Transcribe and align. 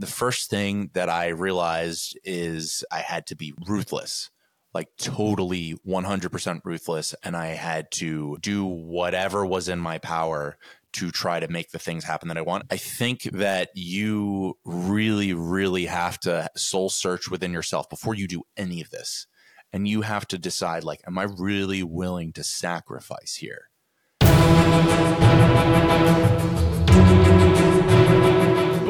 The 0.00 0.06
first 0.06 0.50
thing 0.50 0.90
that 0.94 1.08
I 1.08 1.28
realized 1.28 2.18
is 2.24 2.84
I 2.90 2.98
had 2.98 3.26
to 3.28 3.36
be 3.36 3.54
ruthless 3.66 4.30
like 4.74 4.88
totally 4.98 5.76
100% 5.86 6.60
ruthless 6.64 7.14
and 7.22 7.36
I 7.36 7.46
had 7.48 7.90
to 7.92 8.36
do 8.40 8.66
whatever 8.66 9.46
was 9.46 9.68
in 9.68 9.78
my 9.78 9.98
power 9.98 10.58
to 10.94 11.10
try 11.10 11.40
to 11.40 11.48
make 11.48 11.70
the 11.70 11.78
things 11.78 12.04
happen 12.04 12.28
that 12.28 12.36
I 12.36 12.42
want. 12.42 12.64
I 12.70 12.76
think 12.76 13.22
that 13.32 13.70
you 13.74 14.58
really, 14.64 15.32
really 15.32 15.86
have 15.86 16.18
to 16.20 16.50
soul 16.56 16.90
search 16.90 17.30
within 17.30 17.52
yourself 17.52 17.88
before 17.88 18.14
you 18.14 18.26
do 18.26 18.42
any 18.56 18.80
of 18.80 18.90
this. 18.90 19.26
And 19.72 19.88
you 19.88 20.02
have 20.02 20.28
to 20.28 20.38
decide, 20.38 20.84
like, 20.84 21.00
am 21.04 21.18
I 21.18 21.24
really 21.24 21.82
willing 21.82 22.32
to 22.34 22.44
sacrifice 22.44 23.34
here? 23.36 23.70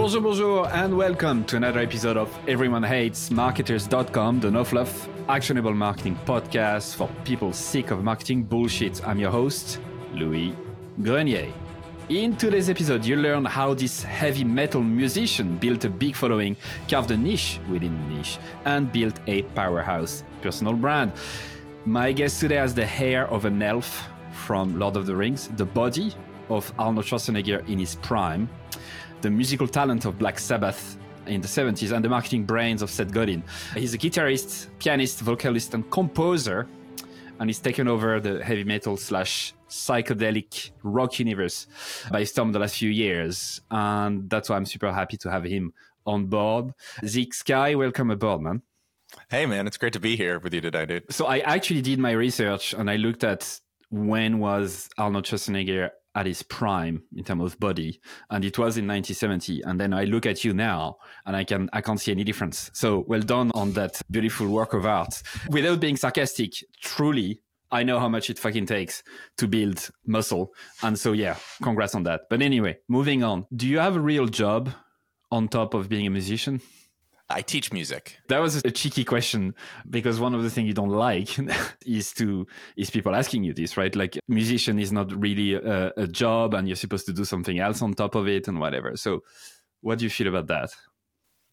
Bonjour, 0.04 0.20
bonjour, 0.20 0.68
and 0.74 0.94
welcome 0.98 1.46
to 1.46 1.56
another 1.56 1.80
episode 1.80 2.18
of 2.18 2.28
Everyone 2.46 2.82
Hates 2.82 3.30
Marketers.com, 3.30 4.38
the 4.38 4.50
no 4.50 4.62
fluff, 4.62 5.08
actionable 5.30 5.72
marketing 5.72 6.18
podcast 6.26 6.94
for 6.94 7.08
people 7.24 7.54
sick 7.54 7.90
of 7.90 8.04
marketing 8.04 8.42
bullshit. 8.42 9.02
I'm 9.08 9.18
your 9.18 9.30
host, 9.30 9.80
Louis 10.12 10.54
Grenier. 11.02 11.50
In 12.10 12.36
today's 12.36 12.68
episode, 12.68 13.02
you 13.06 13.16
learn 13.16 13.46
how 13.46 13.72
this 13.72 14.02
heavy 14.02 14.44
metal 14.44 14.82
musician 14.82 15.56
built 15.56 15.86
a 15.86 15.88
big 15.88 16.14
following, 16.14 16.54
carved 16.86 17.10
a 17.10 17.16
niche 17.16 17.58
within 17.70 17.94
a 17.94 18.08
niche, 18.14 18.36
and 18.66 18.92
built 18.92 19.18
a 19.26 19.40
powerhouse 19.54 20.22
personal 20.42 20.74
brand. 20.74 21.12
My 21.86 22.12
guest 22.12 22.40
today 22.40 22.56
has 22.56 22.74
the 22.74 22.84
hair 22.84 23.26
of 23.28 23.46
an 23.46 23.62
elf 23.62 24.06
from 24.32 24.78
Lord 24.78 24.98
of 24.98 25.06
the 25.06 25.16
Rings, 25.16 25.48
the 25.56 25.64
body 25.64 26.12
of 26.50 26.70
Arnold 26.78 27.06
Schwarzenegger 27.06 27.66
in 27.70 27.78
his 27.78 27.94
prime, 27.94 28.50
the 29.24 29.30
musical 29.30 29.66
talent 29.66 30.04
of 30.04 30.18
Black 30.18 30.38
Sabbath 30.38 30.98
in 31.26 31.40
the 31.40 31.48
70s 31.48 31.92
and 31.92 32.04
the 32.04 32.10
marketing 32.10 32.44
brains 32.44 32.82
of 32.82 32.90
Seth 32.90 33.10
Godin. 33.10 33.42
He's 33.74 33.94
a 33.94 33.98
guitarist, 33.98 34.68
pianist, 34.78 35.20
vocalist, 35.20 35.72
and 35.72 35.90
composer, 35.90 36.68
and 37.40 37.48
he's 37.48 37.58
taken 37.58 37.88
over 37.88 38.20
the 38.20 38.44
heavy 38.44 38.64
metal 38.64 38.98
slash 38.98 39.54
psychedelic 39.66 40.72
rock 40.82 41.18
universe 41.18 41.66
by 42.10 42.24
storm 42.24 42.52
the 42.52 42.58
last 42.58 42.76
few 42.76 42.90
years. 42.90 43.62
And 43.70 44.28
that's 44.28 44.50
why 44.50 44.56
I'm 44.56 44.66
super 44.66 44.92
happy 44.92 45.16
to 45.16 45.30
have 45.30 45.44
him 45.44 45.72
on 46.04 46.26
board. 46.26 46.74
Zeke 47.06 47.32
Sky, 47.32 47.74
welcome 47.76 48.10
aboard, 48.10 48.42
man. 48.42 48.60
Hey, 49.30 49.46
man, 49.46 49.66
it's 49.66 49.78
great 49.78 49.94
to 49.94 50.00
be 50.00 50.16
here 50.16 50.38
with 50.38 50.52
you 50.52 50.60
today, 50.60 50.84
dude. 50.84 51.10
So 51.10 51.24
I 51.24 51.38
actually 51.38 51.80
did 51.80 51.98
my 51.98 52.10
research 52.10 52.74
and 52.74 52.90
I 52.90 52.96
looked 52.96 53.24
at 53.24 53.58
when 53.88 54.38
was 54.38 54.90
Arnold 54.98 55.24
Schwarzenegger 55.24 55.92
at 56.14 56.26
his 56.26 56.42
prime 56.42 57.02
in 57.16 57.24
terms 57.24 57.42
of 57.42 57.58
body 57.58 58.00
and 58.30 58.44
it 58.44 58.58
was 58.58 58.76
in 58.76 58.86
1970 58.86 59.62
and 59.62 59.80
then 59.80 59.92
i 59.92 60.04
look 60.04 60.26
at 60.26 60.44
you 60.44 60.52
now 60.54 60.96
and 61.26 61.36
i 61.36 61.44
can 61.44 61.68
i 61.72 61.80
can't 61.80 62.00
see 62.00 62.12
any 62.12 62.24
difference. 62.24 62.70
So 62.72 63.04
well 63.06 63.20
done 63.20 63.50
on 63.54 63.72
that 63.72 64.00
beautiful 64.10 64.48
work 64.48 64.74
of 64.74 64.86
art. 64.86 65.22
Without 65.50 65.80
being 65.80 65.96
sarcastic 65.96 66.52
truly 66.80 67.40
i 67.70 67.82
know 67.82 67.98
how 67.98 68.08
much 68.08 68.30
it 68.30 68.38
fucking 68.38 68.66
takes 68.66 69.02
to 69.38 69.48
build 69.48 69.90
muscle 70.06 70.52
and 70.82 70.98
so 70.98 71.12
yeah 71.12 71.36
congrats 71.62 71.94
on 71.94 72.04
that. 72.04 72.22
But 72.30 72.42
anyway 72.42 72.78
moving 72.88 73.22
on. 73.22 73.46
Do 73.54 73.66
you 73.66 73.78
have 73.78 73.96
a 73.96 74.00
real 74.00 74.26
job 74.26 74.70
on 75.30 75.48
top 75.48 75.74
of 75.74 75.88
being 75.88 76.06
a 76.06 76.10
musician 76.10 76.60
I 77.30 77.40
teach 77.40 77.72
music. 77.72 78.18
That 78.28 78.40
was 78.40 78.56
a 78.56 78.70
cheeky 78.70 79.04
question 79.04 79.54
because 79.88 80.20
one 80.20 80.34
of 80.34 80.42
the 80.42 80.50
things 80.50 80.68
you 80.68 80.74
don't 80.74 80.90
like 80.90 81.38
is 81.86 82.12
to 82.14 82.46
is 82.76 82.90
people 82.90 83.14
asking 83.14 83.44
you 83.44 83.54
this, 83.54 83.76
right? 83.76 83.94
Like 83.94 84.18
musician 84.28 84.78
is 84.78 84.92
not 84.92 85.10
really 85.12 85.54
a, 85.54 85.92
a, 85.96 86.06
job, 86.06 86.54
and 86.54 86.68
you're 86.68 86.76
supposed 86.76 87.06
to 87.06 87.12
do 87.12 87.24
something 87.24 87.58
else 87.58 87.80
on 87.80 87.94
top 87.94 88.14
of 88.14 88.28
it 88.28 88.46
and 88.46 88.60
whatever. 88.60 88.96
So, 88.96 89.20
what 89.80 89.98
do 89.98 90.04
you 90.04 90.10
feel 90.10 90.28
about 90.28 90.48
that? 90.48 90.70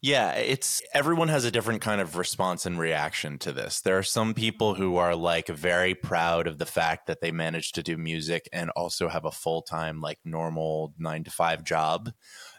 Yeah, 0.04 0.32
it's 0.32 0.82
everyone 0.92 1.28
has 1.28 1.44
a 1.44 1.50
different 1.52 1.80
kind 1.80 2.00
of 2.00 2.16
response 2.16 2.66
and 2.66 2.76
reaction 2.76 3.38
to 3.38 3.52
this. 3.52 3.80
There 3.80 3.96
are 3.96 4.02
some 4.02 4.34
people 4.34 4.74
who 4.74 4.96
are 4.96 5.14
like 5.14 5.46
very 5.46 5.94
proud 5.94 6.48
of 6.48 6.58
the 6.58 6.66
fact 6.66 7.06
that 7.06 7.20
they 7.20 7.30
managed 7.30 7.76
to 7.76 7.84
do 7.84 7.96
music 7.96 8.48
and 8.52 8.70
also 8.70 9.08
have 9.08 9.24
a 9.24 9.30
full 9.30 9.62
time, 9.62 10.00
like 10.00 10.18
normal 10.24 10.92
nine 10.98 11.22
to 11.24 11.30
five 11.30 11.62
job 11.62 12.10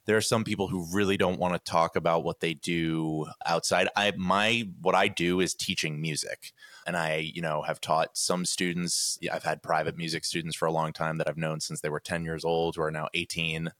there 0.05 0.17
are 0.17 0.21
some 0.21 0.43
people 0.43 0.67
who 0.67 0.85
really 0.91 1.17
don't 1.17 1.39
want 1.39 1.53
to 1.53 1.71
talk 1.71 1.95
about 1.95 2.23
what 2.23 2.39
they 2.39 2.53
do 2.53 3.25
outside. 3.45 3.87
I 3.95 4.11
my 4.17 4.67
what 4.81 4.95
I 4.95 5.07
do 5.07 5.39
is 5.39 5.53
teaching 5.53 6.01
music. 6.01 6.51
And 6.85 6.97
I, 6.97 7.17
you 7.17 7.41
know, 7.41 7.61
have 7.61 7.79
taught 7.79 8.17
some 8.17 8.43
students. 8.43 9.17
I've 9.31 9.43
had 9.43 9.63
private 9.63 9.97
music 9.97 10.25
students 10.25 10.55
for 10.55 10.65
a 10.65 10.71
long 10.71 10.91
time 10.91 11.17
that 11.17 11.29
I've 11.29 11.37
known 11.37 11.61
since 11.61 11.79
they 11.79 11.89
were 11.89 12.01
10 12.01 12.25
years 12.25 12.43
old, 12.43 12.75
who 12.75 12.81
are 12.81 12.91
now 12.91 13.07
18 13.13 13.71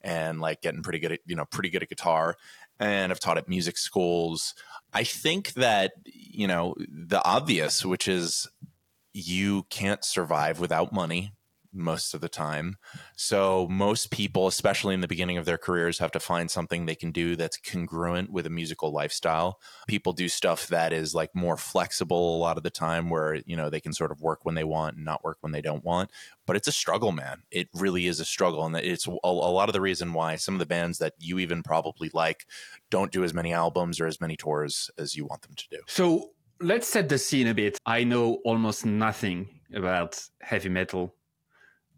and 0.00 0.40
like 0.40 0.60
getting 0.60 0.82
pretty 0.82 0.98
good 0.98 1.12
at, 1.12 1.20
you 1.26 1.36
know, 1.36 1.44
pretty 1.44 1.70
good 1.70 1.82
at 1.82 1.88
guitar. 1.88 2.36
And 2.80 3.12
I've 3.12 3.20
taught 3.20 3.38
at 3.38 3.48
music 3.48 3.76
schools. 3.76 4.54
I 4.92 5.04
think 5.04 5.52
that, 5.54 5.92
you 6.04 6.48
know, 6.48 6.74
the 6.78 7.24
obvious, 7.24 7.84
which 7.84 8.08
is 8.08 8.48
you 9.12 9.64
can't 9.70 10.04
survive 10.04 10.60
without 10.60 10.92
money 10.92 11.32
most 11.72 12.14
of 12.14 12.20
the 12.20 12.28
time. 12.28 12.76
So 13.16 13.66
most 13.68 14.10
people, 14.10 14.46
especially 14.46 14.94
in 14.94 15.00
the 15.00 15.08
beginning 15.08 15.36
of 15.36 15.44
their 15.44 15.58
careers, 15.58 15.98
have 15.98 16.10
to 16.12 16.20
find 16.20 16.50
something 16.50 16.86
they 16.86 16.94
can 16.94 17.12
do 17.12 17.36
that's 17.36 17.58
congruent 17.58 18.30
with 18.30 18.46
a 18.46 18.50
musical 18.50 18.92
lifestyle. 18.92 19.60
People 19.86 20.12
do 20.12 20.28
stuff 20.28 20.66
that 20.68 20.92
is 20.92 21.14
like 21.14 21.34
more 21.34 21.56
flexible 21.56 22.36
a 22.36 22.38
lot 22.38 22.56
of 22.56 22.62
the 22.62 22.70
time 22.70 23.10
where, 23.10 23.40
you 23.46 23.56
know, 23.56 23.70
they 23.70 23.80
can 23.80 23.92
sort 23.92 24.12
of 24.12 24.20
work 24.20 24.44
when 24.44 24.54
they 24.54 24.64
want 24.64 24.96
and 24.96 25.04
not 25.04 25.24
work 25.24 25.38
when 25.40 25.52
they 25.52 25.62
don't 25.62 25.84
want. 25.84 26.10
But 26.46 26.56
it's 26.56 26.68
a 26.68 26.72
struggle, 26.72 27.12
man. 27.12 27.42
It 27.50 27.68
really 27.74 28.06
is 28.06 28.20
a 28.20 28.24
struggle. 28.24 28.64
And 28.64 28.74
it's 28.76 29.06
a, 29.06 29.16
a 29.22 29.30
lot 29.30 29.68
of 29.68 29.72
the 29.72 29.80
reason 29.80 30.12
why 30.12 30.36
some 30.36 30.54
of 30.54 30.60
the 30.60 30.66
bands 30.66 30.98
that 30.98 31.14
you 31.18 31.38
even 31.38 31.62
probably 31.62 32.10
like 32.14 32.46
don't 32.90 33.12
do 33.12 33.24
as 33.24 33.34
many 33.34 33.52
albums 33.52 34.00
or 34.00 34.06
as 34.06 34.20
many 34.20 34.36
tours 34.36 34.90
as 34.98 35.14
you 35.14 35.26
want 35.26 35.42
them 35.42 35.54
to 35.54 35.68
do. 35.70 35.78
So 35.86 36.30
let's 36.60 36.88
set 36.88 37.08
the 37.08 37.18
scene 37.18 37.46
a 37.46 37.54
bit. 37.54 37.78
I 37.86 38.04
know 38.04 38.40
almost 38.44 38.86
nothing 38.86 39.48
about 39.74 40.22
heavy 40.40 40.68
metal 40.68 41.14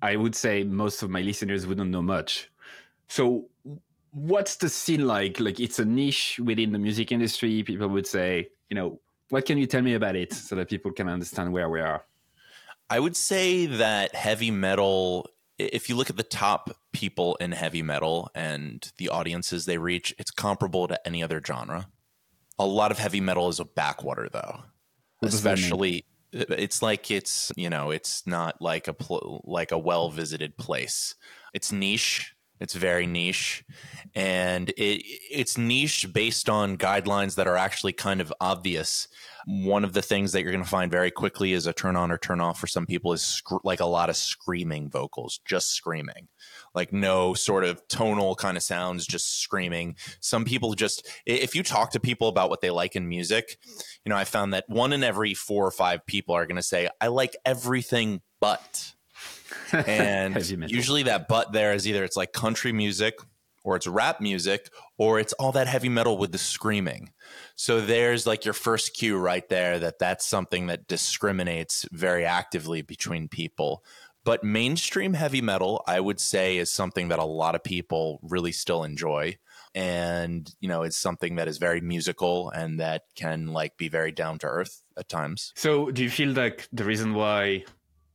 I 0.02 0.16
would 0.16 0.34
say 0.34 0.64
most 0.64 1.02
of 1.02 1.10
my 1.10 1.20
listeners 1.20 1.66
wouldn't 1.66 1.90
know 1.90 2.02
much. 2.02 2.50
So, 3.08 3.48
what's 4.12 4.56
the 4.56 4.68
scene 4.68 5.06
like? 5.06 5.40
Like, 5.40 5.60
it's 5.60 5.78
a 5.78 5.84
niche 5.84 6.40
within 6.42 6.72
the 6.72 6.78
music 6.78 7.12
industry. 7.12 7.62
People 7.62 7.88
would 7.88 8.06
say, 8.06 8.48
you 8.68 8.74
know, 8.74 9.00
what 9.28 9.46
can 9.46 9.58
you 9.58 9.66
tell 9.66 9.82
me 9.82 9.94
about 9.94 10.16
it 10.16 10.32
so 10.32 10.56
that 10.56 10.68
people 10.68 10.92
can 10.92 11.08
understand 11.08 11.52
where 11.52 11.68
we 11.68 11.80
are? 11.80 12.04
I 12.88 12.98
would 12.98 13.16
say 13.16 13.66
that 13.66 14.14
heavy 14.14 14.50
metal, 14.50 15.28
if 15.58 15.88
you 15.88 15.94
look 15.94 16.10
at 16.10 16.16
the 16.16 16.24
top 16.24 16.76
people 16.92 17.36
in 17.36 17.52
heavy 17.52 17.82
metal 17.82 18.30
and 18.34 18.90
the 18.98 19.08
audiences 19.08 19.64
they 19.64 19.78
reach, 19.78 20.14
it's 20.18 20.32
comparable 20.32 20.88
to 20.88 21.06
any 21.06 21.22
other 21.22 21.40
genre. 21.44 21.88
A 22.58 22.66
lot 22.66 22.90
of 22.90 22.98
heavy 22.98 23.20
metal 23.20 23.48
is 23.48 23.60
a 23.60 23.64
backwater, 23.64 24.28
though, 24.30 24.62
especially 25.22 26.04
it's 26.32 26.82
like 26.82 27.10
it's 27.10 27.52
you 27.56 27.70
know 27.70 27.90
it's 27.90 28.26
not 28.26 28.60
like 28.60 28.88
a 28.88 28.92
pl- 28.92 29.42
like 29.44 29.72
a 29.72 29.78
well 29.78 30.10
visited 30.10 30.56
place. 30.56 31.14
It's 31.54 31.72
niche. 31.72 32.34
It's 32.60 32.74
very 32.74 33.06
niche. 33.06 33.64
And 34.14 34.68
it 34.70 35.02
it's 35.30 35.56
niche 35.56 36.12
based 36.12 36.48
on 36.48 36.76
guidelines 36.76 37.36
that 37.36 37.48
are 37.48 37.56
actually 37.56 37.92
kind 37.92 38.20
of 38.20 38.32
obvious. 38.40 39.08
One 39.46 39.84
of 39.84 39.94
the 39.94 40.02
things 40.02 40.32
that 40.32 40.42
you're 40.42 40.52
going 40.52 40.64
to 40.64 40.70
find 40.70 40.90
very 40.90 41.10
quickly 41.10 41.52
is 41.54 41.66
a 41.66 41.72
turn 41.72 41.96
on 41.96 42.10
or 42.10 42.18
turn 42.18 42.40
off 42.40 42.60
for 42.60 42.66
some 42.66 42.86
people 42.86 43.12
is 43.12 43.22
sc- 43.22 43.64
like 43.64 43.80
a 43.80 43.86
lot 43.86 44.10
of 44.10 44.16
screaming 44.16 44.90
vocals 44.90 45.40
just 45.46 45.72
screaming 45.72 46.28
like 46.74 46.92
no 46.92 47.34
sort 47.34 47.64
of 47.64 47.86
tonal 47.88 48.34
kind 48.34 48.56
of 48.56 48.62
sounds, 48.62 49.06
just 49.06 49.40
screaming. 49.40 49.96
Some 50.20 50.44
people 50.44 50.74
just, 50.74 51.08
if 51.26 51.54
you 51.54 51.62
talk 51.62 51.90
to 51.92 52.00
people 52.00 52.28
about 52.28 52.50
what 52.50 52.60
they 52.60 52.70
like 52.70 52.96
in 52.96 53.08
music, 53.08 53.58
you 54.04 54.10
know, 54.10 54.16
I 54.16 54.24
found 54.24 54.54
that 54.54 54.64
one 54.68 54.92
in 54.92 55.02
every 55.02 55.34
four 55.34 55.66
or 55.66 55.72
five 55.72 56.06
people 56.06 56.34
are 56.34 56.46
going 56.46 56.56
to 56.56 56.62
say, 56.62 56.88
I 57.00 57.08
like 57.08 57.36
everything 57.44 58.20
but. 58.40 58.92
And 59.72 60.36
usually 60.70 61.04
that 61.04 61.28
but 61.28 61.52
there 61.52 61.72
is 61.72 61.86
either 61.86 62.04
it's 62.04 62.16
like 62.16 62.32
country 62.32 62.72
music 62.72 63.14
or 63.62 63.76
it's 63.76 63.86
rap 63.86 64.20
music 64.20 64.70
or 64.98 65.18
it's 65.18 65.32
all 65.34 65.52
that 65.52 65.66
heavy 65.66 65.88
metal 65.88 66.18
with 66.18 66.32
the 66.32 66.38
screaming. 66.38 67.10
So 67.56 67.80
there's 67.80 68.26
like 68.26 68.44
your 68.44 68.54
first 68.54 68.94
cue 68.94 69.18
right 69.18 69.46
there 69.48 69.78
that 69.78 69.98
that's 69.98 70.26
something 70.26 70.68
that 70.68 70.86
discriminates 70.86 71.86
very 71.92 72.24
actively 72.24 72.82
between 72.82 73.28
people. 73.28 73.84
But 74.30 74.44
mainstream 74.44 75.14
heavy 75.14 75.42
metal, 75.42 75.82
I 75.88 75.98
would 75.98 76.20
say, 76.20 76.58
is 76.58 76.70
something 76.70 77.08
that 77.08 77.18
a 77.18 77.24
lot 77.24 77.56
of 77.56 77.64
people 77.64 78.20
really 78.22 78.52
still 78.52 78.84
enjoy. 78.84 79.38
And, 79.74 80.48
you 80.60 80.68
know, 80.68 80.84
it's 80.84 80.96
something 80.96 81.34
that 81.34 81.48
is 81.48 81.58
very 81.58 81.80
musical 81.80 82.48
and 82.50 82.78
that 82.78 83.06
can 83.16 83.48
like 83.48 83.76
be 83.76 83.88
very 83.88 84.12
down 84.12 84.38
to 84.38 84.46
earth 84.46 84.82
at 84.96 85.08
times. 85.08 85.52
So 85.56 85.90
do 85.90 86.04
you 86.04 86.10
feel 86.10 86.30
like 86.30 86.68
the 86.72 86.84
reason 86.84 87.14
why 87.14 87.64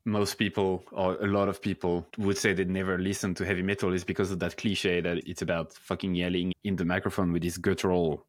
most 0.05 0.35
people 0.35 0.85
or 0.93 1.15
a 1.15 1.27
lot 1.27 1.49
of 1.49 1.61
people 1.61 2.07
would 2.17 2.37
say 2.37 2.53
they 2.53 2.63
never 2.63 2.97
listen 2.97 3.33
to 3.33 3.43
heavy 3.43 3.61
metal 3.61 3.91
is 3.91 4.05
because 4.05 4.31
of 4.31 4.39
that 4.39 4.55
cliche 4.55 5.01
that 5.01 5.17
it's 5.27 5.41
about 5.41 5.73
fucking 5.73 6.15
yelling 6.15 6.53
in 6.63 6.77
the 6.77 6.85
microphone 6.85 7.33
with 7.33 7.41
this 7.41 7.57
guttural 7.57 8.25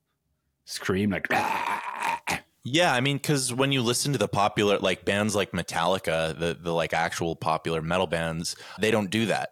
scream 0.64 1.10
like 1.10 1.28
ah! 1.30 1.85
Yeah, 2.68 2.92
I 2.92 3.00
mean, 3.00 3.18
because 3.18 3.54
when 3.54 3.70
you 3.70 3.80
listen 3.80 4.10
to 4.10 4.18
the 4.18 4.26
popular 4.26 4.80
like 4.80 5.04
bands 5.04 5.36
like 5.36 5.52
Metallica, 5.52 6.36
the 6.36 6.58
the 6.60 6.72
like 6.72 6.92
actual 6.92 7.36
popular 7.36 7.80
metal 7.80 8.08
bands, 8.08 8.56
they 8.80 8.90
don't 8.90 9.08
do 9.08 9.26
that. 9.26 9.50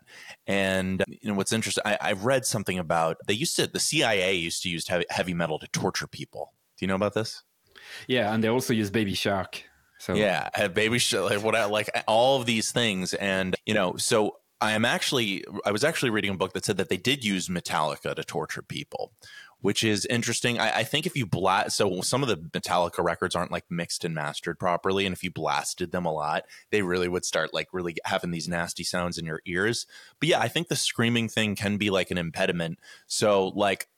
And 0.49 1.05
you 1.07 1.29
know 1.29 1.35
what's 1.35 1.53
interesting? 1.53 1.83
I, 1.87 1.97
I 2.01 2.13
read 2.15 2.45
something 2.45 2.77
about 2.77 3.19
they 3.29 3.35
used 3.35 3.55
to 3.55 3.69
the 3.69 3.79
CIA 3.79 4.35
used 4.35 4.65
to 4.65 4.69
use 4.69 4.89
heavy, 4.89 5.05
heavy 5.11 5.33
metal 5.33 5.61
to 5.61 5.69
torture 5.69 6.09
people. 6.09 6.55
Do 6.77 6.85
you 6.85 6.89
know 6.89 6.97
about 6.97 7.15
this? 7.15 7.45
Yeah, 8.09 8.35
and 8.35 8.43
they 8.43 8.49
also 8.49 8.73
use 8.73 8.91
Baby 8.91 9.15
Shark. 9.15 9.63
So 10.01 10.15
yeah, 10.15 10.49
uh, 10.57 10.67
Baby 10.67 10.99
Shark, 10.99 11.31
like 11.31 11.45
what, 11.45 11.55
I, 11.55 11.67
like 11.67 11.91
all 12.09 12.41
of 12.41 12.47
these 12.47 12.73
things, 12.73 13.15
and 13.15 13.55
you 13.65 13.75
know, 13.75 13.95
so 13.97 14.39
I 14.61 14.73
am 14.73 14.85
actually 14.85 15.45
I 15.65 15.71
was 15.71 15.85
actually 15.85 16.11
reading 16.11 16.33
a 16.33 16.37
book 16.37 16.53
that 16.55 16.65
said 16.65 16.79
that 16.79 16.89
they 16.89 16.97
did 16.97 17.25
use 17.25 17.49
Metallica 17.49 18.13
to 18.17 18.25
torture 18.25 18.63
people, 18.63 19.13
which 19.65 19.83
is 19.83 20.05
interesting. 20.11 20.59
I, 20.59 20.81
I, 20.81 20.85
think 20.85 21.07
if 21.07 21.17
you 21.17 21.25
blast, 21.25 21.79
so 21.79 22.03
some 22.03 22.23
of 22.23 22.29
the 22.29 22.37
Metallica 22.37 23.03
records 23.03 23.35
aren't 23.35 23.51
like 23.51 23.65
mixed 23.71 24.05
and 24.05 24.15
mastered 24.15 24.59
properly, 24.59 25.07
and 25.07 25.15
if 25.15 25.25
you 25.25 25.31
blasted 25.31 25.91
them 25.91 26.05
a 26.05 26.13
lot, 26.13 26.45
they 26.71 26.83
really 26.83 27.09
would 27.09 27.25
start 27.25 27.55
like 27.55 27.69
really 27.73 27.97
having 28.05 28.31
these 28.31 28.47
nasty 28.47 28.85
sounds 28.85 29.17
in 29.17 29.25
your 29.25 29.41
ears. 29.47 29.87
But 30.21 30.29
yeah, 30.29 30.39
I 30.39 30.49
think 30.49 30.69
the 30.69 30.77
screaming 30.77 31.31
thing 31.31 31.57
can 31.57 31.79
be 31.79 31.89
like 31.89 32.11
an 32.11 32.19
impediment. 32.19 32.79
So 33.07 33.49
like 33.55 33.89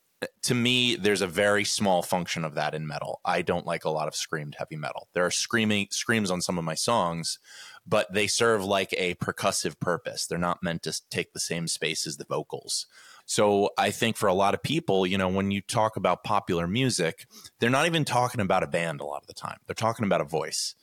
to 0.43 0.55
me, 0.55 0.95
there's 0.95 1.21
a 1.21 1.27
very 1.27 1.65
small 1.65 2.01
function 2.01 2.45
of 2.45 2.55
that 2.55 2.73
in 2.73 2.87
metal. 2.87 3.21
I 3.25 3.43
don't 3.43 3.67
like 3.67 3.85
a 3.85 3.91
lot 3.91 4.07
of 4.07 4.15
screamed 4.15 4.55
heavy 4.61 4.77
metal. 4.77 5.09
There 5.15 5.27
are 5.27 5.33
screaming 5.33 5.89
screams 5.91 6.31
on 6.31 6.43
some 6.43 6.59
of 6.59 6.65
my 6.65 6.77
songs, 6.77 7.41
but 7.85 8.13
they 8.13 8.29
serve 8.29 8.65
like 8.65 8.95
a 8.97 9.15
percussive 9.17 9.81
purpose. 9.81 10.27
They're 10.27 10.39
not 10.39 10.63
meant 10.63 10.85
to 10.85 11.01
take 11.11 11.33
the 11.33 11.41
same 11.41 11.67
space 11.67 12.07
as 12.07 12.19
the 12.19 12.25
vocals. 12.25 12.87
So 13.27 13.71
I 13.77 13.91
think 13.91 14.17
for 14.17 14.29
a 14.29 14.35
lot 14.35 14.55
of 14.55 14.63
people, 14.63 15.05
you 15.05 15.19
know, 15.19 15.29
when 15.29 15.51
you 15.51 15.61
talk 15.61 15.97
about 15.97 16.23
popular 16.23 16.69
music, 16.69 17.27
they're 17.59 17.69
not 17.69 17.87
even 17.87 18.05
talking 18.05 18.41
about 18.41 18.63
a 18.63 18.69
band 18.69 19.01
a 19.01 19.05
lot 19.05 19.21
of 19.21 19.27
the 19.27 19.35
time. 19.35 19.59
They're 19.67 19.75
talking 19.75 20.05
about 20.05 20.21
a 20.21 20.25
voice. 20.25 20.77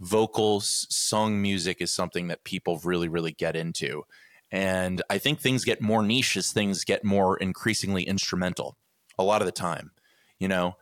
Vocals, 0.00 0.86
sung 0.88 1.40
music 1.40 1.80
is 1.80 1.92
something 1.92 2.28
that 2.28 2.44
people 2.44 2.80
really, 2.82 3.08
really 3.08 3.32
get 3.32 3.54
into. 3.54 4.04
And 4.50 5.02
I 5.10 5.18
think 5.18 5.40
things 5.40 5.64
get 5.64 5.82
more 5.82 6.02
niche 6.02 6.36
as 6.36 6.50
things 6.50 6.84
get 6.84 7.04
more 7.04 7.36
increasingly 7.36 8.02
instrumental 8.04 8.76
a 9.18 9.22
lot 9.22 9.42
of 9.42 9.46
the 9.46 9.52
time. 9.52 9.92
You 10.38 10.48
know, 10.48 10.76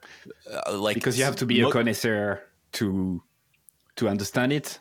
uh, 0.51 0.77
like 0.77 0.95
because 0.95 1.19
you 1.19 1.25
have 1.25 1.37
to 1.37 1.47
be 1.47 1.61
mo- 1.61 1.69
a 1.69 1.73
connoisseur 1.73 2.41
to 2.73 3.23
to 3.97 4.09
understand 4.09 4.53
it. 4.53 4.79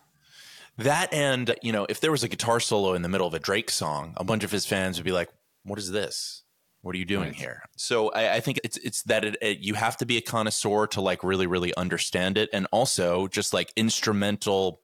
That 0.78 1.14
and 1.14 1.54
you 1.62 1.74
know, 1.74 1.86
if 1.90 2.00
there 2.00 2.12
was 2.12 2.24
a 2.24 2.30
guitar 2.30 2.60
solo 2.62 2.94
in 2.94 3.02
the 3.02 3.10
middle 3.10 3.28
of 3.28 3.34
a 3.34 3.40
Drake 3.40 3.70
song, 3.70 4.14
a 4.16 4.24
bunch 4.24 4.46
of 4.46 4.52
his 4.52 4.66
fans 4.66 4.98
would 4.98 5.06
be 5.06 5.12
like, 5.12 5.30
what 5.64 5.80
is 5.80 5.92
this? 5.92 6.44
What 6.82 6.96
are 6.96 6.98
you 6.98 7.06
doing 7.06 7.30
right. 7.30 7.36
here? 7.36 7.64
So 7.76 8.10
I, 8.10 8.36
I, 8.36 8.40
think 8.40 8.60
it's 8.64 8.78
it's 8.78 9.04
that 9.04 9.26
it, 9.26 9.36
it, 9.42 9.60
you 9.60 9.74
have 9.74 9.98
to 9.98 10.06
be 10.06 10.18
a 10.18 10.22
connoisseur 10.22 10.88
to 10.88 11.02
like 11.02 11.24
really 11.24 11.46
really 11.46 11.74
understand 11.76 12.38
it, 12.38 12.50
and 12.54 12.68
also 12.72 13.28
just 13.28 13.54
like 13.54 13.74
instrumental 13.76 14.82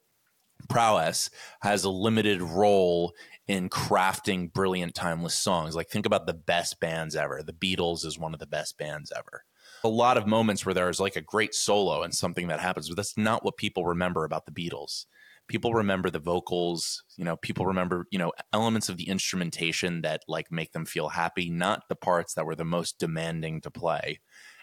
prowess 0.67 1.29
has 1.61 1.83
a 1.83 1.89
limited 1.89 2.41
role 2.41 3.13
in 3.47 3.69
crafting 3.69 4.51
brilliant 4.51 4.95
timeless 4.95 5.35
songs. 5.35 5.75
Like 5.75 5.89
think 5.89 6.05
about 6.05 6.27
the 6.27 6.33
best 6.33 6.79
bands 6.79 7.15
ever. 7.15 7.41
The 7.43 7.53
Beatles 7.53 8.05
is 8.05 8.19
one 8.19 8.33
of 8.33 8.39
the 8.39 8.47
best 8.47 8.77
bands 8.77 9.11
ever. 9.15 9.43
A 9.83 9.89
lot 9.89 10.17
of 10.17 10.27
moments 10.27 10.65
where 10.65 10.73
there's 10.73 10.99
like 10.99 11.15
a 11.15 11.21
great 11.21 11.53
solo 11.53 12.01
and 12.01 12.13
something 12.13 12.47
that 12.47 12.59
happens, 12.59 12.89
but 12.89 12.97
that's 12.97 13.17
not 13.17 13.45
what 13.45 13.57
people 13.57 13.85
remember 13.85 14.25
about 14.25 14.45
the 14.45 14.51
Beatles 14.51 15.05
people 15.47 15.73
remember 15.73 16.09
the 16.09 16.19
vocals 16.19 17.03
you 17.17 17.23
know 17.23 17.35
people 17.35 17.65
remember 17.65 18.07
you 18.11 18.19
know 18.19 18.31
elements 18.53 18.89
of 18.89 18.97
the 18.97 19.07
instrumentation 19.07 20.01
that 20.01 20.21
like 20.27 20.51
make 20.51 20.71
them 20.71 20.85
feel 20.85 21.09
happy 21.09 21.49
not 21.49 21.83
the 21.89 21.95
parts 21.95 22.33
that 22.33 22.45
were 22.45 22.55
the 22.55 22.65
most 22.65 22.99
demanding 22.99 23.61
to 23.61 23.71
play. 23.71 24.19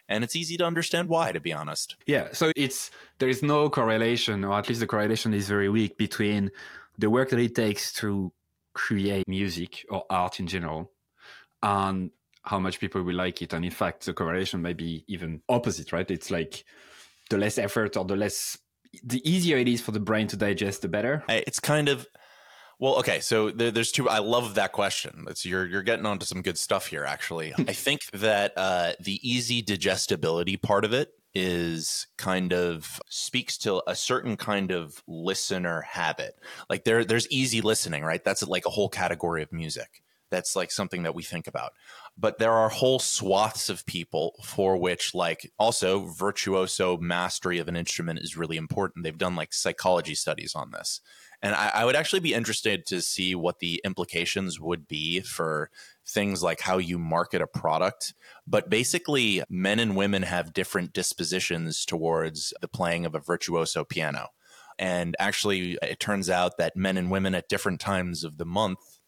And 0.08 0.24
it's 0.24 0.36
easy 0.36 0.56
to 0.58 0.64
understand 0.64 1.08
why 1.08 1.32
to 1.32 1.40
be 1.40 1.52
honest. 1.52 1.96
Yeah 2.06 2.28
so 2.32 2.52
it's 2.56 2.90
there 3.18 3.28
is 3.28 3.42
no 3.42 3.70
correlation 3.70 4.44
or 4.44 4.58
at 4.58 4.68
least 4.68 4.80
the 4.80 4.86
correlation 4.86 5.32
is 5.34 5.48
very 5.48 5.68
weak 5.68 5.96
between 5.96 6.50
the 6.98 7.10
work 7.10 7.30
that 7.30 7.38
it 7.38 7.54
takes 7.54 7.92
to 7.94 8.32
create 8.74 9.28
music 9.28 9.84
or 9.88 10.04
art 10.10 10.40
in 10.40 10.46
general 10.46 10.90
and 11.62 12.10
how 12.42 12.58
much 12.58 12.80
people 12.80 13.02
will 13.02 13.14
like 13.14 13.40
it. 13.40 13.52
And 13.52 13.64
in 13.64 13.70
fact 13.70 14.04
the 14.04 14.12
correlation 14.12 14.62
may 14.62 14.72
be 14.72 15.04
even 15.06 15.42
opposite 15.48 15.92
right? 15.92 16.10
It's 16.10 16.30
like 16.30 16.64
the 17.30 17.38
less 17.38 17.56
effort 17.56 17.96
or 17.96 18.04
the 18.04 18.16
less 18.16 18.58
the 19.02 19.28
easier 19.28 19.56
it 19.58 19.68
is 19.68 19.80
for 19.80 19.92
the 19.92 20.00
brain 20.00 20.26
to 20.28 20.36
digest, 20.36 20.82
the 20.82 20.88
better. 20.88 21.24
It's 21.28 21.60
kind 21.60 21.88
of 21.88 22.06
well, 22.78 22.96
okay. 22.96 23.20
So 23.20 23.50
there, 23.50 23.70
there's 23.70 23.92
two. 23.92 24.08
I 24.08 24.18
love 24.18 24.56
that 24.56 24.72
question. 24.72 25.26
It's 25.28 25.46
you're 25.46 25.66
you're 25.66 25.84
getting 25.84 26.04
onto 26.04 26.26
some 26.26 26.42
good 26.42 26.58
stuff 26.58 26.88
here. 26.88 27.04
Actually, 27.04 27.54
I 27.58 27.72
think 27.72 28.00
that 28.12 28.52
uh, 28.56 28.94
the 28.98 29.20
easy 29.22 29.62
digestibility 29.62 30.56
part 30.56 30.84
of 30.84 30.92
it 30.92 31.14
is 31.32 32.08
kind 32.18 32.52
of 32.52 33.00
speaks 33.08 33.56
to 33.58 33.82
a 33.86 33.94
certain 33.94 34.36
kind 34.36 34.72
of 34.72 35.02
listener 35.06 35.82
habit. 35.82 36.34
Like 36.68 36.82
there, 36.82 37.04
there's 37.04 37.30
easy 37.30 37.60
listening, 37.60 38.02
right? 38.02 38.22
That's 38.22 38.42
like 38.42 38.66
a 38.66 38.70
whole 38.70 38.88
category 38.88 39.42
of 39.42 39.52
music. 39.52 40.02
That's 40.32 40.56
like 40.56 40.72
something 40.72 41.04
that 41.04 41.14
we 41.14 41.22
think 41.22 41.46
about. 41.46 41.72
But 42.18 42.38
there 42.38 42.52
are 42.52 42.68
whole 42.68 42.98
swaths 42.98 43.68
of 43.68 43.86
people 43.86 44.34
for 44.42 44.76
which 44.76 45.14
like 45.14 45.52
also 45.58 46.06
virtuoso 46.06 46.96
mastery 46.96 47.58
of 47.58 47.68
an 47.68 47.76
instrument 47.76 48.18
is 48.18 48.36
really 48.36 48.56
important. 48.56 49.04
They've 49.04 49.16
done 49.16 49.36
like 49.36 49.52
psychology 49.52 50.14
studies 50.14 50.54
on 50.54 50.72
this. 50.72 51.00
And 51.42 51.54
I, 51.54 51.70
I, 51.74 51.84
would 51.84 51.96
actually 51.96 52.20
be 52.20 52.34
interested 52.34 52.86
to 52.86 53.02
see 53.02 53.34
what 53.34 53.58
the 53.58 53.80
implications 53.84 54.60
would 54.60 54.86
be 54.86 55.20
for 55.20 55.70
things 56.06 56.42
like 56.42 56.60
how 56.60 56.78
you 56.78 56.98
market 56.98 57.42
a 57.42 57.46
product. 57.46 58.14
But 58.46 58.70
basically 58.70 59.42
men 59.50 59.78
and 59.78 59.96
women 59.96 60.22
have 60.22 60.52
different 60.52 60.92
dispositions 60.92 61.84
towards 61.84 62.54
the 62.60 62.68
playing 62.68 63.06
of 63.06 63.14
a 63.14 63.20
virtuoso 63.20 63.84
piano. 63.84 64.28
And 64.78 65.16
actually 65.18 65.78
it 65.82 66.00
turns 66.00 66.30
out 66.30 66.58
that 66.58 66.76
men 66.76 66.96
and 66.96 67.10
women 67.10 67.34
at 67.34 67.48
different 67.48 67.80
times 67.80 68.22
of 68.24 68.38
the 68.38 68.46
month 68.46 69.00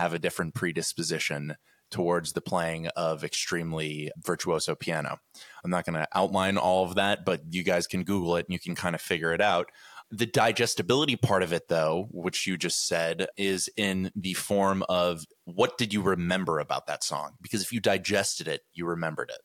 have 0.00 0.14
a 0.14 0.18
different 0.18 0.54
predisposition 0.54 1.56
towards 1.90 2.32
the 2.32 2.40
playing 2.40 2.86
of 2.96 3.24
extremely 3.24 4.10
virtuoso 4.18 4.74
piano. 4.74 5.18
I'm 5.64 5.70
not 5.70 5.84
going 5.84 5.98
to 5.98 6.08
outline 6.14 6.56
all 6.56 6.84
of 6.84 6.94
that, 6.94 7.24
but 7.24 7.42
you 7.50 7.62
guys 7.62 7.86
can 7.86 8.04
Google 8.04 8.36
it 8.36 8.46
and 8.46 8.52
you 8.52 8.60
can 8.60 8.74
kind 8.74 8.94
of 8.94 9.00
figure 9.00 9.32
it 9.32 9.40
out. 9.40 9.70
The 10.12 10.26
digestibility 10.26 11.16
part 11.16 11.42
of 11.42 11.52
it, 11.52 11.68
though, 11.68 12.08
which 12.10 12.46
you 12.46 12.56
just 12.56 12.88
said, 12.88 13.28
is 13.36 13.68
in 13.76 14.10
the 14.16 14.34
form 14.34 14.82
of 14.88 15.24
what 15.44 15.78
did 15.78 15.92
you 15.92 16.02
remember 16.02 16.58
about 16.58 16.86
that 16.86 17.04
song? 17.04 17.32
Because 17.40 17.62
if 17.62 17.72
you 17.72 17.80
digested 17.80 18.48
it, 18.48 18.62
you 18.72 18.86
remembered 18.86 19.30
it, 19.30 19.40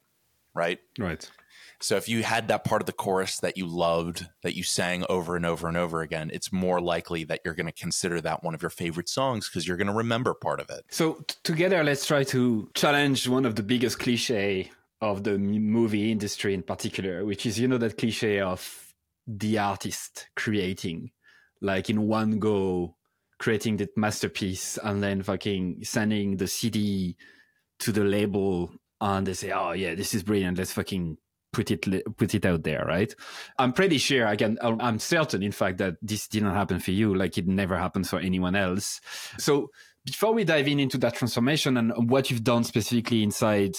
right? 0.55 0.79
Right. 0.97 1.29
So 1.81 1.95
if 1.95 2.07
you 2.07 2.23
had 2.23 2.47
that 2.47 2.63
part 2.63 2.81
of 2.81 2.85
the 2.85 2.93
chorus 2.93 3.39
that 3.39 3.57
you 3.57 3.67
loved, 3.67 4.27
that 4.43 4.55
you 4.55 4.63
sang 4.63 5.05
over 5.09 5.35
and 5.35 5.45
over 5.45 5.67
and 5.67 5.77
over 5.77 6.01
again, 6.01 6.31
it's 6.33 6.51
more 6.51 6.79
likely 6.79 7.23
that 7.25 7.41
you're 7.43 7.53
going 7.53 7.65
to 7.67 7.71
consider 7.71 8.21
that 8.21 8.43
one 8.43 8.55
of 8.55 8.61
your 8.61 8.69
favorite 8.69 9.09
songs 9.09 9.49
because 9.49 9.67
you're 9.67 9.77
going 9.77 9.87
to 9.87 9.93
remember 9.93 10.33
part 10.33 10.59
of 10.59 10.69
it. 10.69 10.85
So 10.89 11.23
t- 11.27 11.35
together, 11.43 11.83
let's 11.83 12.05
try 12.05 12.23
to 12.25 12.69
challenge 12.73 13.27
one 13.27 13.45
of 13.45 13.55
the 13.55 13.63
biggest 13.63 13.99
cliche 13.99 14.71
of 15.01 15.23
the 15.23 15.37
movie 15.37 16.11
industry 16.11 16.53
in 16.53 16.63
particular, 16.63 17.25
which 17.25 17.45
is 17.45 17.59
you 17.59 17.67
know 17.67 17.77
that 17.77 17.97
cliche 17.97 18.39
of 18.39 18.93
the 19.27 19.57
artist 19.57 20.27
creating, 20.35 21.11
like 21.61 21.89
in 21.89 22.07
one 22.07 22.39
go, 22.39 22.95
creating 23.39 23.77
that 23.77 23.97
masterpiece 23.97 24.77
and 24.83 25.03
then 25.03 25.21
fucking 25.21 25.83
sending 25.83 26.37
the 26.37 26.47
CD 26.47 27.17
to 27.79 27.91
the 27.91 28.03
label 28.03 28.71
and 29.01 29.27
they 29.27 29.33
say, 29.33 29.51
"Oh 29.51 29.73
yeah, 29.73 29.95
this 29.95 30.13
is 30.13 30.23
brilliant. 30.23 30.57
Let's 30.57 30.71
fucking 30.71 31.17
put 31.55 31.71
it 31.71 32.17
put 32.17 32.35
it 32.35 32.45
out 32.45 32.63
there, 32.63 32.83
right? 32.85 33.15
I'm 33.57 33.71
pretty 33.71 33.97
sure 33.97 34.27
I 34.27 34.35
can. 34.35 34.57
Um, 34.61 34.77
I'm 34.81 34.99
certain, 34.99 35.41
in 35.41 35.53
fact, 35.53 35.77
that 35.77 35.95
this 36.01 36.27
didn't 36.27 36.53
happen 36.53 36.79
for 36.79 36.91
you, 36.91 37.15
like 37.15 37.37
it 37.37 37.47
never 37.47 37.77
happened 37.77 38.07
for 38.07 38.19
anyone 38.19 38.55
else. 38.55 38.99
So 39.39 39.71
before 40.03 40.33
we 40.33 40.43
dive 40.43 40.67
in 40.67 40.79
into 40.79 40.97
that 40.99 41.15
transformation 41.15 41.77
and 41.77 42.09
what 42.09 42.29
you've 42.29 42.43
done 42.43 42.65
specifically 42.65 43.23
inside 43.23 43.75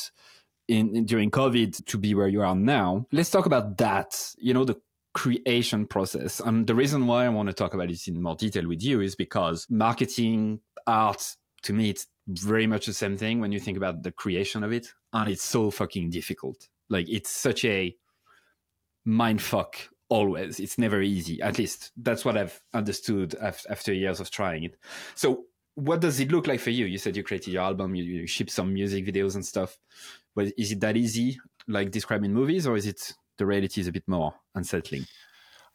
in, 0.68 0.96
in 0.96 1.04
during 1.04 1.30
COVID 1.30 1.84
to 1.84 1.98
be 1.98 2.14
where 2.14 2.28
you 2.28 2.40
are 2.40 2.56
now, 2.56 3.06
let's 3.12 3.30
talk 3.30 3.44
about 3.44 3.76
that. 3.76 4.34
You 4.38 4.54
know, 4.54 4.64
the 4.64 4.80
creation 5.12 5.86
process. 5.86 6.40
And 6.40 6.66
the 6.66 6.74
reason 6.74 7.06
why 7.06 7.26
I 7.26 7.28
want 7.28 7.48
to 7.48 7.52
talk 7.52 7.74
about 7.74 7.88
this 7.88 8.08
in 8.08 8.22
more 8.22 8.36
detail 8.36 8.66
with 8.66 8.82
you 8.82 9.02
is 9.02 9.14
because 9.14 9.66
marketing, 9.68 10.60
art, 10.86 11.36
to 11.62 11.72
me, 11.74 11.90
it's 11.90 12.06
very 12.26 12.66
much 12.66 12.86
the 12.86 12.92
same 12.92 13.16
thing 13.16 13.40
when 13.40 13.52
you 13.52 13.60
think 13.60 13.76
about 13.76 14.02
the 14.02 14.12
creation 14.12 14.64
of 14.64 14.72
it. 14.72 14.88
And 15.12 15.30
it's 15.30 15.44
so 15.44 15.70
fucking 15.70 16.10
difficult. 16.10 16.68
Like 16.88 17.08
it's 17.08 17.30
such 17.30 17.64
a 17.64 17.96
mind 19.04 19.42
fuck 19.42 19.76
always. 20.08 20.60
It's 20.60 20.78
never 20.78 21.02
easy. 21.02 21.40
At 21.42 21.58
least 21.58 21.92
that's 21.96 22.24
what 22.24 22.36
I've 22.36 22.60
understood 22.74 23.34
after 23.36 23.92
years 23.92 24.20
of 24.20 24.30
trying 24.30 24.64
it. 24.64 24.76
So 25.14 25.44
what 25.74 26.00
does 26.00 26.20
it 26.20 26.30
look 26.30 26.46
like 26.46 26.60
for 26.60 26.70
you? 26.70 26.86
You 26.86 26.98
said 26.98 27.16
you 27.16 27.22
created 27.22 27.52
your 27.52 27.62
album, 27.62 27.94
you, 27.94 28.04
you 28.04 28.26
ship 28.26 28.50
some 28.50 28.72
music 28.72 29.04
videos 29.04 29.34
and 29.34 29.44
stuff. 29.44 29.76
But 30.34 30.52
is 30.56 30.72
it 30.72 30.80
that 30.80 30.96
easy, 30.96 31.38
like 31.68 31.90
describing 31.90 32.32
movies, 32.32 32.66
or 32.66 32.76
is 32.76 32.86
it 32.86 33.14
the 33.38 33.46
reality 33.46 33.80
is 33.80 33.86
a 33.86 33.92
bit 33.92 34.04
more 34.06 34.34
unsettling? 34.54 35.06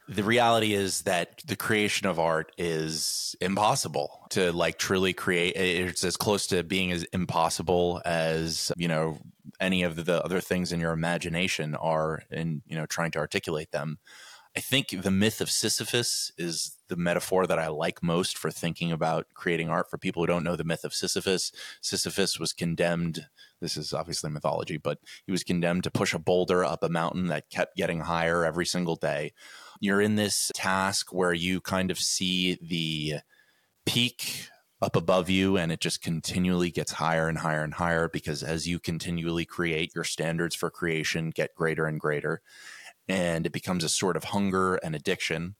the 0.08 0.24
reality 0.24 0.74
is 0.74 1.02
that 1.02 1.40
the 1.46 1.56
creation 1.56 2.06
of 2.06 2.18
art 2.18 2.52
is 2.58 3.36
impossible 3.40 4.26
to 4.30 4.52
like 4.52 4.78
truly 4.78 5.12
create 5.12 5.54
it's 5.56 6.04
as 6.04 6.16
close 6.16 6.48
to 6.48 6.62
being 6.62 6.90
as 6.90 7.04
impossible 7.12 8.02
as 8.04 8.72
you 8.76 8.88
know 8.88 9.18
any 9.62 9.82
of 9.82 10.04
the 10.04 10.22
other 10.24 10.40
things 10.40 10.72
in 10.72 10.80
your 10.80 10.92
imagination 10.92 11.74
are 11.76 12.22
in 12.30 12.62
you 12.66 12.76
know 12.76 12.86
trying 12.86 13.12
to 13.12 13.18
articulate 13.18 13.70
them. 13.70 13.98
I 14.54 14.60
think 14.60 14.88
the 14.90 15.10
myth 15.10 15.40
of 15.40 15.50
sisyphus 15.50 16.30
is 16.36 16.76
the 16.88 16.96
metaphor 16.96 17.46
that 17.46 17.58
i 17.58 17.68
like 17.68 18.02
most 18.02 18.36
for 18.36 18.50
thinking 18.50 18.92
about 18.92 19.26
creating 19.32 19.70
art 19.70 19.88
for 19.88 19.96
people 19.96 20.22
who 20.22 20.26
don't 20.26 20.44
know 20.44 20.56
the 20.56 20.64
myth 20.64 20.84
of 20.84 20.92
sisyphus. 20.92 21.52
Sisyphus 21.80 22.38
was 22.38 22.52
condemned 22.52 23.28
this 23.62 23.76
is 23.78 23.94
obviously 23.94 24.28
mythology 24.28 24.76
but 24.76 24.98
he 25.24 25.32
was 25.32 25.44
condemned 25.44 25.84
to 25.84 25.90
push 25.90 26.12
a 26.12 26.18
boulder 26.18 26.64
up 26.64 26.82
a 26.82 26.90
mountain 26.90 27.28
that 27.28 27.48
kept 27.48 27.76
getting 27.76 28.00
higher 28.00 28.44
every 28.44 28.66
single 28.66 28.96
day. 28.96 29.32
You're 29.80 30.02
in 30.02 30.16
this 30.16 30.50
task 30.54 31.14
where 31.14 31.32
you 31.32 31.60
kind 31.60 31.90
of 31.90 31.98
see 31.98 32.58
the 32.60 33.20
peak 33.86 34.48
up 34.82 34.96
above 34.96 35.30
you 35.30 35.56
and 35.56 35.70
it 35.70 35.80
just 35.80 36.02
continually 36.02 36.70
gets 36.70 36.92
higher 36.92 37.28
and 37.28 37.38
higher 37.38 37.62
and 37.62 37.74
higher 37.74 38.08
because 38.08 38.42
as 38.42 38.66
you 38.66 38.80
continually 38.80 39.44
create 39.44 39.94
your 39.94 40.02
standards 40.02 40.56
for 40.56 40.70
creation 40.70 41.30
get 41.30 41.54
greater 41.54 41.86
and 41.86 42.00
greater 42.00 42.42
and 43.08 43.46
it 43.46 43.52
becomes 43.52 43.84
a 43.84 43.88
sort 43.88 44.16
of 44.16 44.24
hunger 44.24 44.76
and 44.76 44.94
addiction. 44.94 45.54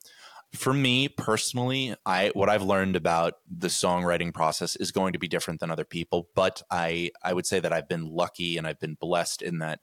For 0.52 0.74
me 0.74 1.08
personally 1.08 1.94
i 2.04 2.30
what 2.34 2.50
i've 2.50 2.62
learned 2.62 2.94
about 2.94 3.34
the 3.48 3.68
songwriting 3.68 4.34
process 4.34 4.76
is 4.76 4.92
going 4.92 5.14
to 5.14 5.18
be 5.18 5.26
different 5.26 5.60
than 5.60 5.70
other 5.70 5.86
people 5.86 6.28
but 6.34 6.60
i 6.70 7.10
i 7.22 7.32
would 7.32 7.46
say 7.46 7.58
that 7.58 7.72
i've 7.72 7.88
been 7.88 8.04
lucky 8.04 8.58
and 8.58 8.66
i've 8.66 8.78
been 8.78 8.98
blessed 9.00 9.40
in 9.40 9.60
that 9.60 9.80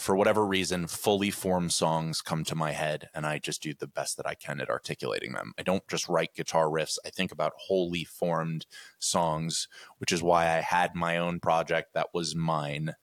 for 0.00 0.16
whatever 0.16 0.46
reason, 0.46 0.86
fully 0.86 1.30
formed 1.30 1.72
songs 1.72 2.22
come 2.22 2.42
to 2.44 2.54
my 2.54 2.72
head, 2.72 3.08
and 3.14 3.26
I 3.26 3.38
just 3.38 3.62
do 3.62 3.74
the 3.74 3.86
best 3.86 4.16
that 4.16 4.26
I 4.26 4.34
can 4.34 4.60
at 4.60 4.70
articulating 4.70 5.32
them. 5.32 5.52
I 5.58 5.62
don't 5.62 5.86
just 5.88 6.08
write 6.08 6.34
guitar 6.34 6.66
riffs, 6.66 6.98
I 7.04 7.10
think 7.10 7.32
about 7.32 7.52
wholly 7.56 8.04
formed 8.04 8.66
songs, 8.98 9.68
which 9.98 10.12
is 10.12 10.22
why 10.22 10.44
I 10.44 10.60
had 10.60 10.94
my 10.94 11.18
own 11.18 11.40
project 11.40 11.94
that 11.94 12.08
was 12.14 12.34
mine. 12.34 12.94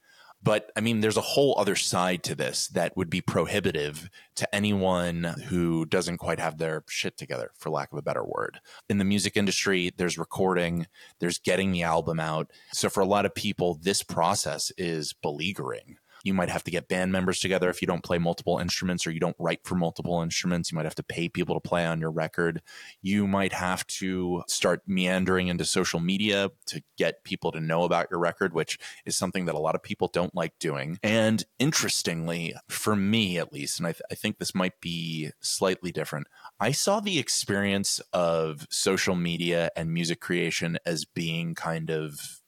But 0.41 0.71
I 0.75 0.81
mean, 0.81 0.99
there's 0.99 1.17
a 1.17 1.21
whole 1.21 1.55
other 1.57 1.75
side 1.75 2.23
to 2.23 2.35
this 2.35 2.67
that 2.69 2.95
would 2.95 3.09
be 3.09 3.21
prohibitive 3.21 4.09
to 4.35 4.55
anyone 4.55 5.23
who 5.47 5.85
doesn't 5.85 6.17
quite 6.17 6.39
have 6.39 6.57
their 6.57 6.83
shit 6.87 7.17
together, 7.17 7.51
for 7.57 7.69
lack 7.69 7.91
of 7.91 7.97
a 7.97 8.03
better 8.03 8.23
word. 8.23 8.59
In 8.87 8.97
the 8.97 9.03
music 9.03 9.35
industry, 9.35 9.91
there's 9.97 10.17
recording, 10.17 10.87
there's 11.19 11.39
getting 11.39 11.71
the 11.71 11.83
album 11.83 12.19
out. 12.19 12.51
So 12.71 12.87
for 12.87 13.01
a 13.01 13.05
lot 13.05 13.25
of 13.25 13.33
people, 13.33 13.79
this 13.81 14.03
process 14.03 14.71
is 14.77 15.13
beleaguering 15.13 15.97
you 16.27 16.34
might 16.34 16.50
have 16.50 16.63
to 16.65 16.72
get 16.72 16.89
band 16.89 17.12
members 17.12 17.39
together 17.39 17.69
if 17.69 17.81
you 17.81 17.88
don't 17.88 18.03
play 18.03 18.17
multiple 18.17 18.60
instruments 18.60 19.07
or 19.07 19.12
you 19.12 19.19
don't 19.19 19.36
write 19.39 19.62
for 19.63 19.75
multiple 19.75 20.22
instruments. 20.22 20.72
You 20.72 20.75
might 20.75 20.86
have 20.86 20.96
to 20.96 21.03
pay 21.03 21.29
people 21.29 21.55
to 21.55 21.67
play 21.67 21.86
on 21.86 22.01
your 22.01 22.12
record. 22.12 22.62
You 23.01 23.25
might 23.25 23.53
have 23.53 23.88
to 23.88 24.43
start 24.48 24.81
meandering 24.86 25.48
into 25.48 25.65
social 25.65 26.00
media 26.00 26.51
to 26.67 26.84
get 26.98 27.24
people 27.24 27.51
to 27.53 27.62
know 27.62 27.84
about 27.84 28.07
your 28.12 28.19
record, 28.19 28.53
which 28.53 28.77
is 29.05 29.15
something 29.15 29.46
that 29.46 29.55
a 29.55 29.60
lot 29.60 29.74
of 29.74 29.81
people 29.81 30.10
don't 30.12 30.36
like 30.36 30.53
doing. 30.60 31.00
And 31.01 31.43
interestingly, 31.57 32.53
for 32.67 32.96
me 32.96 33.38
at 33.38 33.53
least, 33.53 33.79
and 33.79 33.88
I, 33.88 33.93
th- 33.93 34.01
I 34.12 34.15
think 34.15 34.38
this 34.38 34.53
might 34.53 34.79
be 34.81 35.31
slightly 35.39 35.91
different, 35.91 36.27
I 36.60 36.72
saw 36.72 37.00
the 37.00 37.19
experience 37.19 38.01
of 38.12 38.67
social 38.69 39.15
media 39.15 39.72
and 39.77 39.93
music 39.93 40.19
creation 40.19 40.77
as 40.86 41.05
being 41.05 41.55
kind 41.55 41.89
of 41.89 42.41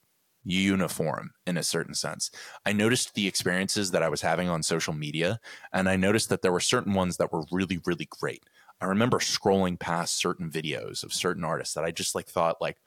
uniform 0.44 1.30
in 1.46 1.56
a 1.56 1.62
certain 1.62 1.94
sense. 1.94 2.30
I 2.64 2.72
noticed 2.72 3.14
the 3.14 3.26
experiences 3.26 3.90
that 3.90 4.02
I 4.02 4.08
was 4.08 4.22
having 4.22 4.48
on 4.48 4.62
social 4.62 4.94
media, 4.94 5.40
and 5.72 5.88
I 5.88 5.96
noticed 5.96 6.28
that 6.30 6.42
there 6.42 6.52
were 6.52 6.60
certain 6.60 6.94
ones 6.94 7.16
that 7.18 7.32
were 7.32 7.44
really, 7.50 7.80
really 7.84 8.08
great. 8.08 8.44
I 8.80 8.86
remember 8.86 9.18
scrolling 9.18 9.78
past 9.78 10.16
certain 10.16 10.50
videos 10.50 11.04
of 11.04 11.12
certain 11.12 11.44
artists 11.44 11.74
that 11.74 11.84
I 11.84 11.90
just 11.90 12.14
like 12.14 12.28
thought 12.28 12.60
like, 12.60 12.78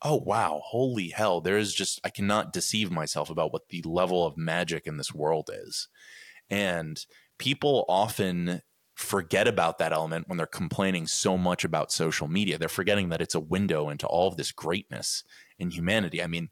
oh 0.00 0.16
wow, 0.24 0.60
holy 0.64 1.08
hell, 1.08 1.40
there 1.40 1.58
is 1.58 1.74
just 1.74 2.00
I 2.04 2.10
cannot 2.10 2.52
deceive 2.52 2.90
myself 2.90 3.30
about 3.30 3.52
what 3.52 3.68
the 3.68 3.82
level 3.82 4.26
of 4.26 4.36
magic 4.36 4.86
in 4.86 4.96
this 4.96 5.14
world 5.14 5.50
is. 5.52 5.88
And 6.50 7.04
people 7.38 7.84
often 7.88 8.62
forget 8.94 9.48
about 9.48 9.78
that 9.78 9.92
element 9.92 10.28
when 10.28 10.36
they're 10.36 10.46
complaining 10.46 11.06
so 11.06 11.36
much 11.36 11.64
about 11.64 11.92
social 11.92 12.28
media. 12.28 12.58
They're 12.58 12.68
forgetting 12.68 13.08
that 13.08 13.22
it's 13.22 13.34
a 13.34 13.40
window 13.40 13.88
into 13.88 14.06
all 14.06 14.28
of 14.28 14.36
this 14.36 14.52
greatness 14.52 15.24
in 15.58 15.70
humanity. 15.70 16.22
I 16.22 16.26
mean, 16.26 16.50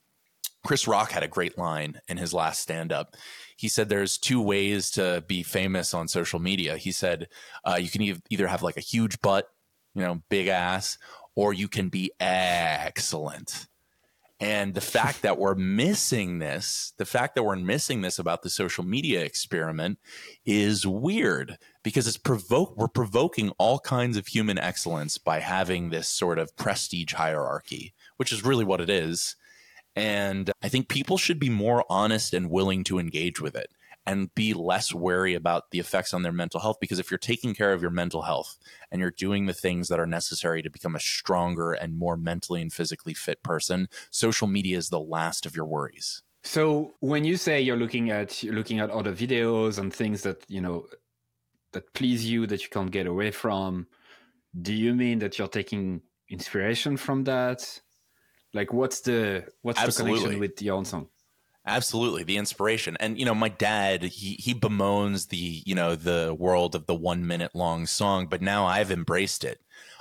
Chris 0.65 0.87
Rock 0.87 1.13
had 1.13 1.23
a 1.23 1.29
great 1.29 1.57
line 1.57 2.01
in 2.09 2.19
his 2.19 2.35
last 2.35 2.61
stand 2.61 2.93
up. 2.93 3.17
He 3.57 3.69
said 3.69 3.89
there's 3.89 4.19
two 4.19 4.41
ways 4.41 4.91
to 4.93 5.25
be 5.27 5.43
famous 5.43 5.95
on 5.95 6.09
social 6.09 6.39
media. 6.39 6.77
He 6.77 6.93
said 6.93 7.29
uh, 7.65 7.79
you 7.81 7.89
can 7.89 8.21
either 8.29 8.47
have 8.47 8.63
like 8.63 8.77
a 8.77 8.81
huge 8.81 9.21
butt, 9.21 9.49
you 9.95 10.03
know, 10.03 10.23
big 10.29 10.49
ass, 10.49 10.99
or 11.35 11.53
you 11.53 11.69
can 11.69 11.89
be 11.89 12.11
excellent. 12.21 13.67
And 14.43 14.73
the 14.73 14.81
fact 14.81 15.21
that 15.21 15.39
we're 15.39 15.55
missing 15.55 16.39
this, 16.39 16.95
the 16.97 17.05
fact 17.05 17.35
that 17.35 17.43
we're 17.43 17.57
missing 17.57 18.01
this 18.01 18.19
about 18.19 18.41
the 18.43 18.49
social 18.49 18.83
media 18.83 19.23
experiment 19.23 19.99
is 20.47 20.87
weird 20.87 21.59
because 21.83 22.09
it's 22.09 22.17
provoke 22.17 22.75
we're 22.75 22.89
provoking 22.89 23.51
all 23.59 23.79
kinds 23.79 24.17
of 24.17 24.29
human 24.29 24.59
excellence 24.59 25.19
by 25.19 25.41
having 25.41 25.91
this 25.91 26.09
sort 26.09 26.39
of 26.39 26.57
prestige 26.57 27.13
hierarchy, 27.13 27.93
which 28.17 28.33
is 28.33 28.43
really 28.43 28.65
what 28.65 28.81
it 28.81 28.89
is. 28.89 29.37
And 29.97 30.51
I 30.63 30.69
think 30.69 30.89
people 30.89 31.19
should 31.19 31.39
be 31.39 31.51
more 31.51 31.85
honest 31.89 32.33
and 32.33 32.51
willing 32.51 32.85
to 32.85 32.99
engage 32.99 33.41
with 33.41 33.57
it 33.57 33.71
and 34.07 34.35
be 34.35 34.55
less 34.55 34.95
wary 34.95 35.35
about 35.35 35.71
the 35.71 35.79
effects 35.79 36.15
on 36.15 36.23
their 36.23 36.33
mental 36.33 36.61
health. 36.61 36.79
Because 36.81 36.99
if 36.99 37.11
you're 37.11 37.19
taking 37.19 37.55
care 37.55 37.73
of 37.73 37.83
your 37.83 37.91
mental 37.91 38.23
health 38.23 38.57
and 38.91 39.01
you're 39.01 39.11
doing 39.11 39.47
the 39.47 39.53
things 39.53 39.89
that 39.89 40.01
are 40.01 40.07
necessary 40.07 40.63
to 40.63 40.71
become 40.71 40.97
a 40.97 41.01
stronger 41.01 41.73
and 41.73 41.99
more 41.99 42.17
mentally 42.17 42.63
and 42.63 42.73
physically 42.73 43.15
fit 43.15 43.43
person, 43.43 43.89
social 44.11 44.47
media 44.47 44.79
is 44.79 44.89
the 44.89 45.01
last 45.01 45.47
of 45.47 45.55
your 45.55 45.67
worries. 45.67 46.23
So 46.43 46.95
when 47.01 47.25
you 47.25 47.37
say 47.37 47.61
you're 47.61 47.77
looking 47.77 48.11
at 48.11 48.43
you're 48.43 48.55
looking 48.55 48.81
at 48.81 48.91
other 48.91 49.13
videos 49.13 49.79
and 49.79 49.93
things 49.93 50.23
that 50.23 50.43
you 50.49 50.61
know 50.61 50.87
that 51.73 51.93
please 51.93 52.25
you 52.25 52.47
that 52.47 52.63
you 52.63 52.69
can't 52.71 52.91
get 52.91 53.07
away 53.07 53.31
from, 53.31 53.87
do 54.61 54.73
you 54.73 54.95
mean 54.95 55.19
that 55.19 55.39
you're 55.39 55.49
taking 55.49 56.01
inspiration 56.31 56.97
from 56.97 57.25
that? 57.25 57.81
Like, 58.53 58.73
what's 58.73 59.01
the 59.01 59.45
what's 59.63 59.81
Absolutely. 59.81 60.13
the 60.13 60.19
connection 60.19 60.41
with 60.41 60.57
the 60.57 60.71
own 60.71 60.85
song? 60.85 61.09
Absolutely, 61.67 62.25
the 62.25 62.39
inspiration, 62.39 62.97
and 63.01 63.19
you 63.19 63.25
know, 63.25 63.35
my 63.35 63.51
dad 63.51 64.03
he 64.03 64.35
he 64.35 64.55
bemoans 64.55 65.29
the 65.29 65.63
you 65.67 65.75
know 65.75 65.95
the 65.95 66.35
world 66.37 66.75
of 66.75 66.87
the 66.87 66.95
one 66.95 67.27
minute 67.27 67.55
long 67.55 67.87
song, 67.87 68.27
but 68.27 68.41
now 68.41 68.67
I've 68.67 68.91
embraced 68.91 69.45
it. 69.45 69.61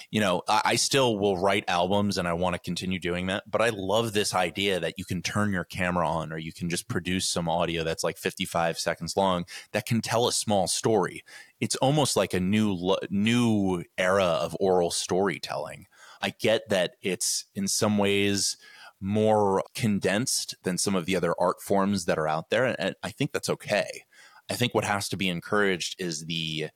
You 0.10 0.22
know, 0.22 0.42
I, 0.48 0.62
I 0.66 0.76
still 0.78 1.20
will 1.20 1.38
write 1.38 1.66
albums, 1.68 2.18
and 2.18 2.28
I 2.30 2.34
want 2.34 2.56
to 2.56 2.60
continue 2.60 2.98
doing 2.98 3.28
that. 3.28 3.44
But 3.46 3.62
I 3.62 3.70
love 3.70 4.14
this 4.14 4.34
idea 4.34 4.80
that 4.80 4.96
you 4.98 5.04
can 5.04 5.22
turn 5.22 5.52
your 5.52 5.66
camera 5.66 6.08
on, 6.10 6.32
or 6.32 6.38
you 6.38 6.54
can 6.54 6.70
just 6.70 6.88
produce 6.88 7.28
some 7.28 7.50
audio 7.50 7.84
that's 7.84 8.06
like 8.06 8.18
fifty 8.18 8.46
five 8.46 8.80
seconds 8.80 9.18
long 9.18 9.46
that 9.74 9.86
can 9.86 10.00
tell 10.00 10.30
a 10.30 10.32
small 10.32 10.66
story. 10.66 11.24
It's 11.60 11.76
almost 11.76 12.16
like 12.16 12.34
a 12.34 12.40
new 12.40 12.96
new 13.10 13.84
era 13.98 14.24
of 14.24 14.56
oral 14.62 14.92
storytelling 14.92 15.88
I 16.22 16.32
get 16.32 16.70
that 16.70 16.96
it's 17.02 17.46
in 17.56 17.68
some 17.68 17.98
ways 17.98 18.58
more 19.02 19.64
condensed 19.76 20.56
than 20.64 20.78
some 20.78 20.96
of 20.96 21.06
the 21.06 21.16
other 21.16 21.34
art 21.40 21.62
forms 21.62 22.06
that 22.06 22.20
are 22.20 22.28
out 22.28 22.50
there. 22.50 22.66
And 22.66 22.96
I 23.02 23.10
think 23.10 23.32
that's 23.32 23.50
okay. 23.50 24.04
I 24.50 24.56
think 24.56 24.74
what 24.74 24.84
has 24.84 25.08
to 25.10 25.18
be 25.18 25.30
encouraged 25.30 25.96
is 26.00 26.26
the 26.26 26.70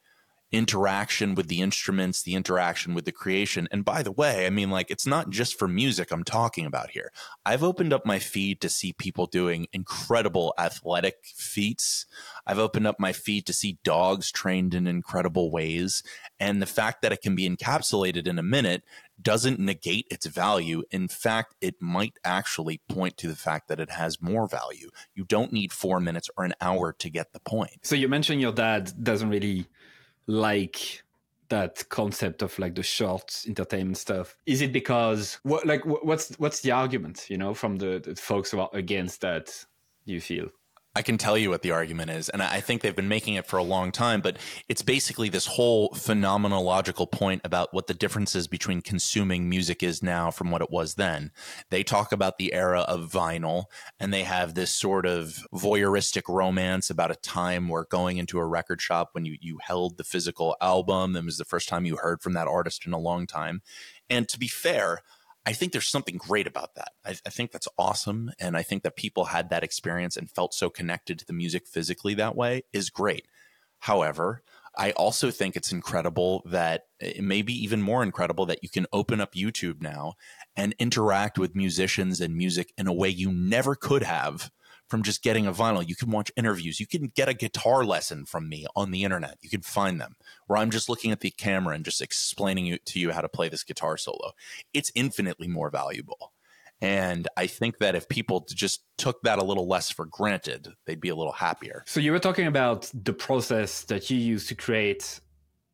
interaction 0.54 1.34
with 1.34 1.48
the 1.48 1.62
instruments, 1.62 2.22
the 2.22 2.36
interaction 2.36 2.94
with 2.94 3.06
the 3.06 3.12
creation. 3.12 3.68
And 3.72 3.84
by 3.84 4.04
the 4.04 4.12
way, 4.12 4.46
I 4.46 4.52
mean, 4.52 4.70
like, 4.70 4.92
it's 4.92 5.08
not 5.08 5.32
just 5.32 5.58
for 5.58 5.68
music 5.68 6.12
I'm 6.12 6.24
talking 6.24 6.68
about 6.68 6.92
here. 6.92 7.12
I've 7.44 7.64
opened 7.64 7.92
up 7.92 8.06
my 8.06 8.20
feed 8.20 8.62
to 8.62 8.70
see 8.70 8.94
people 8.94 9.26
doing 9.26 9.66
incredible 9.74 10.54
athletic 10.60 11.26
feats. 11.26 12.06
I've 12.46 12.60
opened 12.60 12.86
up 12.86 13.00
my 13.00 13.14
feed 13.14 13.48
to 13.48 13.54
see 13.54 13.80
dogs 13.84 14.32
trained 14.32 14.76
in 14.76 14.86
incredible 14.86 15.50
ways. 15.50 16.04
And 16.40 16.62
the 16.62 16.68
fact 16.68 17.02
that 17.02 17.12
it 17.12 17.24
can 17.24 17.34
be 17.34 17.50
encapsulated 17.50 18.28
in 18.28 18.38
a 18.38 18.44
minute 18.44 18.84
doesn't 19.24 19.60
negate 19.60 20.08
its 20.12 20.26
value. 20.26 20.84
In 20.92 21.08
fact, 21.08 21.56
it 21.62 21.76
might 21.82 22.18
actually 22.24 22.82
point 22.90 23.18
to 23.18 23.28
the 23.28 23.36
fact 23.36 23.68
that 23.70 23.80
it 23.80 23.90
has 23.90 24.22
more 24.22 24.48
value. 24.48 24.90
You 25.16 25.24
don't 25.24 25.52
need 25.52 25.72
four 25.72 26.00
minutes 26.00 26.30
or 26.38 26.46
an 26.46 26.54
hour 26.62 26.94
to 26.94 27.10
get 27.10 27.34
the 27.34 27.40
point. 27.40 27.80
So 27.84 27.96
you 27.96 28.08
mentioned 28.08 28.42
your 28.42 28.52
dad 28.52 28.92
doesn't 29.02 29.30
really 29.30 29.68
like 30.28 31.04
that 31.50 31.88
concept 31.90 32.42
of 32.42 32.58
like 32.58 32.74
the 32.76 32.84
short 32.84 33.44
entertainment 33.48 33.98
stuff 33.98 34.36
is 34.46 34.62
it 34.62 34.72
because 34.74 35.38
what 35.44 35.66
like 35.68 35.84
what's 35.86 36.34
what's 36.40 36.62
the 36.62 36.72
argument 36.72 37.30
you 37.30 37.38
know 37.38 37.54
from 37.54 37.76
the, 37.78 38.02
the 38.04 38.16
folks 38.16 38.50
who 38.50 38.60
are 38.60 38.70
against 38.74 39.22
that 39.22 39.66
you 40.06 40.20
feel 40.20 40.48
I 40.96 41.02
can 41.02 41.18
tell 41.18 41.40
you 41.40 41.50
what 41.50 41.64
the 41.64 41.72
argument 41.72 42.12
is, 42.12 42.30
and 42.30 42.44
I 42.44 42.62
think 42.62 42.82
they've 42.82 42.96
been 42.96 43.08
making 43.08 43.34
it 43.34 43.48
for 43.48 43.58
a 43.58 43.64
long 43.64 43.92
time, 43.92 44.22
but 44.22 44.38
it's 44.70 44.84
basically 44.84 45.28
this 45.28 45.48
whole 45.48 45.90
phenomenological 45.90 47.10
point 47.10 47.42
about 47.44 47.74
what 47.74 47.88
the 47.88 47.96
differences 47.96 48.48
between 48.48 48.84
consuming 48.84 49.50
music 49.50 49.82
is 49.82 50.04
now 50.04 50.30
from 50.30 50.52
what 50.52 50.62
it 50.62 50.70
was 50.70 50.94
then. 50.94 51.32
They 51.72 51.82
talk 51.82 52.12
about 52.12 52.38
the 52.38 52.54
era 52.54 52.82
of 52.82 53.12
vinyl, 53.12 53.66
and 54.00 54.14
they 54.14 54.22
have 54.22 54.54
this 54.54 54.70
sort 54.70 55.08
of 55.08 55.40
voyeuristic 55.52 56.32
romance 56.32 56.92
about 56.92 57.10
a 57.10 57.16
time 57.16 57.70
where 57.70 57.86
going 57.86 58.18
into 58.18 58.38
a 58.38 58.46
record 58.46 58.80
shop 58.80 59.10
when 59.14 59.26
you, 59.26 59.36
you 59.42 59.58
held 59.64 59.98
the 59.98 60.04
physical 60.04 60.56
album, 60.62 61.16
and 61.16 61.26
was 61.26 61.40
the 61.40 61.44
first 61.46 61.68
time 61.68 61.86
you 61.86 61.98
heard 61.98 62.22
from 62.22 62.34
that 62.34 62.48
artist 62.48 62.86
in 62.86 62.94
a 62.94 63.00
long 63.00 63.26
time. 63.26 63.64
And 64.12 64.30
to 64.30 64.38
be 64.38 64.48
fair, 64.48 65.00
I 65.46 65.54
think 65.54 65.72
there's 65.72 65.90
something 65.90 66.18
great 66.18 66.48
about 66.48 66.76
that. 66.76 66.92
I, 67.06 67.16
I, 67.26 67.30
think 67.30 67.52
that's 67.52 67.68
awesome. 67.78 68.32
And 68.40 68.56
I 68.56 68.64
think 68.64 68.84
that 68.84 68.96
people 68.96 69.26
had 69.26 69.50
that 69.50 69.64
experience 69.64 70.16
and 70.16 70.32
felt 70.32 70.54
so 70.54 70.70
connected 70.70 71.20
to 71.20 71.26
the 71.26 71.34
music 71.34 71.68
physically 71.68 72.14
that 72.14 72.36
way 72.36 72.64
is 72.72 72.90
great. 72.90 73.28
However, 73.80 74.42
I 74.76 74.92
also 74.92 75.30
think 75.30 75.56
it's 75.56 75.72
incredible 75.72 76.42
that 76.46 76.86
eh, 77.02 77.14
it 77.18 77.24
may 77.24 77.42
be 77.42 77.54
even 77.64 77.82
more 77.82 78.04
incredible 78.04 78.46
that 78.48 78.64
you 78.64 78.70
can 78.70 78.88
open 78.94 79.20
up 79.20 79.34
YouTube 79.36 79.82
now 79.82 80.14
and 80.56 80.74
interact 80.80 81.38
with 81.38 81.56
musicians 81.56 82.22
and 82.22 82.36
music 82.36 82.74
in 82.78 82.88
a 82.88 82.94
way 82.94 83.10
you 83.10 83.32
never 83.32 83.76
could 83.76 84.04
have 84.04 84.50
from 84.88 85.04
just 85.04 85.24
getting 85.24 85.48
a 85.48 85.54
vinyl. 85.54 85.88
You 85.88 85.96
can 85.96 86.12
watch 86.12 86.32
interviews. 86.36 86.80
You 86.80 86.88
can 86.88 87.12
get 87.16 87.30
a 87.30 87.34
guitar 87.34 87.84
lesson 87.84 88.26
from 88.26 88.50
me 88.50 88.66
on 88.76 88.92
the 88.92 89.04
internet. 89.04 89.38
You 89.42 89.50
can 89.50 89.62
find 89.62 90.00
them 90.00 90.16
where 90.48 90.58
I'm 90.58 90.70
just 90.70 90.90
looking 90.90 91.12
at 91.12 91.22
the 91.22 91.32
camera 91.32 91.76
and 91.76 91.86
just 91.86 92.02
explaining 92.02 92.78
to 92.84 93.00
you 93.00 93.12
how 93.12 93.22
to 93.22 93.30
play 93.30 93.50
this 93.50 93.64
guitar 93.64 93.98
solo. 93.98 94.32
It's 94.74 94.92
infinitely 94.96 95.48
more 95.48 95.70
valuable. 95.70 96.34
And 96.82 97.30
I 97.38 97.48
think 97.48 97.78
that 97.78 97.96
if 97.96 98.10
people 98.10 98.46
just 98.54 98.84
took 98.98 99.22
that 99.24 99.40
a 99.40 99.44
little 99.44 99.68
less 99.68 99.90
for 99.90 100.06
granted, 100.06 100.68
they'd 100.86 101.00
be 101.00 101.10
a 101.10 101.16
little 101.16 101.32
happier. 101.32 101.84
So 101.88 102.02
you 102.02 102.12
were 102.12 102.20
talking 102.20 102.48
about 102.48 102.92
the 102.94 103.14
process 103.14 103.84
that 103.86 104.10
you 104.10 104.18
use 104.18 104.48
to 104.48 104.56
create 104.56 105.22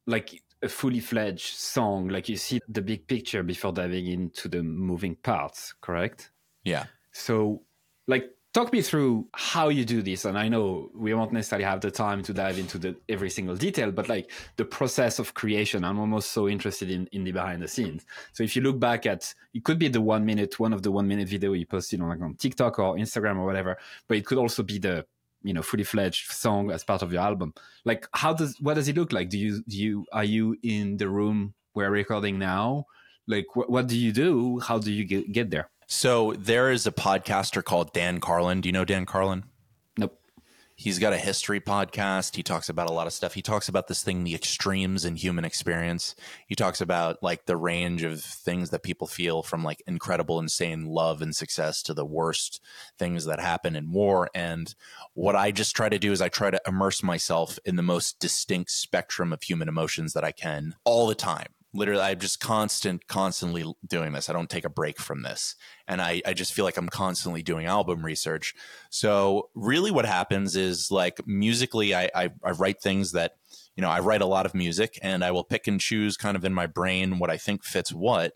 like 0.06 0.40
a 0.62 0.70
fully 0.70 1.00
fledged 1.00 1.56
song, 1.56 2.10
like 2.10 2.30
you 2.30 2.38
see 2.38 2.60
the 2.68 2.82
big 2.82 3.08
picture 3.08 3.42
before 3.42 3.72
diving 3.72 4.08
into 4.08 4.48
the 4.48 4.62
moving 4.62 5.16
parts, 5.16 5.74
correct? 5.82 6.32
Yeah. 6.64 6.86
So 7.12 7.64
like 8.08 8.30
talk 8.54 8.74
me 8.74 8.82
through 8.82 9.28
how 9.34 9.70
you 9.70 9.86
do 9.86 10.02
this 10.02 10.26
and 10.26 10.38
i 10.38 10.48
know 10.50 10.90
we 10.96 11.14
won't 11.14 11.32
necessarily 11.32 11.64
have 11.64 11.82
the 11.82 11.92
time 11.92 12.24
to 12.24 12.34
dive 12.34 12.58
into 12.58 12.80
the 12.80 12.96
every 13.08 13.30
single 13.30 13.56
detail 13.56 13.92
but 13.92 14.10
like 14.10 14.32
the 14.58 14.66
process 14.66 15.20
of 15.20 15.34
creation. 15.34 15.84
I'm 15.84 16.00
almost 16.00 16.32
so 16.32 16.48
interested 16.48 16.90
in 16.90 17.08
in 17.12 17.24
the 17.24 17.32
behind 17.32 17.62
the 17.62 17.68
scenes. 17.68 18.06
So 18.34 18.44
if 18.44 18.56
you 18.56 18.62
look 18.62 18.80
back 18.80 19.06
at 19.06 19.34
it 19.54 19.64
could 19.64 19.80
be 19.80 19.88
the 19.88 20.02
one 20.02 20.26
minute 20.26 20.60
one 20.60 20.74
of 20.74 20.82
the 20.84 20.92
one 20.92 21.08
minute 21.08 21.28
video 21.28 21.54
you 21.54 21.66
posted 21.66 22.02
on 22.02 22.10
like 22.10 22.22
on 22.22 22.36
tiktok 22.36 22.80
or 22.80 22.96
instagram 22.96 23.38
or 23.38 23.46
whatever 23.46 23.78
but 24.08 24.18
it 24.18 24.26
could 24.26 24.38
also 24.38 24.64
be 24.64 24.80
the 24.80 25.06
you 25.44 25.54
know 25.54 25.62
fully 25.62 25.84
fledged 25.84 26.32
song 26.32 26.72
as 26.72 26.84
part 26.84 27.02
of 27.02 27.14
your 27.14 27.22
album. 27.22 27.54
Like 27.86 28.08
how 28.14 28.34
does 28.34 28.58
what 28.60 28.76
does 28.76 28.88
it 28.88 28.98
look 28.98 29.14
like? 29.14 29.30
Do 29.30 29.38
you 29.38 29.64
do 29.68 29.78
you 29.78 30.06
are 30.12 30.24
you 30.24 30.58
in 30.64 30.98
the 30.98 31.10
room 31.10 31.54
we're 31.76 31.92
recording 31.92 32.40
now? 32.40 32.86
Like 33.28 33.46
wh- 33.54 33.70
what 33.70 33.88
do 33.88 33.98
you 33.98 34.12
do? 34.12 34.60
How 34.60 34.80
do 34.80 34.92
you 34.92 35.06
get, 35.06 35.32
get 35.32 35.50
there 35.52 35.70
so 35.90 36.34
there 36.38 36.72
is 36.72 36.86
a 36.86 36.92
podcaster 36.92 37.64
called 37.64 37.94
Dan 37.94 38.20
Carlin. 38.20 38.62
Do 38.62 38.70
you 38.70 38.74
know 38.74 38.86
Dan 38.86 39.08
Carlin? 39.08 39.44
Nope. 39.98 40.20
He's 40.76 41.00
got 41.00 41.14
a 41.14 41.18
history 41.18 41.60
podcast. 41.60 42.36
He 42.36 42.44
talks 42.44 42.70
about 42.70 42.92
a 42.92 42.94
lot 42.94 43.08
of 43.08 43.12
stuff. 43.12 43.34
He 43.34 43.42
talks 43.42 43.68
about 43.68 43.88
this 43.88 44.04
thing, 44.04 44.24
the 44.24 44.36
extremes 44.36 45.04
in 45.04 45.16
human 45.16 45.46
experience. 45.46 46.14
He 46.46 46.54
talks 46.54 46.80
about 46.80 47.24
like 47.24 47.48
the 47.48 47.58
range 47.58 48.04
of 48.04 48.22
things 48.22 48.70
that 48.70 48.84
people 48.84 49.08
feel 49.08 49.42
from 49.42 49.64
like 49.64 49.82
incredible, 49.88 50.40
insane 50.40 50.86
love 50.86 51.24
and 51.24 51.36
success 51.36 51.82
to 51.84 51.96
the 51.96 52.06
worst 52.06 52.62
things 53.00 53.26
that 53.26 53.40
happen 53.40 53.76
in 53.76 53.92
war. 53.92 54.30
And 54.36 54.74
what 55.16 55.36
I 55.36 55.50
just 55.50 55.76
try 55.76 55.90
to 55.90 55.98
do 55.98 56.12
is 56.12 56.22
I 56.22 56.30
try 56.30 56.52
to 56.52 56.62
immerse 56.68 57.02
myself 57.02 57.58
in 57.66 57.78
the 57.78 57.82
most 57.82 58.20
distinct 58.20 58.70
spectrum 58.70 59.34
of 59.34 59.42
human 59.42 59.68
emotions 59.68 60.14
that 60.14 60.24
I 60.24 60.34
can 60.34 60.76
all 60.86 61.08
the 61.08 61.16
time 61.16 61.48
literally 61.74 62.02
i'm 62.02 62.20
just 62.20 62.40
constant 62.40 63.08
constantly 63.08 63.64
doing 63.86 64.14
this. 64.14 64.30
I 64.30 64.34
don't 64.34 64.50
take 64.50 64.66
a 64.66 64.70
break 64.70 65.00
from 65.00 65.22
this. 65.22 65.56
And 65.88 66.02
I, 66.02 66.22
I 66.26 66.34
just 66.34 66.54
feel 66.54 66.66
like 66.66 66.78
i'm 66.78 66.90
constantly 66.90 67.44
doing 67.44 67.66
album 67.66 68.04
research. 68.04 68.56
So 68.90 69.50
really 69.56 69.92
what 69.92 70.06
happens 70.06 70.56
is 70.56 70.92
like 70.92 71.26
musically 71.28 71.94
I, 71.94 72.10
I, 72.16 72.32
I 72.44 72.52
write 72.52 72.82
things 72.82 73.12
that 73.14 73.36
you 73.76 73.82
know 73.82 73.90
i 73.90 74.00
write 74.00 74.22
a 74.22 74.26
lot 74.26 74.46
of 74.46 74.54
music 74.54 75.00
and 75.02 75.24
i 75.24 75.32
will 75.32 75.44
pick 75.44 75.68
and 75.68 75.80
choose 75.80 76.18
kind 76.18 76.36
of 76.36 76.44
in 76.44 76.54
my 76.54 76.68
brain 76.68 77.20
what 77.20 77.30
i 77.30 77.38
think 77.38 77.64
fits 77.64 77.94
what. 77.94 78.34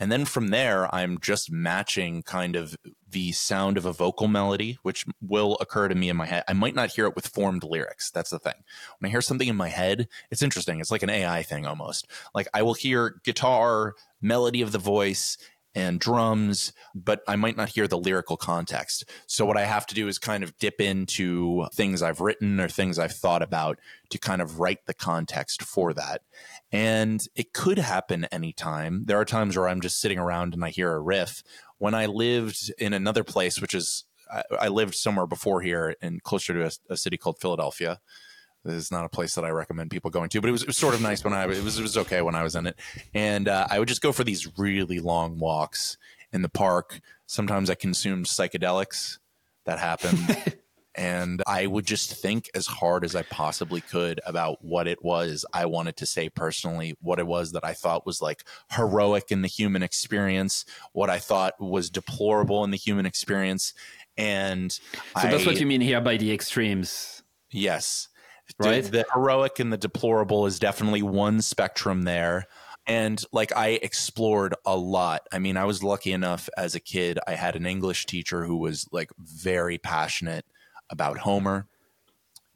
And 0.00 0.10
then 0.10 0.24
from 0.24 0.48
there, 0.48 0.92
I'm 0.94 1.18
just 1.20 1.52
matching 1.52 2.22
kind 2.22 2.56
of 2.56 2.76
the 3.14 3.30
sound 3.30 3.78
of 3.78 3.86
a 3.86 3.92
vocal 3.92 4.26
melody, 4.26 4.76
which 4.82 5.06
will 5.22 5.56
occur 5.60 5.86
to 5.86 5.94
me 5.94 6.08
in 6.08 6.16
my 6.16 6.26
head. 6.26 6.42
I 6.48 6.52
might 6.52 6.74
not 6.74 6.90
hear 6.90 7.06
it 7.06 7.14
with 7.14 7.28
formed 7.28 7.62
lyrics. 7.62 8.10
That's 8.10 8.30
the 8.30 8.40
thing. 8.40 8.64
When 8.98 9.08
I 9.08 9.10
hear 9.12 9.22
something 9.22 9.46
in 9.46 9.56
my 9.56 9.68
head, 9.68 10.08
it's 10.32 10.42
interesting. 10.42 10.80
It's 10.80 10.90
like 10.90 11.04
an 11.04 11.10
AI 11.10 11.44
thing 11.44 11.64
almost. 11.64 12.08
Like 12.34 12.48
I 12.52 12.62
will 12.62 12.74
hear 12.74 13.20
guitar, 13.22 13.94
melody 14.20 14.62
of 14.62 14.72
the 14.72 14.78
voice, 14.78 15.38
and 15.74 15.98
drums, 15.98 16.72
but 16.94 17.22
I 17.26 17.36
might 17.36 17.56
not 17.56 17.70
hear 17.70 17.88
the 17.88 17.98
lyrical 17.98 18.36
context. 18.36 19.04
So 19.26 19.44
what 19.44 19.56
I 19.56 19.64
have 19.64 19.86
to 19.86 19.94
do 19.94 20.06
is 20.06 20.18
kind 20.18 20.44
of 20.44 20.56
dip 20.58 20.80
into 20.80 21.66
things 21.74 22.00
I've 22.00 22.20
written 22.20 22.60
or 22.60 22.68
things 22.68 22.98
I've 22.98 23.12
thought 23.12 23.42
about 23.42 23.80
to 24.10 24.18
kind 24.18 24.40
of 24.40 24.60
write 24.60 24.86
the 24.86 24.94
context 24.94 25.62
for 25.62 25.92
that. 25.94 26.22
And 26.70 27.26
it 27.34 27.52
could 27.52 27.78
happen 27.78 28.26
anytime. 28.26 29.04
There 29.06 29.18
are 29.18 29.24
times 29.24 29.56
where 29.56 29.68
I'm 29.68 29.80
just 29.80 30.00
sitting 30.00 30.18
around 30.18 30.54
and 30.54 30.64
I 30.64 30.70
hear 30.70 30.92
a 30.92 31.00
riff. 31.00 31.42
When 31.78 31.94
I 31.94 32.06
lived 32.06 32.72
in 32.78 32.92
another 32.92 33.24
place, 33.24 33.60
which 33.60 33.74
is 33.74 34.04
I, 34.58 34.68
lived 34.68 34.94
somewhere 34.94 35.26
before 35.26 35.60
here 35.60 35.96
and 36.00 36.22
closer 36.22 36.54
to 36.54 36.66
a, 36.66 36.70
a 36.90 36.96
city 36.96 37.16
called 37.16 37.38
Philadelphia, 37.40 38.00
it's 38.64 38.90
not 38.90 39.04
a 39.04 39.08
place 39.08 39.34
that 39.34 39.44
I 39.44 39.50
recommend 39.50 39.90
people 39.90 40.10
going 40.10 40.30
to, 40.30 40.40
but 40.40 40.48
it 40.48 40.52
was, 40.52 40.62
it 40.62 40.68
was 40.68 40.76
sort 40.76 40.94
of 40.94 41.02
nice 41.02 41.22
when 41.22 41.34
I 41.34 41.44
it 41.44 41.62
was 41.62 41.78
it 41.78 41.82
was 41.82 41.98
okay 41.98 42.22
when 42.22 42.34
I 42.34 42.42
was 42.42 42.56
in 42.56 42.66
it, 42.66 42.78
and 43.12 43.48
uh, 43.48 43.66
I 43.70 43.78
would 43.78 43.88
just 43.88 44.00
go 44.00 44.12
for 44.12 44.24
these 44.24 44.58
really 44.58 45.00
long 45.00 45.38
walks 45.38 45.98
in 46.32 46.42
the 46.42 46.48
park. 46.48 47.00
Sometimes 47.26 47.68
I 47.68 47.74
consumed 47.74 48.26
psychedelics. 48.26 49.18
That 49.66 49.78
happened. 49.78 50.54
and 50.94 51.42
I 51.46 51.66
would 51.66 51.86
just 51.86 52.14
think 52.14 52.50
as 52.54 52.66
hard 52.66 53.04
as 53.04 53.14
I 53.14 53.22
possibly 53.22 53.80
could 53.80 54.20
about 54.26 54.64
what 54.64 54.86
it 54.86 55.04
was 55.04 55.44
I 55.52 55.66
wanted 55.66 55.96
to 55.98 56.06
say 56.06 56.28
personally, 56.28 56.96
what 57.00 57.18
it 57.18 57.26
was 57.26 57.52
that 57.52 57.64
I 57.64 57.72
thought 57.72 58.06
was 58.06 58.22
like 58.22 58.44
heroic 58.70 59.30
in 59.30 59.42
the 59.42 59.48
human 59.48 59.82
experience, 59.82 60.64
what 60.92 61.10
I 61.10 61.18
thought 61.18 61.54
was 61.60 61.90
deplorable 61.90 62.64
in 62.64 62.70
the 62.70 62.76
human 62.76 63.06
experience. 63.06 63.74
And 64.16 64.72
so 64.72 64.80
I, 65.16 65.30
that's 65.30 65.46
what 65.46 65.58
you 65.58 65.66
mean 65.66 65.80
here 65.80 66.00
by 66.00 66.16
the 66.16 66.32
extremes. 66.32 67.22
Yes 67.50 68.08
right? 68.58 68.84
The, 68.84 68.90
the 68.90 69.06
heroic 69.12 69.58
and 69.58 69.72
the 69.72 69.76
deplorable 69.76 70.46
is 70.46 70.58
definitely 70.58 71.02
one 71.02 71.40
spectrum 71.42 72.02
there. 72.02 72.46
And 72.86 73.22
like 73.32 73.56
I 73.56 73.80
explored 73.82 74.54
a 74.66 74.76
lot. 74.76 75.26
I 75.32 75.38
mean, 75.38 75.56
I 75.56 75.64
was 75.64 75.82
lucky 75.82 76.12
enough 76.12 76.48
as 76.56 76.74
a 76.74 76.80
kid, 76.80 77.18
I 77.26 77.34
had 77.34 77.56
an 77.56 77.66
English 77.66 78.06
teacher 78.06 78.44
who 78.44 78.56
was 78.56 78.86
like 78.92 79.10
very 79.18 79.78
passionate 79.78 80.44
about 80.90 81.18
Homer 81.18 81.66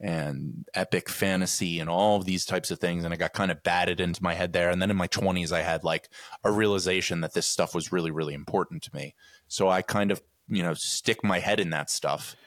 and 0.01 0.65
epic 0.73 1.09
fantasy 1.09 1.79
and 1.79 1.89
all 1.89 2.15
of 2.15 2.25
these 2.25 2.45
types 2.45 2.71
of 2.71 2.79
things 2.79 3.03
and 3.03 3.13
i 3.13 3.17
got 3.17 3.33
kind 3.33 3.51
of 3.51 3.61
batted 3.63 3.99
into 3.99 4.23
my 4.23 4.33
head 4.33 4.53
there 4.53 4.69
and 4.69 4.81
then 4.81 4.89
in 4.89 4.95
my 4.95 5.09
20s 5.09 5.51
i 5.51 5.61
had 5.61 5.83
like 5.83 6.07
a 6.45 6.51
realization 6.51 7.19
that 7.19 7.33
this 7.33 7.45
stuff 7.45 7.75
was 7.75 7.91
really 7.91 8.09
really 8.09 8.33
important 8.33 8.81
to 8.81 8.95
me 8.95 9.13
so 9.49 9.67
i 9.67 9.81
kind 9.81 10.09
of 10.09 10.21
you 10.47 10.63
know 10.63 10.73
stick 10.73 11.21
my 11.21 11.39
head 11.39 11.59
in 11.59 11.71
that 11.71 11.89
stuff 11.89 12.37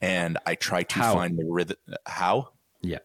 and 0.00 0.36
i 0.46 0.56
try 0.56 0.82
to 0.82 0.98
how? 0.98 1.14
find 1.14 1.38
the 1.38 1.44
rhythm 1.44 1.76
how 2.06 2.48
yeah. 2.82 2.98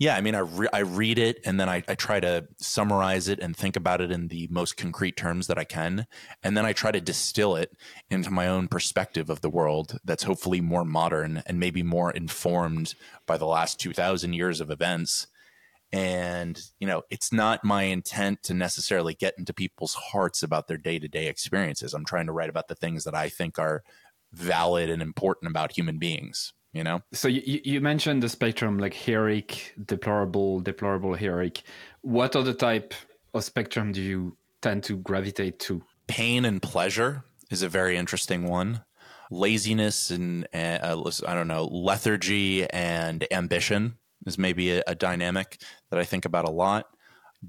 Yeah, 0.00 0.14
I 0.14 0.20
mean, 0.20 0.36
I, 0.36 0.40
re- 0.40 0.68
I 0.72 0.78
read 0.80 1.18
it 1.18 1.40
and 1.44 1.58
then 1.58 1.68
I, 1.68 1.82
I 1.88 1.96
try 1.96 2.20
to 2.20 2.46
summarize 2.58 3.26
it 3.26 3.40
and 3.40 3.56
think 3.56 3.74
about 3.74 4.00
it 4.00 4.12
in 4.12 4.28
the 4.28 4.46
most 4.48 4.76
concrete 4.76 5.16
terms 5.16 5.48
that 5.48 5.58
I 5.58 5.64
can. 5.64 6.06
And 6.40 6.56
then 6.56 6.64
I 6.64 6.72
try 6.72 6.92
to 6.92 7.00
distill 7.00 7.56
it 7.56 7.72
into 8.08 8.30
my 8.30 8.46
own 8.46 8.68
perspective 8.68 9.28
of 9.28 9.40
the 9.40 9.50
world 9.50 9.98
that's 10.04 10.22
hopefully 10.22 10.60
more 10.60 10.84
modern 10.84 11.42
and 11.46 11.58
maybe 11.58 11.82
more 11.82 12.12
informed 12.12 12.94
by 13.26 13.36
the 13.36 13.46
last 13.46 13.80
2,000 13.80 14.34
years 14.34 14.60
of 14.60 14.70
events. 14.70 15.26
And, 15.90 16.60
you 16.78 16.86
know, 16.86 17.02
it's 17.10 17.32
not 17.32 17.64
my 17.64 17.84
intent 17.84 18.44
to 18.44 18.54
necessarily 18.54 19.14
get 19.14 19.34
into 19.36 19.52
people's 19.52 19.94
hearts 19.94 20.44
about 20.44 20.68
their 20.68 20.76
day 20.76 21.00
to 21.00 21.08
day 21.08 21.26
experiences. 21.26 21.92
I'm 21.92 22.04
trying 22.04 22.26
to 22.26 22.32
write 22.32 22.50
about 22.50 22.68
the 22.68 22.76
things 22.76 23.02
that 23.02 23.16
I 23.16 23.28
think 23.28 23.58
are 23.58 23.82
valid 24.32 24.90
and 24.90 25.02
important 25.02 25.50
about 25.50 25.72
human 25.72 25.98
beings 25.98 26.52
you 26.72 26.84
know? 26.84 27.02
So 27.12 27.28
you, 27.28 27.60
you 27.64 27.80
mentioned 27.80 28.22
the 28.22 28.28
spectrum 28.28 28.78
like 28.78 28.94
heroic 28.94 29.74
deplorable 29.84 30.60
deplorable 30.60 31.14
heroic. 31.14 31.62
What 32.02 32.36
other 32.36 32.54
type 32.54 32.94
of 33.34 33.44
spectrum 33.44 33.92
do 33.92 34.02
you 34.02 34.36
tend 34.60 34.84
to 34.84 34.96
gravitate 34.96 35.58
to? 35.60 35.82
Pain 36.06 36.44
and 36.44 36.60
pleasure 36.62 37.24
is 37.50 37.62
a 37.62 37.68
very 37.68 37.96
interesting 37.96 38.48
one. 38.48 38.84
Laziness 39.30 40.10
and 40.10 40.46
uh, 40.54 41.10
i 41.26 41.34
don't 41.34 41.48
know 41.48 41.64
lethargy 41.64 42.68
and 42.70 43.26
ambition 43.30 43.98
is 44.24 44.38
maybe 44.38 44.70
a, 44.70 44.82
a 44.86 44.94
dynamic 44.94 45.60
that 45.90 45.98
i 45.98 46.04
think 46.04 46.24
about 46.24 46.46
a 46.46 46.50
lot. 46.50 46.86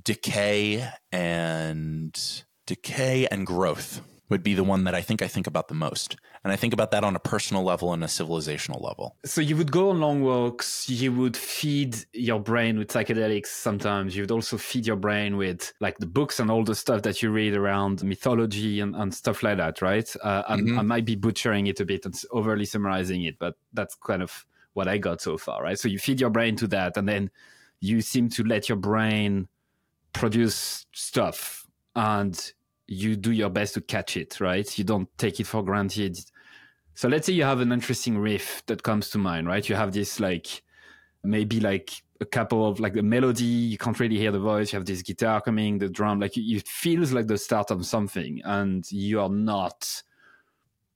Decay 0.03 0.88
and 1.12 2.43
decay 2.67 3.27
and 3.32 3.47
growth 3.47 4.01
would 4.30 4.44
be 4.44 4.54
the 4.54 4.63
one 4.63 4.84
that 4.84 4.94
I 4.94 5.02
think 5.02 5.22
I 5.22 5.28
think 5.28 5.48
about 5.48 5.68
the 5.68 5.74
most. 5.74 6.15
And 6.44 6.54
I 6.54 6.56
think 6.56 6.74
about 6.74 6.92
that 6.92 7.04
on 7.04 7.15
a 7.15 7.20
personal 7.20 7.63
level 7.63 7.94
and 7.94 8.04
a 8.04 8.08
civilizational 8.08 8.82
level. 8.82 9.15
So 9.26 9.42
you 9.42 9.58
would 9.58 9.72
go 9.72 9.89
on 9.89 10.00
long 10.00 10.22
walks, 10.22 10.88
you 10.89 11.12
would 11.13 11.36
feed 11.36 11.98
your 12.13 12.39
brain 12.39 12.78
with 12.78 12.89
psychedelics 12.89 13.48
sometimes. 13.48 14.15
You 14.15 14.24
would 14.24 14.32
also 14.32 14.58
feed 14.58 14.86
your 14.86 14.96
brain 14.96 15.36
with 15.36 15.74
like 15.80 15.98
the 15.98 16.06
books 16.06 16.39
and 16.39 16.52
all 16.52 16.63
the 16.63 16.76
stuff 16.76 17.02
that 17.02 17.22
you 17.22 17.32
read 17.32 17.56
around 17.56 18.04
mythology 18.04 18.80
and, 18.80 18.96
and 18.96 19.13
stuff 19.13 19.44
like 19.44 19.58
that, 19.58 19.82
right? 19.82 20.13
Uh, 20.24 20.44
mm-hmm. 20.44 20.80
I 20.80 20.84
might 20.84 21.06
be 21.06 21.15
butchering 21.15 21.68
it 21.68 21.80
a 21.80 21.86
bit 21.86 22.06
and 22.06 22.20
overly 22.32 22.65
summarizing 22.65 23.24
it, 23.24 23.39
but 23.39 23.56
that's 23.74 23.96
kind 23.96 24.22
of 24.22 24.46
what 24.74 24.88
I 24.88 24.98
got 24.98 25.22
so 25.22 25.38
far, 25.38 25.63
right? 25.63 25.78
So 25.78 25.88
you 25.88 25.98
feed 25.98 26.22
your 26.22 26.30
brain 26.30 26.56
to 26.58 26.68
that 26.68 26.96
and 26.98 27.10
then 27.10 27.32
you 27.80 28.02
seem 28.02 28.30
to 28.30 28.44
let 28.44 28.70
your 28.70 28.78
brain 28.78 29.48
produce 30.13 30.86
stuff 30.92 31.65
and 31.96 32.54
you 32.89 33.15
do 33.15 33.32
your 33.32 33.49
best 33.49 33.75
to 33.75 33.82
catch 33.82 34.17
it, 34.17 34.41
right? 34.41 34.78
You 34.78 34.84
don't 34.84 35.08
take 35.17 35.39
it 35.39 35.45
for 35.45 35.63
granted. 35.63 36.19
So 36.95 37.08
let's 37.08 37.28
say 37.28 37.34
you 37.34 37.43
have 37.43 37.62
an 37.62 37.71
interesting 37.71 38.17
riff 38.17 38.63
that 38.65 38.84
comes 38.84 39.10
to 39.12 39.17
mind, 39.17 39.47
right? 39.47 39.67
You 39.67 39.75
have 39.75 39.93
this 39.93 40.19
like 40.19 40.63
maybe 41.23 41.60
like 41.60 41.91
a 42.19 42.25
couple 42.25 42.67
of 42.67 42.80
like 42.80 42.93
the 42.93 43.04
melody, 43.04 43.43
you 43.43 43.78
can't 43.78 43.99
really 43.99 44.17
hear 44.17 44.32
the 44.32 44.39
voice, 44.39 44.73
you 44.73 44.78
have 44.78 44.86
this 44.86 45.04
guitar 45.04 45.39
coming, 45.39 45.78
the 45.78 45.88
drum, 45.88 46.19
like 46.19 46.36
it 46.36 46.67
feels 46.67 47.13
like 47.13 47.28
the 47.28 47.38
start 47.38 47.71
of 47.71 47.86
something 47.86 48.41
and 48.43 48.91
you 48.91 49.21
are 49.21 49.30
not 49.30 50.04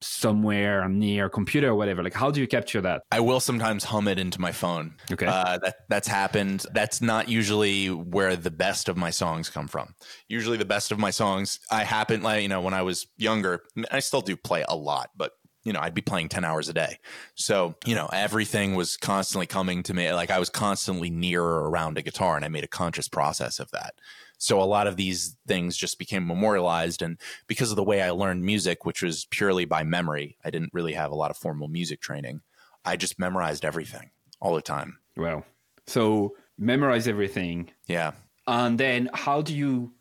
somewhere 0.05 0.87
near 0.89 1.25
a 1.25 1.29
computer 1.29 1.69
or 1.69 1.75
whatever. 1.75 2.03
Like 2.03 2.13
how 2.13 2.31
do 2.31 2.41
you 2.41 2.47
capture 2.47 2.81
that? 2.81 3.03
I 3.11 3.19
will 3.19 3.39
sometimes 3.39 3.83
hum 3.83 4.07
it 4.07 4.19
into 4.19 4.39
my 4.39 4.51
phone. 4.51 4.95
Okay. 5.11 5.25
Uh, 5.25 5.57
that, 5.59 5.75
that's 5.89 6.07
happened. 6.07 6.65
That's 6.73 7.01
not 7.01 7.29
usually 7.29 7.87
where 7.87 8.35
the 8.35 8.51
best 8.51 8.89
of 8.89 8.97
my 8.97 9.09
songs 9.09 9.49
come 9.49 9.67
from. 9.67 9.95
Usually 10.27 10.57
the 10.57 10.65
best 10.65 10.91
of 10.91 10.99
my 10.99 11.11
songs 11.11 11.59
i 11.71 11.83
happen 11.83 12.21
like 12.21 12.41
you 12.41 12.47
know 12.47 12.61
when 12.61 12.73
i 12.73 12.81
was 12.81 13.07
younger 13.17 13.63
i 13.91 13.99
still 13.99 14.21
do 14.21 14.35
play 14.35 14.63
a 14.67 14.75
lot 14.75 15.09
but 15.15 15.33
you 15.63 15.73
know 15.73 15.79
i'd 15.79 15.93
be 15.93 16.01
playing 16.01 16.29
10 16.29 16.43
hours 16.43 16.69
a 16.69 16.73
day. 16.73 16.97
So 17.35 17.75
you 17.85 17.95
know 17.95 18.09
everything 18.11 18.75
was 18.75 18.97
constantly 18.97 19.47
coming 19.47 19.83
to 19.83 19.93
me. 19.93 20.11
Like 20.13 20.31
i 20.31 20.39
was 20.39 20.49
constantly 20.49 21.09
near 21.09 21.41
or 21.41 21.69
around 21.69 21.97
a 21.97 22.01
guitar 22.01 22.35
and 22.35 22.45
i 22.45 22.47
made 22.47 22.63
a 22.63 22.67
conscious 22.67 23.07
process 23.07 23.59
of 23.59 23.71
that 23.71 23.95
so 24.38 24.62
a 24.62 24.65
lot 24.65 24.88
of 24.88 24.98
these 24.98 25.38
things 25.48 25.78
just 25.78 25.98
became 25.98 26.28
memorialized. 26.28 27.02
And 27.02 27.17
because 27.48 27.69
of 27.72 27.76
the 27.76 27.84
way 27.84 28.02
I 28.02 28.12
learned 28.12 28.43
music, 28.43 28.86
which 28.86 29.02
was 29.02 29.26
purely 29.26 29.65
by 29.65 29.84
memory, 29.84 30.38
I 30.43 30.50
didn't 30.50 30.74
really 30.74 30.93
have 30.93 31.12
a 31.12 31.15
lot 31.15 31.32
of 31.32 31.38
formal 31.38 31.67
music 31.67 32.02
training. 32.02 32.41
I 32.84 32.98
just 32.98 33.17
memorized 33.19 33.63
everything 33.63 34.12
all 34.41 34.56
the 34.56 34.62
time. 34.62 35.00
Well, 35.15 35.46
so 35.88 36.36
memorize 36.58 37.08
everything. 37.08 37.72
Yeah. 37.88 38.12
And 38.46 38.78
then 38.78 39.10
how 39.13 39.41
do 39.41 39.56
you 39.56 39.93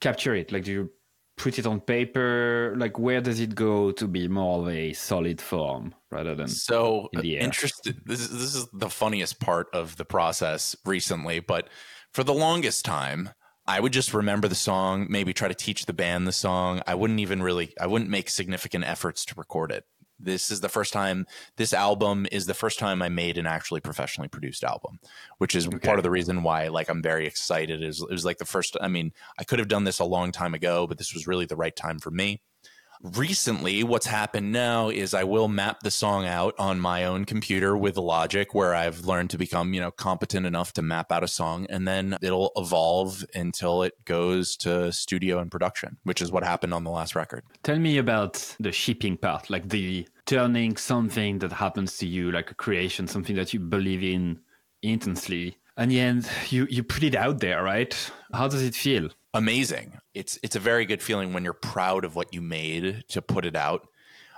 capture 0.00 0.34
it? 0.34 0.50
Like, 0.50 0.64
do 0.64 0.72
you 0.72 0.90
put 1.36 1.58
it 1.58 1.66
on 1.66 1.80
paper? 1.80 2.74
Like, 2.78 2.98
where 2.98 3.20
does 3.20 3.40
it 3.40 3.54
go 3.54 3.92
to 3.92 4.08
be 4.08 4.28
more 4.28 4.60
of 4.60 4.68
a 4.68 4.92
solid 4.94 5.40
form 5.40 5.94
rather 6.10 6.34
than 6.34 6.48
so 6.48 7.08
in 7.12 7.24
interested? 7.24 8.00
This 8.06 8.20
is, 8.20 8.30
this 8.30 8.54
is 8.54 8.68
the 8.72 8.88
funniest 8.88 9.40
part 9.40 9.68
of 9.74 9.96
the 9.96 10.04
process 10.04 10.74
recently, 10.86 11.40
but 11.40 11.68
for 12.14 12.22
the 12.22 12.32
longest 12.32 12.84
time, 12.84 13.30
I 13.66 13.80
would 13.80 13.92
just 13.92 14.14
remember 14.14 14.46
the 14.46 14.54
song, 14.54 15.08
maybe 15.10 15.34
try 15.34 15.48
to 15.48 15.54
teach 15.54 15.84
the 15.84 15.92
band 15.92 16.28
the 16.28 16.32
song. 16.32 16.80
I 16.86 16.94
wouldn't 16.94 17.18
even 17.18 17.42
really, 17.42 17.74
I 17.80 17.88
wouldn't 17.88 18.10
make 18.10 18.30
significant 18.30 18.84
efforts 18.84 19.24
to 19.26 19.34
record 19.36 19.72
it. 19.72 19.84
This 20.20 20.48
is 20.48 20.60
the 20.60 20.68
first 20.68 20.92
time, 20.92 21.26
this 21.56 21.72
album 21.72 22.28
is 22.30 22.46
the 22.46 22.54
first 22.54 22.78
time 22.78 23.02
I 23.02 23.08
made 23.08 23.36
an 23.36 23.46
actually 23.46 23.80
professionally 23.80 24.28
produced 24.28 24.62
album, 24.62 25.00
which 25.38 25.56
is 25.56 25.66
okay. 25.66 25.78
part 25.78 25.98
of 25.98 26.04
the 26.04 26.10
reason 26.10 26.44
why, 26.44 26.68
like, 26.68 26.88
I'm 26.88 27.02
very 27.02 27.26
excited. 27.26 27.82
Is 27.82 28.00
it 28.00 28.10
was 28.10 28.24
like 28.24 28.38
the 28.38 28.44
first, 28.44 28.76
I 28.80 28.86
mean, 28.86 29.12
I 29.40 29.42
could 29.42 29.58
have 29.58 29.68
done 29.68 29.82
this 29.82 29.98
a 29.98 30.04
long 30.04 30.30
time 30.30 30.54
ago, 30.54 30.86
but 30.86 30.98
this 30.98 31.14
was 31.14 31.26
really 31.26 31.46
the 31.46 31.56
right 31.56 31.74
time 31.74 31.98
for 31.98 32.12
me 32.12 32.40
recently 33.02 33.82
what's 33.82 34.06
happened 34.06 34.52
now 34.52 34.88
is 34.88 35.14
i 35.14 35.24
will 35.24 35.48
map 35.48 35.80
the 35.80 35.90
song 35.90 36.26
out 36.26 36.54
on 36.58 36.80
my 36.80 37.04
own 37.04 37.24
computer 37.24 37.76
with 37.76 37.96
logic 37.96 38.54
where 38.54 38.74
i've 38.74 39.04
learned 39.04 39.30
to 39.30 39.38
become 39.38 39.74
you 39.74 39.80
know 39.80 39.90
competent 39.90 40.46
enough 40.46 40.72
to 40.72 40.82
map 40.82 41.10
out 41.12 41.22
a 41.22 41.28
song 41.28 41.66
and 41.68 41.86
then 41.86 42.16
it'll 42.22 42.52
evolve 42.56 43.24
until 43.34 43.82
it 43.82 44.04
goes 44.04 44.56
to 44.56 44.92
studio 44.92 45.38
and 45.38 45.50
production 45.50 45.98
which 46.04 46.22
is 46.22 46.30
what 46.30 46.44
happened 46.44 46.74
on 46.74 46.84
the 46.84 46.90
last 46.90 47.14
record. 47.14 47.44
Tell 47.62 47.78
me 47.78 47.98
about 47.98 48.54
the 48.60 48.72
shipping 48.72 49.16
part 49.16 49.50
like 49.50 49.68
the 49.68 50.06
turning 50.26 50.76
something 50.76 51.38
that 51.40 51.52
happens 51.52 51.98
to 51.98 52.06
you 52.06 52.30
like 52.30 52.50
a 52.50 52.54
creation 52.54 53.06
something 53.06 53.36
that 53.36 53.52
you 53.52 53.60
believe 53.60 54.02
in 54.02 54.40
intensely. 54.82 55.56
And 55.76 55.90
the 55.90 56.00
end 56.00 56.28
you 56.50 56.66
you 56.70 56.82
put 56.82 57.02
it 57.02 57.14
out 57.14 57.40
there 57.40 57.62
right? 57.62 57.94
How 58.32 58.48
does 58.48 58.62
it 58.62 58.74
feel 58.74 59.10
amazing. 59.34 59.98
It's 60.14 60.38
it's 60.42 60.56
a 60.56 60.60
very 60.60 60.86
good 60.86 61.02
feeling 61.02 61.32
when 61.32 61.44
you're 61.44 61.52
proud 61.52 62.04
of 62.04 62.16
what 62.16 62.32
you 62.32 62.40
made 62.40 63.04
to 63.08 63.20
put 63.20 63.44
it 63.44 63.56
out. 63.56 63.88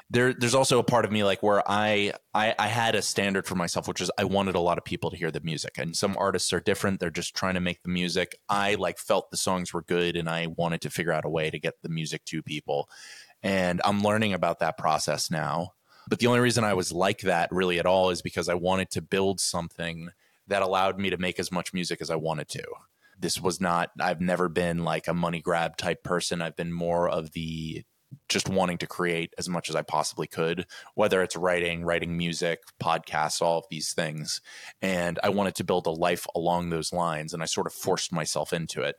There, 0.09 0.33
there's 0.33 0.55
also 0.55 0.79
a 0.79 0.85
part 0.85 1.05
of 1.05 1.11
me 1.11 1.25
like 1.25 1.43
where 1.43 1.63
I, 1.69 2.13
I 2.33 2.55
I 2.59 2.69
had 2.69 2.95
a 2.95 3.03
standard 3.03 3.47
for 3.47 3.57
myself, 3.57 3.87
which 3.87 4.01
is 4.01 4.11
I 4.19 4.25
wanted 4.25 4.55
a 4.55 4.61
lot 4.61 4.79
of 4.79 4.85
people 4.85 5.11
to 5.11 5.17
hear 5.17 5.31
the 5.31 5.41
music. 5.41 5.79
And 5.79 5.97
some 5.97 6.17
artists 6.19 6.53
are 6.53 6.61
different; 6.61 6.99
they're 6.99 7.11
just 7.11 7.35
trying 7.37 7.55
to 7.55 7.61
make 7.61 7.83
the 7.83 7.91
music. 7.91 8.37
I 8.49 8.77
like 8.77 8.99
felt 8.99 9.31
the 9.31 9.37
songs 9.37 9.73
were 9.73 9.83
good, 9.83 10.17
and 10.17 10.29
I 10.29 10.47
wanted 10.47 10.81
to 10.83 10.91
figure 10.91 11.13
out 11.13 11.25
a 11.25 11.31
way 11.31 11.51
to 11.51 11.59
get 11.59 11.75
the 11.83 11.89
music 11.89 12.25
to 12.27 12.43
people. 12.43 12.89
And 13.43 13.81
I'm 13.85 14.03
learning 14.03 14.33
about 14.33 14.61
that 14.61 14.79
process 14.79 15.31
now. 15.31 15.73
But 16.09 16.21
the 16.21 16.29
only 16.29 16.41
reason 16.41 16.63
I 16.63 16.75
was 16.75 16.93
like 16.93 17.23
that 17.23 17.51
really 17.51 17.81
at 17.81 17.87
all 17.87 18.11
is 18.11 18.23
because 18.23 18.49
I 18.49 18.55
wanted 18.55 18.91
to 18.91 19.03
build 19.03 19.41
something 19.41 20.11
that 20.47 20.63
allowed 20.63 21.01
me 21.01 21.11
to 21.11 21.19
make 21.19 21.41
as 21.41 21.51
much 21.51 21.75
music 21.75 22.01
as 22.01 22.11
I 22.11 22.17
wanted 22.17 22.49
to 22.51 22.63
this 23.19 23.41
was 23.41 23.61
not 23.61 23.91
i've 24.01 24.21
never 24.21 24.49
been 24.49 24.85
like 24.85 25.09
a 25.09 25.15
money 25.15 25.41
grab 25.41 25.77
type 25.77 26.03
person. 26.03 26.43
I've 26.43 26.57
been 26.57 26.73
more 26.73 27.09
of 27.09 27.33
the 27.33 27.85
just 28.29 28.49
wanting 28.49 28.79
to 28.79 28.87
create 28.87 29.35
as 29.37 29.49
much 29.49 29.69
as 29.69 29.75
i 29.75 29.83
possibly 29.83 30.29
could 30.29 30.65
whether 30.95 31.23
it's 31.23 31.35
writing 31.37 31.85
writing 31.85 32.17
music 32.17 32.63
podcasts 32.83 33.43
all 33.43 33.59
of 33.59 33.65
these 33.71 33.93
things. 33.93 34.41
And 34.81 35.19
i 35.23 35.29
wanted 35.29 35.55
to 35.57 35.65
build 35.65 35.87
a 35.87 35.91
life 35.91 36.27
along 36.35 36.71
those 36.71 36.93
lines 36.93 37.35
and 37.35 37.43
i 37.43 37.47
sort 37.47 37.67
of 37.67 37.73
forced 37.73 38.13
myself 38.13 38.53
into 38.53 38.83
it. 38.83 38.97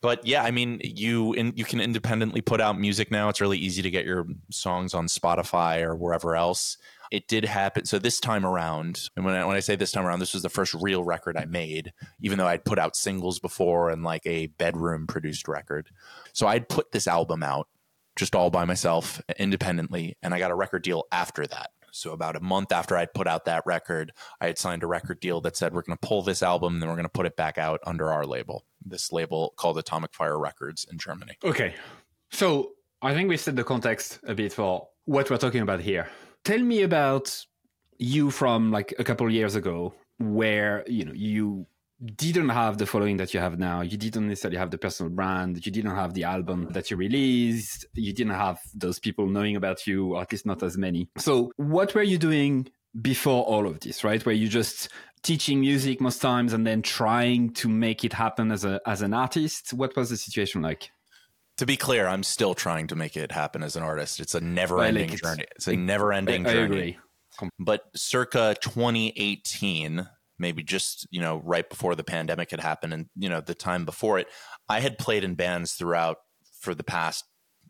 But 0.00 0.26
yeah 0.26 0.42
i 0.42 0.50
mean 0.50 0.80
you 0.82 1.32
in, 1.34 1.52
you 1.56 1.64
can 1.64 1.80
independently 1.80 2.40
put 2.40 2.60
out 2.60 2.78
music 2.78 3.10
now. 3.10 3.28
It's 3.28 3.40
really 3.40 3.58
easy 3.58 3.82
to 3.82 3.90
get 3.90 4.04
your 4.04 4.26
songs 4.50 4.94
on 4.94 5.06
spotify 5.06 5.82
or 5.82 5.96
wherever 5.96 6.36
else 6.36 6.76
it 7.10 7.26
did 7.26 7.44
happen. 7.44 7.84
So 7.84 7.98
this 7.98 8.20
time 8.20 8.46
around, 8.46 9.08
and 9.16 9.24
when 9.24 9.34
I, 9.34 9.44
when 9.44 9.56
I 9.56 9.60
say 9.60 9.76
this 9.76 9.92
time 9.92 10.06
around, 10.06 10.20
this 10.20 10.34
was 10.34 10.42
the 10.42 10.48
first 10.48 10.74
real 10.74 11.02
record 11.02 11.36
I 11.36 11.44
made, 11.44 11.92
even 12.20 12.38
though 12.38 12.46
I'd 12.46 12.64
put 12.64 12.78
out 12.78 12.96
singles 12.96 13.38
before 13.38 13.90
and 13.90 14.04
like 14.04 14.26
a 14.26 14.46
bedroom 14.46 15.06
produced 15.06 15.48
record. 15.48 15.90
So 16.32 16.46
I'd 16.46 16.68
put 16.68 16.92
this 16.92 17.08
album 17.08 17.42
out 17.42 17.68
just 18.16 18.36
all 18.36 18.50
by 18.50 18.64
myself 18.64 19.20
independently, 19.38 20.16
and 20.22 20.34
I 20.34 20.38
got 20.38 20.50
a 20.50 20.54
record 20.54 20.82
deal 20.82 21.04
after 21.10 21.46
that. 21.46 21.70
So 21.92 22.12
about 22.12 22.36
a 22.36 22.40
month 22.40 22.70
after 22.70 22.96
I'd 22.96 23.12
put 23.12 23.26
out 23.26 23.46
that 23.46 23.64
record, 23.66 24.12
I 24.40 24.46
had 24.46 24.58
signed 24.58 24.84
a 24.84 24.86
record 24.86 25.18
deal 25.18 25.40
that 25.40 25.56
said 25.56 25.74
we're 25.74 25.82
going 25.82 25.98
to 25.98 26.06
pull 26.06 26.22
this 26.22 26.40
album 26.40 26.74
and 26.74 26.82
then 26.82 26.88
we're 26.88 26.94
going 26.94 27.04
to 27.04 27.08
put 27.08 27.26
it 27.26 27.36
back 27.36 27.58
out 27.58 27.80
under 27.84 28.12
our 28.12 28.24
label. 28.24 28.64
This 28.84 29.10
label 29.10 29.54
called 29.56 29.76
Atomic 29.76 30.14
Fire 30.14 30.38
Records 30.38 30.86
in 30.88 30.98
Germany. 30.98 31.36
Okay. 31.42 31.74
So 32.30 32.72
I 33.02 33.12
think 33.12 33.28
we 33.28 33.36
set 33.36 33.56
the 33.56 33.64
context 33.64 34.20
a 34.24 34.36
bit 34.36 34.52
for 34.52 34.86
what 35.06 35.28
we're 35.28 35.36
talking 35.36 35.62
about 35.62 35.80
here 35.80 36.08
tell 36.44 36.58
me 36.58 36.82
about 36.82 37.44
you 37.98 38.30
from 38.30 38.70
like 38.70 38.94
a 38.98 39.04
couple 39.04 39.30
years 39.30 39.54
ago 39.54 39.94
where 40.18 40.84
you 40.86 41.04
know 41.04 41.12
you 41.14 41.66
didn't 42.16 42.48
have 42.48 42.78
the 42.78 42.86
following 42.86 43.18
that 43.18 43.34
you 43.34 43.40
have 43.40 43.58
now. 43.58 43.82
You 43.82 43.98
didn't 43.98 44.28
necessarily 44.28 44.56
have 44.56 44.70
the 44.70 44.78
personal 44.78 45.12
brand. 45.12 45.64
You 45.64 45.72
didn't 45.72 45.94
have 45.94 46.14
the 46.14 46.24
album 46.24 46.68
that 46.70 46.90
you 46.90 46.96
released. 46.96 47.84
You 47.92 48.12
didn't 48.12 48.34
have 48.34 48.58
those 48.74 48.98
people 48.98 49.26
knowing 49.26 49.56
about 49.56 49.86
you 49.86 50.14
or 50.14 50.22
at 50.22 50.32
least 50.32 50.46
not 50.46 50.62
as 50.62 50.78
many. 50.78 51.08
So 51.18 51.52
what 51.56 51.94
were 51.94 52.02
you 52.02 52.16
doing 52.16 52.68
before 53.00 53.44
all 53.44 53.66
of 53.66 53.80
this 53.80 54.02
right? 54.02 54.24
Where 54.24 54.34
you 54.34 54.48
just 54.48 54.88
teaching 55.22 55.60
music 55.60 56.00
most 56.00 56.22
times 56.22 56.54
and 56.54 56.66
then 56.66 56.80
trying 56.80 57.52
to 57.52 57.68
make 57.68 58.02
it 58.02 58.14
happen 58.14 58.50
as 58.50 58.64
a 58.64 58.80
as 58.86 59.02
an 59.02 59.12
artist? 59.12 59.74
What 59.74 59.94
was 59.94 60.08
the 60.08 60.16
situation 60.16 60.62
like 60.62 60.90
to 61.60 61.66
be 61.66 61.76
clear, 61.76 62.06
I'm 62.06 62.22
still 62.22 62.54
trying 62.54 62.86
to 62.86 62.96
make 62.96 63.18
it 63.18 63.32
happen 63.32 63.62
as 63.62 63.76
an 63.76 63.82
artist. 63.82 64.18
It's 64.18 64.34
a 64.34 64.40
never 64.40 64.82
ending 64.82 65.10
like 65.10 65.22
journey. 65.22 65.44
It's 65.56 65.68
a 65.68 65.76
never 65.76 66.10
ending 66.10 66.44
journey. 66.44 66.58
I 66.58 66.64
agree. 66.64 66.98
But 67.58 67.82
circa 67.94 68.56
2018, 68.62 70.08
maybe 70.38 70.62
just, 70.62 71.06
you 71.10 71.20
know, 71.20 71.42
right 71.44 71.68
before 71.68 71.94
the 71.94 72.02
pandemic 72.02 72.50
had 72.50 72.60
happened 72.60 72.94
and, 72.94 73.06
you 73.14 73.28
know, 73.28 73.42
the 73.42 73.54
time 73.54 73.84
before 73.84 74.18
it, 74.18 74.28
I 74.70 74.80
had 74.80 74.96
played 74.96 75.22
in 75.22 75.34
bands 75.34 75.74
throughout 75.74 76.16
for 76.60 76.74
the 76.74 76.82
past 76.82 77.26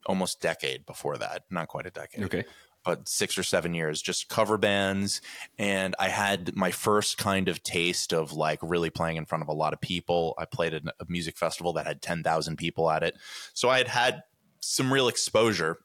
almost 0.07 0.40
decade 0.40 0.87
before 0.87 1.18
that. 1.18 1.42
Not 1.50 1.66
quite 1.66 1.87
a 1.87 1.90
decade. 1.90 2.26
Okay 2.26 2.44
but 2.85 3.09
six 3.09 3.37
or 3.37 3.43
seven 3.43 3.75
years, 3.75 4.01
just 4.01 4.29
cover 4.29 4.57
bands. 4.57 5.21
And 5.59 5.95
I 5.99 6.09
had 6.09 6.55
my 6.57 6.71
first 6.71 7.19
kind 7.19 7.49
of 7.49 7.62
taste 7.62 8.12
of 8.12 8.33
like 8.33 8.59
really 8.62 8.90
playing 8.90 9.16
in 9.16 9.27
front 9.27 9.43
of 9.43 9.49
a 9.49 9.55
lot 9.55 9.73
of 9.73 9.81
people. 9.81 10.35
I 10.38 10.45
played 10.45 10.75
at 10.75 10.83
a 10.85 11.07
music 11.09 11.37
festival 11.37 11.73
that 11.75 11.87
had 11.87 12.03
10,000 12.03 12.57
people 12.57 12.90
at 12.90 13.03
it. 13.03 13.16
So 13.53 13.69
I 13.69 13.79
had 13.79 13.88
had 13.88 14.23
some 14.61 14.93
real 14.93 15.09
exposure. 15.09 15.79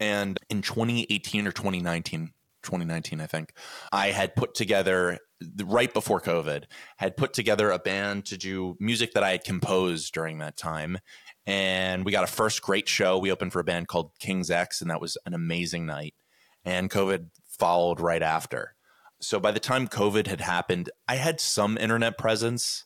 And 0.00 0.38
in 0.50 0.62
2018 0.62 1.46
or 1.46 1.52
2019, 1.52 2.32
2019, 2.62 3.20
I 3.20 3.26
think, 3.26 3.52
I 3.92 4.08
had 4.08 4.34
put 4.34 4.54
together 4.54 5.18
right 5.64 5.92
before 5.92 6.20
COVID, 6.20 6.64
had 6.96 7.16
put 7.16 7.32
together 7.32 7.70
a 7.70 7.78
band 7.78 8.26
to 8.26 8.36
do 8.36 8.76
music 8.78 9.12
that 9.12 9.22
I 9.22 9.30
had 9.30 9.44
composed 9.44 10.12
during 10.12 10.38
that 10.38 10.56
time. 10.56 10.98
And 11.46 12.04
we 12.04 12.12
got 12.12 12.24
a 12.24 12.28
first 12.28 12.62
great 12.62 12.88
show. 12.88 13.18
We 13.18 13.32
opened 13.32 13.52
for 13.52 13.60
a 13.60 13.64
band 13.64 13.88
called 13.88 14.12
King's 14.18 14.50
X, 14.50 14.80
and 14.80 14.90
that 14.90 15.00
was 15.00 15.16
an 15.26 15.34
amazing 15.34 15.86
night 15.86 16.14
and 16.64 16.90
COVID 16.90 17.28
followed 17.46 18.00
right 18.00 18.22
after. 18.22 18.74
So 19.20 19.38
by 19.38 19.52
the 19.52 19.60
time 19.60 19.86
COVID 19.86 20.26
had 20.26 20.40
happened, 20.40 20.90
I 21.08 21.16
had 21.16 21.40
some 21.40 21.78
internet 21.78 22.18
presence. 22.18 22.84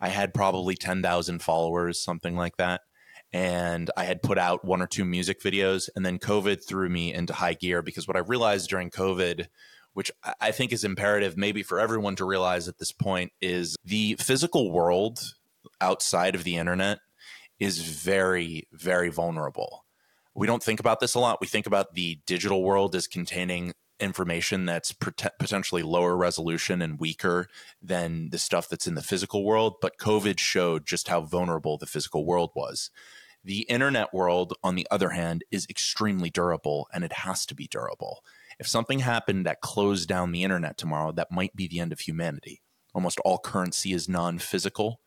I 0.00 0.08
had 0.08 0.34
probably 0.34 0.74
10,000 0.74 1.40
followers, 1.40 2.02
something 2.02 2.36
like 2.36 2.56
that. 2.58 2.82
And 3.32 3.90
I 3.96 4.04
had 4.04 4.22
put 4.22 4.38
out 4.38 4.64
one 4.64 4.82
or 4.82 4.86
two 4.86 5.04
music 5.04 5.40
videos. 5.40 5.88
And 5.94 6.04
then 6.04 6.18
COVID 6.18 6.66
threw 6.66 6.88
me 6.88 7.14
into 7.14 7.32
high 7.32 7.54
gear 7.54 7.80
because 7.80 8.08
what 8.08 8.16
I 8.16 8.20
realized 8.20 8.68
during 8.68 8.90
COVID, 8.90 9.46
which 9.94 10.10
I 10.40 10.50
think 10.50 10.72
is 10.72 10.84
imperative 10.84 11.36
maybe 11.36 11.62
for 11.62 11.80
everyone 11.80 12.16
to 12.16 12.24
realize 12.24 12.68
at 12.68 12.78
this 12.78 12.92
point, 12.92 13.32
is 13.40 13.76
the 13.84 14.16
physical 14.18 14.70
world 14.70 15.20
outside 15.80 16.34
of 16.34 16.44
the 16.44 16.56
internet 16.56 16.98
is 17.58 17.78
very, 17.78 18.66
very 18.72 19.10
vulnerable. 19.10 19.84
We 20.40 20.46
don't 20.46 20.62
think 20.62 20.80
about 20.80 21.00
this 21.00 21.14
a 21.14 21.18
lot. 21.18 21.42
We 21.42 21.46
think 21.46 21.66
about 21.66 21.92
the 21.92 22.18
digital 22.24 22.62
world 22.62 22.94
as 22.94 23.06
containing 23.06 23.74
information 24.00 24.64
that's 24.64 24.90
pot- 24.90 25.34
potentially 25.38 25.82
lower 25.82 26.16
resolution 26.16 26.80
and 26.80 26.98
weaker 26.98 27.46
than 27.82 28.30
the 28.30 28.38
stuff 28.38 28.66
that's 28.66 28.86
in 28.86 28.94
the 28.94 29.02
physical 29.02 29.44
world. 29.44 29.74
But 29.82 29.98
COVID 29.98 30.38
showed 30.38 30.86
just 30.86 31.08
how 31.08 31.20
vulnerable 31.20 31.76
the 31.76 31.84
physical 31.84 32.24
world 32.24 32.52
was. 32.56 32.90
The 33.44 33.66
internet 33.68 34.14
world, 34.14 34.54
on 34.64 34.76
the 34.76 34.86
other 34.90 35.10
hand, 35.10 35.44
is 35.50 35.66
extremely 35.68 36.30
durable 36.30 36.88
and 36.90 37.04
it 37.04 37.12
has 37.12 37.44
to 37.44 37.54
be 37.54 37.68
durable. 37.68 38.24
If 38.58 38.66
something 38.66 39.00
happened 39.00 39.44
that 39.44 39.60
closed 39.60 40.08
down 40.08 40.32
the 40.32 40.42
internet 40.42 40.78
tomorrow, 40.78 41.12
that 41.12 41.30
might 41.30 41.54
be 41.54 41.68
the 41.68 41.80
end 41.80 41.92
of 41.92 42.00
humanity. 42.00 42.62
Almost 42.94 43.20
all 43.26 43.36
currency 43.36 43.92
is 43.92 44.08
non 44.08 44.38
physical 44.38 45.00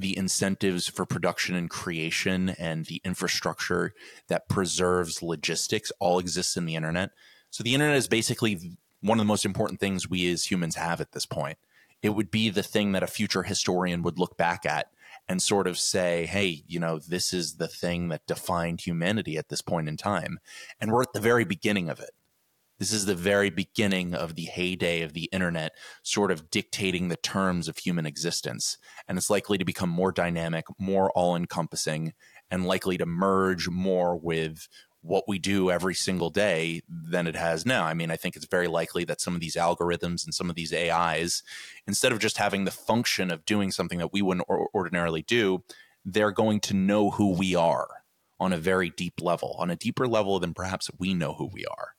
the 0.00 0.16
incentives 0.16 0.88
for 0.88 1.04
production 1.06 1.54
and 1.54 1.70
creation 1.70 2.50
and 2.50 2.86
the 2.86 3.00
infrastructure 3.04 3.94
that 4.28 4.48
preserves 4.48 5.22
logistics 5.22 5.92
all 5.98 6.18
exists 6.18 6.56
in 6.56 6.66
the 6.66 6.76
internet. 6.76 7.10
So 7.50 7.62
the 7.62 7.74
internet 7.74 7.96
is 7.96 8.08
basically 8.08 8.76
one 9.00 9.18
of 9.18 9.24
the 9.24 9.28
most 9.28 9.44
important 9.44 9.80
things 9.80 10.08
we 10.08 10.30
as 10.30 10.50
humans 10.50 10.76
have 10.76 11.00
at 11.00 11.12
this 11.12 11.26
point. 11.26 11.58
It 12.02 12.10
would 12.10 12.30
be 12.30 12.50
the 12.50 12.62
thing 12.62 12.92
that 12.92 13.02
a 13.02 13.06
future 13.06 13.42
historian 13.42 14.02
would 14.02 14.18
look 14.18 14.36
back 14.36 14.64
at 14.64 14.90
and 15.28 15.42
sort 15.42 15.66
of 15.66 15.78
say, 15.78 16.26
hey, 16.26 16.64
you 16.66 16.80
know, 16.80 16.98
this 16.98 17.32
is 17.32 17.54
the 17.54 17.68
thing 17.68 18.08
that 18.08 18.26
defined 18.26 18.80
humanity 18.80 19.36
at 19.36 19.48
this 19.48 19.62
point 19.62 19.88
in 19.88 19.96
time. 19.96 20.40
And 20.80 20.90
we're 20.90 21.02
at 21.02 21.12
the 21.12 21.20
very 21.20 21.44
beginning 21.44 21.88
of 21.88 22.00
it. 22.00 22.10
This 22.80 22.92
is 22.94 23.04
the 23.04 23.14
very 23.14 23.50
beginning 23.50 24.14
of 24.14 24.36
the 24.36 24.46
heyday 24.46 25.02
of 25.02 25.12
the 25.12 25.28
internet, 25.32 25.72
sort 26.02 26.30
of 26.30 26.50
dictating 26.50 27.08
the 27.08 27.16
terms 27.16 27.68
of 27.68 27.76
human 27.76 28.06
existence. 28.06 28.78
And 29.06 29.18
it's 29.18 29.28
likely 29.28 29.58
to 29.58 29.66
become 29.66 29.90
more 29.90 30.10
dynamic, 30.10 30.64
more 30.78 31.10
all 31.10 31.36
encompassing, 31.36 32.14
and 32.50 32.64
likely 32.64 32.96
to 32.96 33.04
merge 33.04 33.68
more 33.68 34.16
with 34.16 34.66
what 35.02 35.24
we 35.28 35.38
do 35.38 35.70
every 35.70 35.94
single 35.94 36.30
day 36.30 36.80
than 36.88 37.26
it 37.26 37.36
has 37.36 37.66
now. 37.66 37.84
I 37.84 37.92
mean, 37.92 38.10
I 38.10 38.16
think 38.16 38.34
it's 38.34 38.46
very 38.46 38.66
likely 38.66 39.04
that 39.04 39.20
some 39.20 39.34
of 39.34 39.42
these 39.42 39.56
algorithms 39.56 40.24
and 40.24 40.32
some 40.32 40.48
of 40.48 40.56
these 40.56 40.72
AIs, 40.72 41.42
instead 41.86 42.12
of 42.12 42.18
just 42.18 42.38
having 42.38 42.64
the 42.64 42.70
function 42.70 43.30
of 43.30 43.44
doing 43.44 43.70
something 43.70 43.98
that 43.98 44.14
we 44.14 44.22
wouldn't 44.22 44.48
ordinarily 44.74 45.20
do, 45.20 45.64
they're 46.06 46.32
going 46.32 46.60
to 46.60 46.72
know 46.72 47.10
who 47.10 47.34
we 47.34 47.54
are 47.54 47.88
on 48.38 48.54
a 48.54 48.58
very 48.58 48.88
deep 48.88 49.20
level, 49.20 49.54
on 49.58 49.68
a 49.68 49.76
deeper 49.76 50.08
level 50.08 50.40
than 50.40 50.54
perhaps 50.54 50.88
we 50.98 51.12
know 51.12 51.34
who 51.34 51.50
we 51.52 51.66
are. 51.66 51.90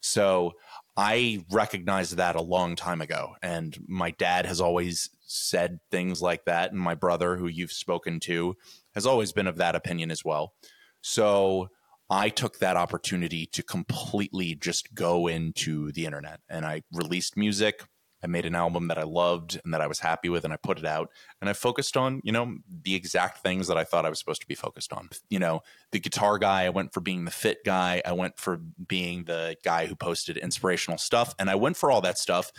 So 0.00 0.52
I 0.96 1.44
recognized 1.50 2.16
that 2.16 2.36
a 2.36 2.42
long 2.42 2.76
time 2.76 3.00
ago. 3.00 3.34
And 3.42 3.76
my 3.86 4.12
dad 4.12 4.46
has 4.46 4.60
always 4.60 5.10
said 5.26 5.78
things 5.90 6.22
like 6.22 6.44
that. 6.46 6.72
And 6.72 6.80
my 6.80 6.94
brother, 6.94 7.36
who 7.36 7.48
you've 7.48 7.72
spoken 7.72 8.20
to, 8.20 8.56
has 8.94 9.06
always 9.06 9.32
been 9.32 9.46
of 9.46 9.56
that 9.56 9.74
opinion 9.74 10.10
as 10.10 10.24
well. 10.24 10.54
So 11.02 11.68
I 12.08 12.28
took 12.28 12.58
that 12.58 12.76
opportunity 12.76 13.46
to 13.46 13.62
completely 13.62 14.54
just 14.54 14.94
go 14.94 15.26
into 15.26 15.92
the 15.92 16.06
internet 16.06 16.40
and 16.48 16.64
I 16.64 16.82
released 16.92 17.36
music 17.36 17.82
I 18.26 18.28
made 18.28 18.44
an 18.44 18.56
album 18.56 18.88
that 18.88 18.98
I 18.98 19.04
loved 19.04 19.60
and 19.62 19.72
that 19.72 19.80
I 19.80 19.86
was 19.86 20.00
happy 20.00 20.28
with, 20.28 20.42
and 20.42 20.52
I 20.52 20.56
put 20.56 20.80
it 20.80 20.84
out. 20.84 21.12
And 21.40 21.48
I 21.48 21.52
focused 21.52 21.96
on, 21.96 22.20
you 22.24 22.32
know, 22.32 22.56
the 22.82 22.96
exact 22.96 23.38
things 23.38 23.68
that 23.68 23.78
I 23.78 23.84
thought 23.84 24.04
I 24.04 24.08
was 24.08 24.18
supposed 24.18 24.40
to 24.40 24.48
be 24.48 24.56
focused 24.56 24.92
on. 24.92 25.10
You 25.30 25.38
know, 25.38 25.60
the 25.92 26.00
guitar 26.00 26.36
guy, 26.36 26.64
I 26.64 26.70
went 26.70 26.92
for 26.92 27.00
being 27.00 27.24
the 27.24 27.30
fit 27.30 27.58
guy. 27.64 28.02
I 28.04 28.10
went 28.14 28.36
for 28.36 28.56
being 28.88 29.26
the 29.26 29.56
guy 29.62 29.86
who 29.86 29.94
posted 29.94 30.38
inspirational 30.38 30.98
stuff. 30.98 31.36
And 31.38 31.48
I 31.48 31.54
went 31.54 31.76
for 31.76 31.88
all 31.88 32.00
that 32.00 32.18
stuff, 32.18 32.50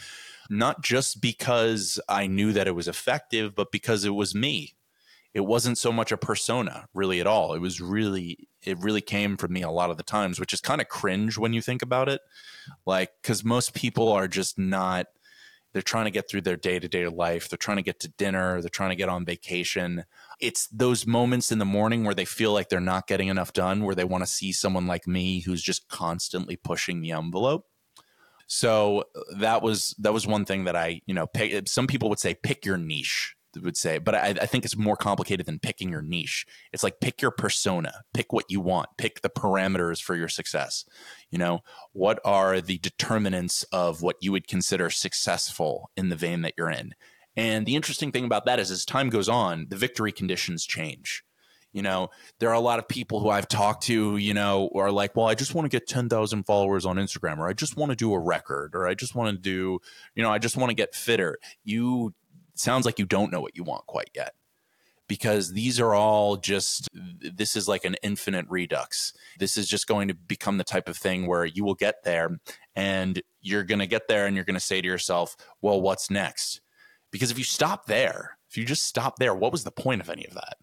not 0.49 0.81
just 0.81 1.19
because 1.19 1.99
I 2.07 2.27
knew 2.27 2.53
that 2.53 2.67
it 2.67 2.75
was 2.75 2.87
effective, 2.87 3.53
but 3.53 3.69
because 3.69 4.05
it 4.05 4.15
was 4.15 4.33
me. 4.33 4.73
It 5.33 5.41
wasn't 5.41 5.77
so 5.77 5.91
much 5.91 6.13
a 6.13 6.17
persona 6.17 6.87
really 6.93 7.19
at 7.19 7.27
all. 7.27 7.53
It 7.53 7.59
was 7.59 7.81
really, 7.81 8.47
it 8.63 8.79
really 8.79 9.01
came 9.01 9.35
from 9.35 9.51
me 9.51 9.63
a 9.63 9.69
lot 9.69 9.91
of 9.91 9.97
the 9.97 10.03
times, 10.03 10.39
which 10.39 10.53
is 10.53 10.61
kind 10.61 10.79
of 10.79 10.87
cringe 10.87 11.37
when 11.37 11.51
you 11.51 11.61
think 11.61 11.81
about 11.81 12.07
it. 12.07 12.21
Like, 12.85 13.11
because 13.21 13.43
most 13.43 13.73
people 13.73 14.13
are 14.13 14.29
just 14.29 14.57
not 14.57 15.07
they're 15.77 15.83
trying 15.83 16.05
to 16.05 16.11
get 16.11 16.27
through 16.27 16.41
their 16.41 16.55
day 16.55 16.79
to 16.79 16.87
day 16.87 17.07
life. 17.07 17.49
They're 17.49 17.55
trying 17.55 17.77
to 17.77 17.83
get 17.83 17.99
to 17.99 18.07
dinner. 18.07 18.61
They're 18.61 18.69
trying 18.71 18.89
to 18.89 18.95
get 18.95 19.09
on 19.09 19.25
vacation. 19.25 20.05
It's 20.41 20.67
those 20.69 21.05
moments 21.05 21.51
in 21.51 21.59
the 21.59 21.65
morning 21.65 22.03
where 22.03 22.15
they 22.15 22.25
feel 22.25 22.51
like 22.51 22.69
they're 22.69 22.79
not 22.79 23.05
getting 23.05 23.27
enough 23.27 23.53
done, 23.53 23.83
where 23.83 23.93
they 23.93 24.03
want 24.03 24.23
to 24.23 24.27
see 24.27 24.51
someone 24.51 24.87
like 24.87 25.05
me 25.05 25.41
who's 25.41 25.61
just 25.61 25.87
constantly 25.87 26.55
pushing 26.55 26.99
the 26.99 27.11
envelope. 27.11 27.67
So 28.47 29.03
that 29.37 29.61
was 29.61 29.93
that 29.99 30.13
was 30.13 30.25
one 30.25 30.45
thing 30.45 30.63
that 30.63 30.75
I, 30.75 31.01
you 31.05 31.13
know, 31.13 31.27
pick, 31.27 31.67
some 31.67 31.85
people 31.85 32.09
would 32.09 32.17
say 32.17 32.33
pick 32.33 32.65
your 32.65 32.77
niche 32.77 33.35
would 33.63 33.77
say, 33.77 33.97
but 33.97 34.15
I, 34.15 34.35
I, 34.41 34.45
think 34.45 34.65
it's 34.65 34.77
more 34.77 34.95
complicated 34.95 35.45
than 35.45 35.59
picking 35.59 35.89
your 35.89 36.01
niche. 36.01 36.45
It's 36.71 36.83
like 36.83 36.99
pick 36.99 37.21
your 37.21 37.31
persona, 37.31 38.03
pick 38.13 38.33
what 38.33 38.45
you 38.49 38.59
want, 38.61 38.89
pick 38.97 39.21
the 39.21 39.29
parameters 39.29 40.01
for 40.01 40.15
your 40.15 40.27
success. 40.27 40.85
You 41.29 41.37
know, 41.37 41.59
what 41.93 42.19
are 42.25 42.61
the 42.61 42.77
determinants 42.77 43.63
of 43.71 44.01
what 44.01 44.17
you 44.21 44.31
would 44.31 44.47
consider 44.47 44.89
successful 44.89 45.91
in 45.95 46.09
the 46.09 46.15
vein 46.15 46.41
that 46.41 46.53
you're 46.57 46.71
in? 46.71 46.93
And 47.35 47.65
the 47.65 47.75
interesting 47.75 48.11
thing 48.11 48.25
about 48.25 48.45
that 48.45 48.59
is, 48.59 48.71
as 48.71 48.83
time 48.83 49.09
goes 49.09 49.29
on, 49.29 49.67
the 49.69 49.75
victory 49.75 50.11
conditions 50.11 50.65
change. 50.65 51.23
You 51.71 51.83
know, 51.83 52.09
there 52.39 52.49
are 52.49 52.55
a 52.55 52.59
lot 52.59 52.79
of 52.79 52.87
people 52.87 53.19
who 53.19 53.29
I've 53.29 53.47
talked 53.47 53.83
to, 53.83 54.17
you 54.17 54.33
know, 54.33 54.71
are 54.73 54.91
like, 54.91 55.15
well, 55.15 55.27
I 55.27 55.35
just 55.35 55.53
want 55.53 55.69
to 55.69 55.75
get 55.75 55.87
10,000 55.87 56.43
followers 56.43 56.85
on 56.87 56.95
Instagram, 56.95 57.37
or 57.37 57.47
I 57.47 57.53
just 57.53 57.77
want 57.77 57.91
to 57.91 57.95
do 57.95 58.13
a 58.13 58.19
record, 58.19 58.71
or 58.73 58.87
I 58.87 58.95
just 58.95 59.13
want 59.13 59.35
to 59.35 59.39
do, 59.39 59.77
you 60.15 60.23
know, 60.23 60.31
I 60.31 60.39
just 60.39 60.57
want 60.57 60.71
to 60.71 60.75
get 60.75 60.95
fitter. 60.95 61.37
You 61.63 62.15
sounds 62.59 62.85
like 62.85 62.99
you 62.99 63.05
don't 63.05 63.31
know 63.31 63.41
what 63.41 63.55
you 63.55 63.63
want 63.63 63.85
quite 63.87 64.09
yet. 64.15 64.33
Because 65.07 65.53
these 65.53 65.79
are 65.79 65.93
all 65.93 66.35
just 66.35 66.89
this 66.93 67.55
is 67.55 67.67
like 67.67 67.85
an 67.85 67.95
infinite 68.03 68.45
redux. 68.49 69.13
This 69.39 69.55
is 69.57 69.67
just 69.67 69.87
going 69.87 70.09
to 70.09 70.13
become 70.13 70.57
the 70.57 70.65
type 70.65 70.89
of 70.89 70.97
thing 70.97 71.27
where 71.27 71.45
you 71.45 71.63
will 71.63 71.75
get 71.75 72.03
there 72.03 72.39
and 72.75 73.21
you're 73.41 73.63
going 73.63 73.79
to 73.79 73.87
get 73.87 74.09
there 74.09 74.25
and 74.25 74.35
you're 74.35 74.43
going 74.43 74.55
to 74.55 74.59
say 74.59 74.81
to 74.81 74.87
yourself 74.87 75.37
well 75.61 75.79
what's 75.79 76.09
next? 76.09 76.59
Because 77.09 77.31
if 77.31 77.37
you 77.37 77.45
stop 77.45 77.85
there 77.85 78.37
if 78.49 78.57
you 78.57 78.65
just 78.65 78.85
stop 78.85 79.17
there 79.17 79.33
what 79.33 79.53
was 79.53 79.63
the 79.63 79.71
point 79.71 80.01
of 80.01 80.09
any 80.09 80.25
of 80.25 80.33
that? 80.33 80.57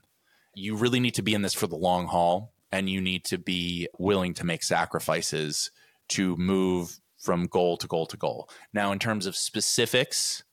You 0.55 0.77
really 0.77 1.01
need 1.01 1.15
to 1.15 1.23
be 1.23 1.33
in 1.33 1.41
this 1.41 1.55
for 1.55 1.67
the 1.67 1.77
long 1.77 2.07
haul 2.07 2.53
and 2.71 2.91
you 2.91 3.01
need 3.01 3.25
to 3.25 3.39
be 3.39 3.89
willing 3.99 4.35
to 4.35 4.45
make 4.45 4.63
sacrifices 4.63 5.71
to 6.09 6.37
move 6.37 7.01
from 7.17 7.47
goal 7.47 7.79
to 7.79 7.87
goal 7.87 8.05
to 8.05 8.19
goal. 8.19 8.51
Now 8.75 8.93
in 8.93 8.99
terms 8.99 9.25
of 9.25 9.37
specifics 9.37 10.45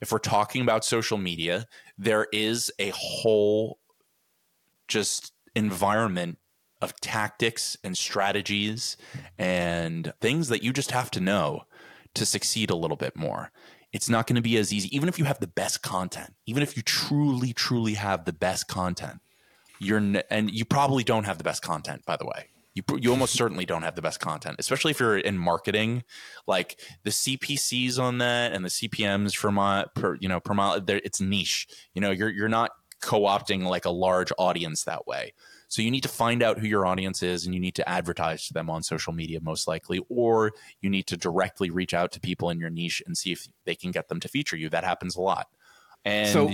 if 0.00 0.12
we're 0.12 0.18
talking 0.18 0.62
about 0.62 0.84
social 0.84 1.18
media, 1.18 1.66
there 1.98 2.26
is 2.32 2.70
a 2.78 2.90
whole 2.94 3.78
just 4.88 5.32
environment 5.54 6.38
of 6.80 6.98
tactics 7.00 7.76
and 7.84 7.96
strategies 7.96 8.96
and 9.38 10.12
things 10.20 10.48
that 10.48 10.62
you 10.62 10.72
just 10.72 10.92
have 10.92 11.10
to 11.10 11.20
know 11.20 11.62
to 12.14 12.24
succeed 12.24 12.70
a 12.70 12.76
little 12.76 12.96
bit 12.96 13.14
more. 13.14 13.52
It's 13.92 14.08
not 14.08 14.26
going 14.26 14.36
to 14.36 14.42
be 14.42 14.56
as 14.56 14.72
easy, 14.72 14.94
even 14.94 15.08
if 15.08 15.18
you 15.18 15.24
have 15.26 15.40
the 15.40 15.46
best 15.46 15.82
content, 15.82 16.34
even 16.46 16.62
if 16.62 16.76
you 16.76 16.82
truly, 16.82 17.52
truly 17.52 17.94
have 17.94 18.24
the 18.24 18.32
best 18.32 18.68
content. 18.68 19.20
You're, 19.78 20.22
and 20.30 20.50
you 20.50 20.64
probably 20.64 21.04
don't 21.04 21.24
have 21.24 21.38
the 21.38 21.44
best 21.44 21.62
content, 21.62 22.04
by 22.06 22.16
the 22.16 22.26
way 22.26 22.46
you 22.88 22.98
you 22.98 23.10
almost 23.10 23.34
certainly 23.34 23.64
don't 23.64 23.82
have 23.82 23.94
the 23.94 24.02
best 24.02 24.20
content, 24.20 24.56
especially 24.58 24.90
if 24.90 25.00
you're 25.00 25.18
in 25.18 25.38
marketing. 25.38 26.04
Like 26.46 26.80
the 27.04 27.10
CPCs 27.10 27.98
on 27.98 28.18
that 28.18 28.52
and 28.52 28.64
the 28.64 28.68
CPMS 28.68 29.36
for 29.36 29.50
my 29.50 29.86
per 29.94 30.16
you 30.20 30.28
know 30.28 30.40
per 30.40 30.54
mile, 30.54 30.82
it's 30.88 31.20
niche. 31.20 31.66
You 31.94 32.00
know, 32.00 32.10
you're 32.10 32.30
you're 32.30 32.48
not 32.48 32.70
co-opting 33.00 33.64
like 33.64 33.84
a 33.84 33.90
large 33.90 34.32
audience 34.38 34.84
that 34.84 35.06
way. 35.06 35.32
So 35.68 35.82
you 35.82 35.90
need 35.90 36.02
to 36.02 36.08
find 36.08 36.42
out 36.42 36.58
who 36.58 36.66
your 36.66 36.84
audience 36.84 37.22
is 37.22 37.46
and 37.46 37.54
you 37.54 37.60
need 37.60 37.76
to 37.76 37.88
advertise 37.88 38.46
to 38.48 38.52
them 38.52 38.68
on 38.68 38.82
social 38.82 39.12
media 39.12 39.38
most 39.40 39.68
likely 39.68 40.04
or 40.08 40.52
you 40.80 40.90
need 40.90 41.06
to 41.06 41.16
directly 41.16 41.70
reach 41.70 41.94
out 41.94 42.12
to 42.12 42.20
people 42.20 42.50
in 42.50 42.58
your 42.58 42.70
niche 42.70 43.02
and 43.06 43.16
see 43.16 43.32
if 43.32 43.46
they 43.64 43.74
can 43.74 43.90
get 43.90 44.08
them 44.08 44.20
to 44.20 44.28
feature 44.28 44.56
you. 44.56 44.68
That 44.68 44.84
happens 44.84 45.16
a 45.16 45.20
lot. 45.20 45.46
And 46.04 46.28
so 46.28 46.50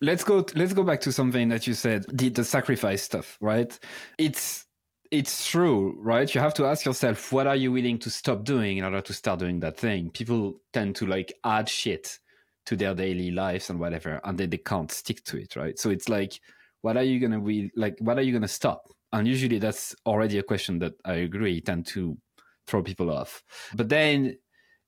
let's 0.00 0.24
go 0.24 0.44
let's 0.54 0.72
go 0.72 0.82
back 0.82 1.00
to 1.02 1.12
something 1.12 1.48
that 1.50 1.66
you 1.66 1.74
said, 1.74 2.04
the, 2.12 2.30
the 2.30 2.44
sacrifice 2.44 3.02
stuff, 3.02 3.38
right? 3.40 3.76
It's 4.18 4.66
it's 5.10 5.48
true, 5.48 5.96
right? 6.00 6.32
You 6.34 6.40
have 6.40 6.54
to 6.54 6.66
ask 6.66 6.84
yourself, 6.84 7.32
what 7.32 7.46
are 7.46 7.56
you 7.56 7.72
willing 7.72 7.98
to 8.00 8.10
stop 8.10 8.44
doing 8.44 8.78
in 8.78 8.84
order 8.84 9.00
to 9.00 9.12
start 9.12 9.38
doing 9.38 9.60
that 9.60 9.76
thing? 9.76 10.10
People 10.10 10.60
tend 10.72 10.96
to 10.96 11.06
like 11.06 11.32
add 11.44 11.68
shit 11.68 12.18
to 12.66 12.76
their 12.76 12.94
daily 12.94 13.30
lives 13.30 13.70
and 13.70 13.80
whatever, 13.80 14.20
and 14.24 14.38
then 14.38 14.50
they 14.50 14.58
can't 14.58 14.92
stick 14.92 15.24
to 15.24 15.38
it, 15.38 15.56
right? 15.56 15.78
So 15.78 15.90
it's 15.90 16.08
like, 16.08 16.40
what 16.82 16.96
are 16.96 17.02
you 17.02 17.18
gonna 17.18 17.40
be 17.40 17.70
like? 17.76 17.96
What 18.00 18.18
are 18.18 18.22
you 18.22 18.32
gonna 18.32 18.48
stop? 18.48 18.92
And 19.12 19.26
usually 19.26 19.58
that's 19.58 19.94
already 20.04 20.38
a 20.38 20.42
question 20.42 20.78
that 20.80 20.92
I 21.04 21.14
agree 21.14 21.60
tend 21.60 21.86
to 21.88 22.18
throw 22.66 22.82
people 22.82 23.10
off. 23.10 23.42
But 23.74 23.88
then 23.88 24.36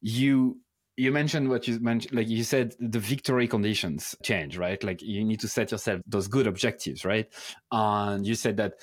you 0.03 0.59
you 0.97 1.11
mentioned 1.11 1.49
what 1.49 1.67
you 1.67 1.81
mentioned 1.81 2.15
like 2.15 2.29
you 2.29 2.45
said 2.45 2.75
the 2.79 2.99
victory 2.99 3.49
conditions 3.49 4.15
change 4.23 4.59
right 4.59 4.85
like 4.85 5.01
you 5.01 5.25
need 5.25 5.41
to 5.41 5.49
set 5.49 5.71
yourself 5.71 6.01
those 6.07 6.29
good 6.29 6.47
objectives 6.47 7.05
right 7.07 7.27
and 7.73 8.27
you 8.27 8.35
said 8.35 8.59
that 8.59 8.75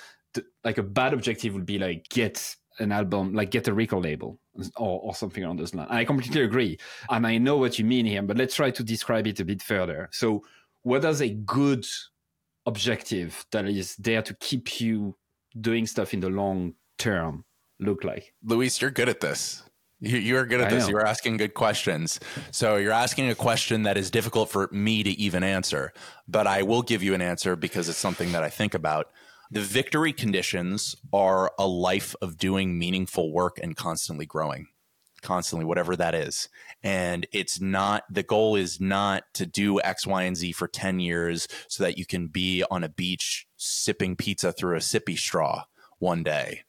like 0.63 0.78
a 0.78 0.84
bad 0.84 1.13
objective 1.13 1.54
would 1.54 1.65
be 1.65 1.80
like 1.80 2.08
get 2.10 2.56
an 2.80 2.91
album, 2.91 3.34
like 3.34 3.52
get 3.52 3.67
a 3.67 3.73
record 3.73 4.04
label 4.04 4.39
or, 4.76 5.00
or 5.02 5.15
something 5.15 5.43
along 5.43 5.58
those 5.58 5.73
lines. 5.73 5.89
I 5.91 6.06
completely 6.06 6.43
agree. 6.43 6.78
And 7.10 7.26
I 7.26 7.38
know 7.38 7.58
what 7.58 7.80
you 7.80 7.86
mean 7.86 8.06
here, 8.06 8.21
but 8.21 8.38
let's 8.38 8.56
try 8.56 8.71
to 8.71 8.84
describe 8.84 9.28
it 9.28 9.39
a 9.39 9.45
bit 9.45 9.62
further. 9.62 10.10
So 10.12 10.43
what 10.84 11.02
does 11.02 11.21
a 11.21 11.30
good 11.30 11.86
objective 12.65 13.45
that 13.52 13.65
is 13.65 13.95
there 13.95 14.21
to 14.21 14.34
keep 14.36 14.80
you 14.80 15.15
doing 15.60 15.88
stuff 15.88 16.13
in 16.13 16.19
the 16.19 16.30
long 16.30 16.73
term 16.97 17.45
look 17.80 18.04
like? 18.04 18.34
Luis, 18.43 18.82
you're 18.82 18.91
good 18.91 19.10
at 19.10 19.19
this. 19.19 19.63
You, 20.00 20.17
you 20.17 20.38
are 20.38 20.45
good 20.45 20.62
at 20.62 20.67
I 20.67 20.76
this. 20.76 20.84
Know. 20.84 20.91
You're 20.91 21.08
asking 21.08 21.38
good 21.38 21.56
questions. 21.56 22.19
So 22.52 22.76
you're 22.76 22.91
asking 22.91 23.30
a 23.30 23.36
question 23.36 23.84
that 23.84 23.97
is 23.97 24.12
difficult 24.12 24.50
for 24.50 24.69
me 24.71 25.02
to 25.02 25.10
even 25.10 25.43
answer, 25.43 25.91
but 26.28 26.45
I 26.45 26.62
will 26.62 26.84
give 26.84 27.02
you 27.02 27.15
an 27.15 27.21
answer 27.21 27.56
because 27.56 27.89
it's 27.89 27.97
something 27.97 28.32
that 28.34 28.43
I 28.43 28.50
think 28.50 28.76
about. 28.76 29.10
The 29.52 29.62
victory 29.62 30.14
conditions 30.14 30.96
are 31.14 31.52
a 31.58 31.68
life 31.68 32.16
of 32.22 32.38
doing 32.38 32.78
meaningful 32.78 33.32
work 33.32 33.58
and 33.62 33.76
constantly 33.76 34.26
growing, 34.26 34.68
constantly, 35.22 35.66
whatever 35.66 35.96
that 35.96 36.14
is. 36.14 36.50
And 36.84 37.26
it's 37.32 37.62
not, 37.62 38.04
the 38.10 38.24
goal 38.24 38.56
is 38.56 38.82
not 38.82 39.24
to 39.36 39.46
do 39.46 39.80
X, 39.82 40.06
Y, 40.06 40.24
and 40.24 40.36
Z 40.36 40.52
for 40.52 40.68
10 40.68 41.00
years 41.00 41.48
so 41.70 41.84
that 41.84 41.98
you 41.98 42.06
can 42.06 42.28
be 42.28 42.64
on 42.70 42.84
a 42.84 42.90
beach 42.90 43.48
sipping 43.56 44.16
pizza 44.16 44.52
through 44.52 44.76
a 44.76 44.80
sippy 44.80 45.18
straw 45.18 45.64
one 46.00 46.24
day 46.24 46.64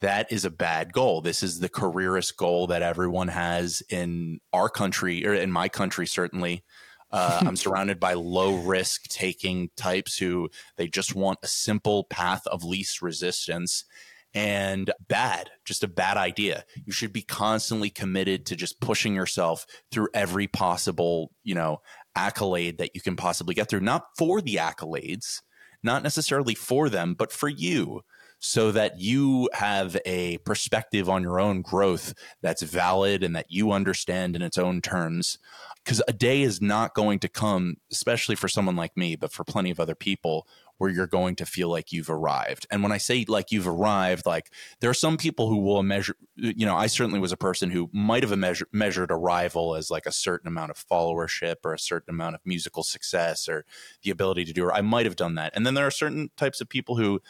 that 0.00 0.32
is 0.32 0.44
a 0.44 0.50
bad 0.50 0.92
goal. 0.92 1.20
This 1.20 1.42
is 1.42 1.60
the 1.60 1.68
careerist 1.68 2.36
goal 2.36 2.66
that 2.68 2.82
everyone 2.82 3.28
has 3.28 3.82
in 3.88 4.40
our 4.52 4.68
country, 4.68 5.26
or 5.26 5.34
in 5.34 5.52
my 5.52 5.68
country, 5.68 6.06
certainly. 6.06 6.64
Uh, 7.10 7.40
I'm 7.42 7.56
surrounded 7.56 8.00
by 8.00 8.14
low 8.14 8.56
risk 8.56 9.08
taking 9.08 9.70
types 9.76 10.18
who 10.18 10.50
they 10.76 10.88
just 10.88 11.14
want 11.14 11.38
a 11.42 11.48
simple 11.48 12.04
path 12.04 12.46
of 12.46 12.64
least 12.64 13.02
resistance 13.02 13.84
and 14.32 14.90
bad, 15.08 15.50
just 15.64 15.82
a 15.82 15.88
bad 15.88 16.16
idea. 16.16 16.64
You 16.84 16.92
should 16.92 17.12
be 17.12 17.22
constantly 17.22 17.90
committed 17.90 18.46
to 18.46 18.56
just 18.56 18.80
pushing 18.80 19.14
yourself 19.14 19.66
through 19.90 20.08
every 20.14 20.46
possible, 20.46 21.32
you 21.42 21.54
know, 21.54 21.80
accolade 22.14 22.78
that 22.78 22.94
you 22.94 23.00
can 23.00 23.16
possibly 23.16 23.54
get 23.54 23.68
through, 23.68 23.80
not 23.80 24.04
for 24.16 24.40
the 24.40 24.56
accolades, 24.56 25.40
not 25.82 26.02
necessarily 26.02 26.54
for 26.54 26.88
them, 26.88 27.14
but 27.14 27.32
for 27.32 27.48
you 27.48 28.02
so 28.40 28.72
that 28.72 28.98
you 28.98 29.48
have 29.52 29.96
a 30.06 30.38
perspective 30.38 31.08
on 31.08 31.22
your 31.22 31.38
own 31.38 31.60
growth 31.62 32.14
that's 32.40 32.62
valid 32.62 33.22
and 33.22 33.36
that 33.36 33.46
you 33.50 33.70
understand 33.70 34.34
in 34.34 34.42
its 34.42 34.58
own 34.58 34.80
terms. 34.80 35.38
Because 35.84 36.02
a 36.08 36.12
day 36.12 36.42
is 36.42 36.60
not 36.60 36.94
going 36.94 37.18
to 37.20 37.28
come, 37.28 37.76
especially 37.92 38.34
for 38.34 38.48
someone 38.48 38.76
like 38.76 38.96
me, 38.96 39.14
but 39.14 39.32
for 39.32 39.44
plenty 39.44 39.70
of 39.70 39.78
other 39.78 39.94
people, 39.94 40.46
where 40.80 40.88
you're 40.88 41.06
going 41.06 41.36
to 41.36 41.44
feel 41.44 41.68
like 41.68 41.92
you've 41.92 42.08
arrived. 42.08 42.66
And 42.70 42.82
when 42.82 42.90
I 42.90 42.96
say 42.96 43.26
like 43.28 43.52
you've 43.52 43.68
arrived, 43.68 44.24
like 44.24 44.50
there 44.80 44.88
are 44.88 44.94
some 44.94 45.18
people 45.18 45.46
who 45.50 45.58
will 45.58 45.82
measure, 45.82 46.16
you 46.36 46.64
know, 46.64 46.74
I 46.74 46.86
certainly 46.86 47.20
was 47.20 47.32
a 47.32 47.36
person 47.36 47.70
who 47.70 47.90
might 47.92 48.22
have 48.22 48.36
measure, 48.38 48.66
measured 48.72 49.12
arrival 49.12 49.74
as 49.74 49.90
like 49.90 50.06
a 50.06 50.12
certain 50.12 50.48
amount 50.48 50.70
of 50.70 50.82
followership 50.90 51.56
or 51.64 51.74
a 51.74 51.78
certain 51.78 52.14
amount 52.14 52.34
of 52.34 52.40
musical 52.46 52.82
success 52.82 53.46
or 53.46 53.66
the 54.02 54.10
ability 54.10 54.46
to 54.46 54.54
do 54.54 54.70
it. 54.70 54.72
I 54.72 54.80
might 54.80 55.04
have 55.04 55.16
done 55.16 55.34
that. 55.34 55.52
And 55.54 55.66
then 55.66 55.74
there 55.74 55.86
are 55.86 55.90
certain 55.90 56.30
types 56.38 56.62
of 56.62 56.68
people 56.70 56.96
who 56.96 57.20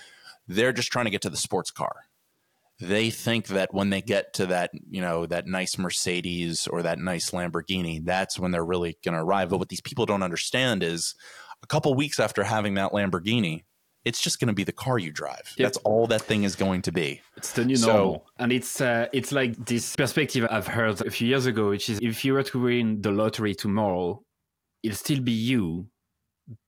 they're 0.51 0.73
just 0.73 0.91
trying 0.91 1.05
to 1.05 1.11
get 1.11 1.23
to 1.23 1.31
the 1.31 1.37
sports 1.37 1.71
car. 1.71 2.05
They 2.81 3.11
think 3.11 3.49
that 3.49 3.75
when 3.75 3.91
they 3.91 4.01
get 4.01 4.33
to 4.35 4.47
that, 4.47 4.71
you 4.91 5.03
know, 5.03 5.27
that 5.27 5.47
nice 5.47 5.79
Mercedes 5.79 6.67
or 6.67 6.83
that 6.83 6.99
nice 6.99 7.31
Lamborghini, 7.31 8.05
that's 8.05 8.39
when 8.39 8.51
they're 8.51 8.65
really 8.65 8.97
going 9.05 9.15
to 9.15 9.21
arrive. 9.21 9.51
But 9.51 9.59
what 9.59 9.69
these 9.69 9.83
people 9.83 10.07
don't 10.07 10.23
understand 10.23 10.83
is 10.83 11.15
a 11.63 11.67
couple 11.67 11.95
weeks 11.95 12.19
after 12.19 12.43
having 12.43 12.75
that 12.75 12.93
Lamborghini, 12.93 13.65
it's 14.07 14.21
just 14.21 14.41
going 14.41 14.49
to 14.49 14.55
be 14.55 14.65
the 14.65 14.73
car 14.73 14.99
you 14.99 15.13
drive. 15.13 15.55
Yep. 15.57 15.67
That's 15.67 15.77
all 15.79 16.07
that 16.07 16.23
thing 16.23 16.45
is 16.45 16.57
going 16.57 16.81
to 16.83 16.93
be. 16.93 17.21
It's 17.37 17.53
the 17.53 17.67
new 17.67 17.77
so, 17.77 17.87
normal, 17.87 18.27
and 18.39 18.51
it's 18.51 18.81
uh, 18.81 19.09
it's 19.13 19.31
like 19.31 19.63
this 19.67 19.95
perspective 19.95 20.47
I've 20.51 20.67
heard 20.67 21.03
a 21.03 21.11
few 21.11 21.29
years 21.29 21.45
ago, 21.45 21.69
which 21.69 21.91
is 21.91 21.99
if 22.01 22.25
you 22.25 22.33
were 22.33 22.43
to 22.45 22.63
win 22.63 23.03
the 23.03 23.11
lottery 23.11 23.55
tomorrow, 23.55 24.23
it'll 24.83 24.97
still 24.97 25.21
be 25.21 25.33
you 25.33 25.89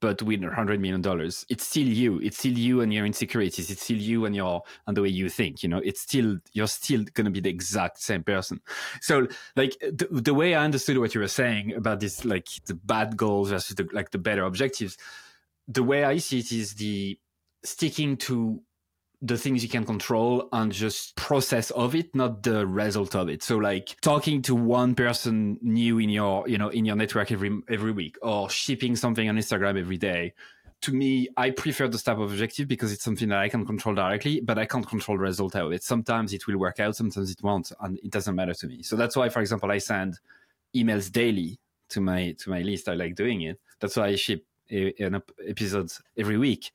but 0.00 0.22
with 0.22 0.40
$100 0.40 0.78
million 0.78 1.02
it's 1.48 1.66
still 1.66 1.86
you. 1.86 2.20
It's 2.20 2.38
still 2.38 2.56
you 2.56 2.80
and 2.82 2.92
your 2.92 3.04
insecurities. 3.04 3.70
It's 3.70 3.82
still 3.82 3.96
you 3.96 4.24
and 4.26 4.36
your 4.36 4.62
and 4.86 4.96
the 4.96 5.02
way 5.02 5.08
you 5.08 5.28
think 5.28 5.62
you 5.62 5.68
know? 5.68 5.80
It's 5.84 6.00
still 6.00 6.38
you're 6.52 6.68
still 6.68 7.04
going 7.14 7.24
to 7.24 7.30
be 7.30 7.40
the 7.40 7.50
exact 7.50 8.00
same 8.00 8.22
person. 8.22 8.60
So 9.00 9.26
like 9.56 9.76
the, 9.80 10.08
the 10.10 10.34
way 10.34 10.54
i 10.54 10.64
understood 10.64 10.98
what 10.98 11.14
you 11.14 11.20
were 11.20 11.28
saying 11.28 11.74
about 11.74 12.00
this 12.00 12.24
like 12.24 12.48
the 12.66 12.74
bad 12.74 13.16
goals 13.16 13.50
versus 13.50 13.76
the 13.76 13.88
like 13.92 14.10
the 14.10 14.18
better 14.18 14.44
objectives 14.44 14.96
the 15.68 15.82
way 15.82 16.04
i 16.04 16.18
see 16.18 16.40
it 16.40 16.52
is 16.52 16.74
the 16.74 17.18
sticking 17.64 18.16
to 18.16 18.60
the 19.22 19.38
things 19.38 19.62
you 19.62 19.68
can 19.68 19.84
control 19.84 20.48
and 20.52 20.72
just 20.72 21.14
process 21.14 21.70
of 21.70 21.94
it, 21.94 22.12
not 22.14 22.42
the 22.42 22.66
result 22.66 23.14
of 23.14 23.28
it. 23.28 23.42
So 23.42 23.56
like 23.56 23.96
talking 24.00 24.42
to 24.42 24.54
one 24.54 24.96
person 24.96 25.58
new 25.62 26.00
in 26.00 26.10
your, 26.10 26.48
you 26.48 26.58
know, 26.58 26.68
in 26.68 26.84
your 26.84 26.96
network 26.96 27.30
every, 27.30 27.60
every 27.68 27.92
week 27.92 28.18
or 28.20 28.50
shipping 28.50 28.96
something 28.96 29.28
on 29.28 29.36
Instagram 29.36 29.78
every 29.78 29.96
day. 29.96 30.34
To 30.82 30.92
me, 30.92 31.28
I 31.36 31.50
prefer 31.50 31.86
this 31.86 32.02
type 32.02 32.18
of 32.18 32.32
objective 32.32 32.66
because 32.66 32.92
it's 32.92 33.04
something 33.04 33.28
that 33.28 33.38
I 33.38 33.48
can 33.48 33.64
control 33.64 33.94
directly, 33.94 34.40
but 34.40 34.58
I 34.58 34.66
can't 34.66 34.86
control 34.86 35.16
the 35.16 35.22
result 35.22 35.54
of 35.54 35.70
it. 35.70 35.84
Sometimes 35.84 36.32
it 36.32 36.48
will 36.48 36.58
work 36.58 36.80
out, 36.80 36.96
sometimes 36.96 37.30
it 37.30 37.40
won't, 37.40 37.70
and 37.80 37.98
it 37.98 38.10
doesn't 38.10 38.34
matter 38.34 38.54
to 38.54 38.66
me. 38.66 38.82
So 38.82 38.96
that's 38.96 39.14
why, 39.14 39.28
for 39.28 39.40
example, 39.40 39.70
I 39.70 39.78
send 39.78 40.18
emails 40.74 41.12
daily 41.12 41.60
to 41.90 42.00
my 42.00 42.34
to 42.40 42.50
my 42.50 42.62
list. 42.62 42.88
I 42.88 42.94
like 42.94 43.14
doing 43.14 43.42
it. 43.42 43.60
That's 43.78 43.96
why 43.96 44.08
I 44.08 44.16
ship 44.16 44.44
an 44.70 45.22
episode 45.48 45.92
every 46.16 46.38
week, 46.38 46.70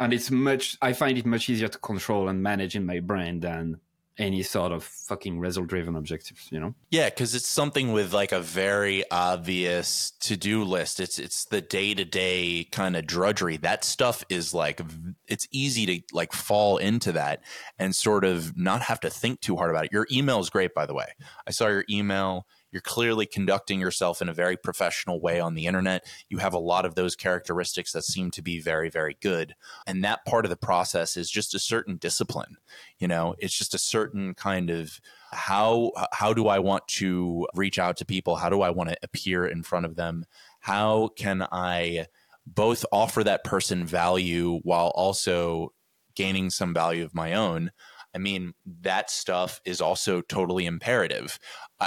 and 0.00 0.12
it's 0.12 0.30
much. 0.30 0.76
I 0.82 0.92
find 0.92 1.16
it 1.18 1.26
much 1.26 1.48
easier 1.48 1.68
to 1.68 1.78
control 1.78 2.28
and 2.28 2.42
manage 2.42 2.76
in 2.76 2.86
my 2.86 3.00
brain 3.00 3.40
than 3.40 3.80
any 4.18 4.42
sort 4.42 4.72
of 4.72 4.82
fucking 4.82 5.38
result 5.38 5.66
driven 5.66 5.94
objectives 5.94 6.48
you 6.50 6.58
know? 6.58 6.74
Yeah 6.90 7.10
because 7.10 7.34
it's 7.34 7.46
something 7.46 7.92
with 7.92 8.12
like 8.12 8.32
a 8.32 8.40
very 8.40 9.04
obvious 9.10 10.12
to-do 10.20 10.64
list. 10.64 11.00
It's 11.00 11.18
it's 11.18 11.44
the 11.46 11.60
day-to-day 11.60 12.64
kind 12.72 12.96
of 12.96 13.06
drudgery. 13.06 13.58
That 13.58 13.84
stuff 13.84 14.24
is 14.28 14.54
like 14.54 14.80
it's 15.28 15.46
easy 15.50 15.86
to 15.86 16.14
like 16.14 16.32
fall 16.32 16.78
into 16.78 17.12
that 17.12 17.42
and 17.78 17.94
sort 17.94 18.24
of 18.24 18.56
not 18.56 18.82
have 18.82 19.00
to 19.00 19.10
think 19.10 19.40
too 19.40 19.56
hard 19.56 19.70
about 19.70 19.86
it. 19.86 19.92
Your 19.92 20.06
email 20.10 20.40
is 20.40 20.50
great 20.50 20.74
by 20.74 20.86
the 20.86 20.94
way. 20.94 21.08
I 21.46 21.50
saw 21.50 21.68
your 21.68 21.84
email 21.90 22.46
you're 22.76 22.82
clearly 22.82 23.24
conducting 23.24 23.80
yourself 23.80 24.20
in 24.20 24.28
a 24.28 24.34
very 24.34 24.54
professional 24.54 25.18
way 25.18 25.40
on 25.40 25.54
the 25.54 25.64
internet. 25.64 26.04
You 26.28 26.36
have 26.36 26.52
a 26.52 26.58
lot 26.58 26.84
of 26.84 26.94
those 26.94 27.16
characteristics 27.16 27.90
that 27.92 28.04
seem 28.04 28.30
to 28.32 28.42
be 28.42 28.60
very, 28.60 28.90
very 28.90 29.16
good. 29.22 29.54
And 29.86 30.04
that 30.04 30.26
part 30.26 30.44
of 30.44 30.50
the 30.50 30.58
process 30.58 31.16
is 31.16 31.30
just 31.30 31.54
a 31.54 31.58
certain 31.58 31.96
discipline. 31.96 32.58
You 32.98 33.08
know, 33.08 33.34
it's 33.38 33.56
just 33.56 33.72
a 33.72 33.78
certain 33.78 34.34
kind 34.34 34.68
of 34.68 35.00
how 35.32 35.92
how 36.12 36.34
do 36.34 36.48
I 36.48 36.58
want 36.58 36.86
to 36.88 37.46
reach 37.54 37.78
out 37.78 37.96
to 37.96 38.04
people? 38.04 38.36
How 38.36 38.50
do 38.50 38.60
I 38.60 38.68
want 38.68 38.90
to 38.90 38.98
appear 39.02 39.46
in 39.46 39.62
front 39.62 39.86
of 39.86 39.96
them? 39.96 40.26
How 40.60 41.08
can 41.16 41.48
I 41.50 42.08
both 42.46 42.84
offer 42.92 43.24
that 43.24 43.42
person 43.42 43.86
value 43.86 44.60
while 44.64 44.88
also 44.88 45.72
gaining 46.14 46.50
some 46.50 46.74
value 46.74 47.06
of 47.06 47.14
my 47.14 47.32
own? 47.32 47.70
I 48.16 48.18
mean, 48.18 48.54
that 48.80 49.10
stuff 49.10 49.60
is 49.66 49.82
also 49.82 50.22
totally 50.22 50.64
imperative. 50.64 51.38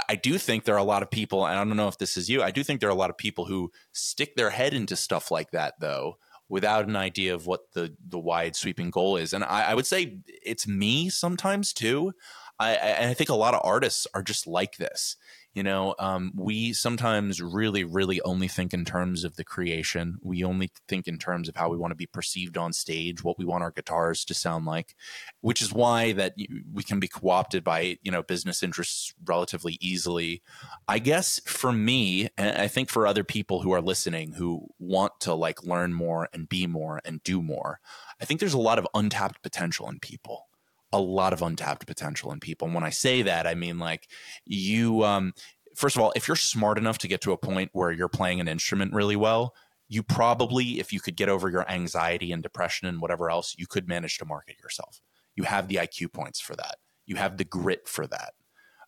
I 0.08 0.14
do 0.14 0.38
think 0.38 0.62
there 0.62 0.76
are 0.76 0.78
a 0.78 0.84
lot 0.84 1.02
of 1.02 1.10
people, 1.10 1.44
and 1.44 1.58
I 1.58 1.64
don't 1.64 1.76
know 1.76 1.88
if 1.88 1.98
this 1.98 2.16
is 2.16 2.30
you, 2.30 2.40
I 2.40 2.52
do 2.52 2.62
think 2.62 2.78
there 2.78 2.88
are 2.88 2.92
a 2.92 2.94
lot 2.94 3.10
of 3.10 3.18
people 3.18 3.46
who 3.46 3.72
stick 3.90 4.36
their 4.36 4.50
head 4.50 4.72
into 4.72 4.94
stuff 4.94 5.32
like 5.32 5.50
that, 5.50 5.74
though, 5.80 6.18
without 6.48 6.86
an 6.86 6.94
idea 6.94 7.34
of 7.34 7.48
what 7.48 7.72
the, 7.72 7.96
the 8.08 8.18
wide 8.18 8.54
sweeping 8.54 8.90
goal 8.90 9.16
is. 9.16 9.32
And 9.32 9.42
I, 9.42 9.70
I 9.70 9.74
would 9.74 9.86
say 9.86 10.18
it's 10.28 10.68
me 10.68 11.08
sometimes 11.08 11.72
too. 11.72 12.12
I, 12.60 13.08
I 13.08 13.14
think 13.14 13.30
a 13.30 13.34
lot 13.34 13.54
of 13.54 13.62
artists 13.64 14.06
are 14.14 14.22
just 14.22 14.46
like 14.46 14.76
this. 14.76 15.16
You 15.52 15.64
know, 15.64 15.96
um, 15.98 16.32
we 16.36 16.72
sometimes 16.72 17.42
really, 17.42 17.82
really 17.82 18.20
only 18.22 18.46
think 18.46 18.72
in 18.72 18.84
terms 18.84 19.24
of 19.24 19.34
the 19.34 19.42
creation. 19.42 20.18
We 20.22 20.44
only 20.44 20.70
think 20.86 21.08
in 21.08 21.18
terms 21.18 21.48
of 21.48 21.56
how 21.56 21.68
we 21.68 21.76
want 21.76 21.90
to 21.90 21.96
be 21.96 22.06
perceived 22.06 22.56
on 22.56 22.72
stage, 22.72 23.24
what 23.24 23.36
we 23.36 23.44
want 23.44 23.64
our 23.64 23.72
guitars 23.72 24.24
to 24.26 24.34
sound 24.34 24.64
like, 24.64 24.94
which 25.40 25.60
is 25.60 25.72
why 25.72 26.12
that 26.12 26.34
we 26.72 26.84
can 26.84 27.00
be 27.00 27.08
co-opted 27.08 27.64
by 27.64 27.98
you 28.02 28.12
know 28.12 28.22
business 28.22 28.62
interests 28.62 29.12
relatively 29.24 29.76
easily. 29.80 30.40
I 30.86 31.00
guess 31.00 31.40
for 31.44 31.72
me, 31.72 32.28
and 32.38 32.56
I 32.56 32.68
think 32.68 32.88
for 32.88 33.04
other 33.04 33.24
people 33.24 33.62
who 33.62 33.72
are 33.72 33.82
listening 33.82 34.34
who 34.34 34.68
want 34.78 35.18
to 35.20 35.34
like 35.34 35.64
learn 35.64 35.92
more 35.94 36.28
and 36.32 36.48
be 36.48 36.68
more 36.68 37.00
and 37.04 37.22
do 37.24 37.42
more, 37.42 37.80
I 38.20 38.24
think 38.24 38.38
there's 38.38 38.54
a 38.54 38.58
lot 38.58 38.78
of 38.78 38.86
untapped 38.94 39.42
potential 39.42 39.88
in 39.88 39.98
people 39.98 40.46
a 40.92 41.00
lot 41.00 41.32
of 41.32 41.42
untapped 41.42 41.86
potential 41.86 42.32
in 42.32 42.40
people. 42.40 42.66
And 42.66 42.74
when 42.74 42.84
I 42.84 42.90
say 42.90 43.22
that, 43.22 43.46
I 43.46 43.54
mean 43.54 43.78
like 43.78 44.08
you 44.44 45.04
um 45.04 45.32
first 45.76 45.96
of 45.96 46.02
all, 46.02 46.12
if 46.16 46.28
you're 46.28 46.36
smart 46.36 46.78
enough 46.78 46.98
to 46.98 47.08
get 47.08 47.20
to 47.22 47.32
a 47.32 47.38
point 47.38 47.70
where 47.72 47.92
you're 47.92 48.08
playing 48.08 48.40
an 48.40 48.48
instrument 48.48 48.92
really 48.92 49.16
well, 49.16 49.54
you 49.88 50.02
probably 50.02 50.80
if 50.80 50.92
you 50.92 51.00
could 51.00 51.16
get 51.16 51.28
over 51.28 51.48
your 51.48 51.68
anxiety 51.70 52.32
and 52.32 52.42
depression 52.42 52.88
and 52.88 53.00
whatever 53.00 53.30
else, 53.30 53.54
you 53.58 53.66
could 53.66 53.88
manage 53.88 54.18
to 54.18 54.24
market 54.24 54.56
yourself. 54.62 55.00
You 55.36 55.44
have 55.44 55.68
the 55.68 55.76
IQ 55.76 56.12
points 56.12 56.40
for 56.40 56.54
that. 56.56 56.76
You 57.06 57.16
have 57.16 57.36
the 57.36 57.44
grit 57.44 57.88
for 57.88 58.06
that. 58.06 58.32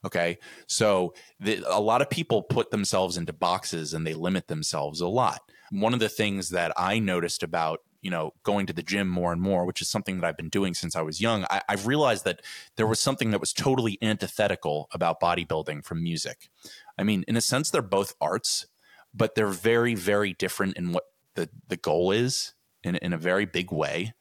Okay. 0.05 0.39
So 0.67 1.15
the, 1.39 1.63
a 1.69 1.81
lot 1.81 2.03
of 2.03 2.11
people 2.11 2.43
put 2.43 2.71
themselves 2.71 3.17
into 3.17 3.33
boxes 3.33 3.95
and 3.95 4.07
they 4.07 4.15
limit 4.15 4.49
themselves 4.49 5.01
a 5.01 5.07
lot. 5.07 5.41
One 5.71 5.95
of 5.95 6.01
the 6.01 6.09
things 6.09 6.51
that 6.51 6.73
I 6.77 6.99
noticed 6.99 7.43
about 7.43 7.81
you 8.03 8.11
know 8.11 8.33
going 8.43 8.67
to 8.67 8.73
the 8.73 8.83
gym 8.83 9.09
more 9.09 9.33
and 9.33 9.41
more 9.41 9.65
which 9.65 9.81
is 9.81 9.89
something 9.89 10.21
that 10.21 10.27
i've 10.27 10.37
been 10.37 10.49
doing 10.49 10.75
since 10.75 10.95
i 10.95 11.01
was 11.01 11.21
young 11.21 11.47
I, 11.49 11.63
have 11.69 11.87
realized 11.87 12.25
that 12.25 12.41
there 12.77 12.87
was 12.87 13.01
something 13.01 13.31
that 13.31 13.41
was 13.41 13.53
totally 13.53 13.99
antithetical 14.03 14.89
about 14.93 15.21
bodybuilding 15.21 15.85
from 15.85 16.03
music 16.03 16.51
i 16.99 17.03
mean 17.03 17.25
in 17.27 17.37
a 17.37 17.41
sense 17.41 17.71
they're 17.71 17.83
both 17.83 18.15
arts 18.21 18.67
but 19.15 19.35
they're 19.35 19.47
very 19.47 19.95
very 19.95 20.35
different 20.35 20.77
in 20.77 20.93
what 20.93 21.05
the 21.35 21.49
the 21.69 21.77
goal 21.77 22.11
is 22.11 22.53
in, 22.85 22.97
in 22.97 23.13
a 23.13 23.19
very 23.19 23.45
big 23.45 23.73
way. 23.73 24.15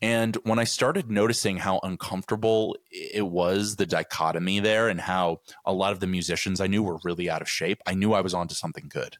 And 0.00 0.36
when 0.44 0.60
I 0.60 0.64
started 0.64 1.10
noticing 1.10 1.56
how 1.56 1.80
uncomfortable 1.82 2.76
it 2.90 3.26
was, 3.26 3.76
the 3.76 3.86
dichotomy 3.86 4.60
there, 4.60 4.88
and 4.88 5.00
how 5.00 5.40
a 5.64 5.72
lot 5.72 5.92
of 5.92 5.98
the 5.98 6.06
musicians 6.06 6.60
I 6.60 6.68
knew 6.68 6.84
were 6.84 7.00
really 7.02 7.28
out 7.28 7.42
of 7.42 7.48
shape, 7.48 7.82
I 7.84 7.94
knew 7.94 8.12
I 8.12 8.20
was 8.20 8.32
onto 8.32 8.54
something 8.54 8.88
good. 8.88 9.16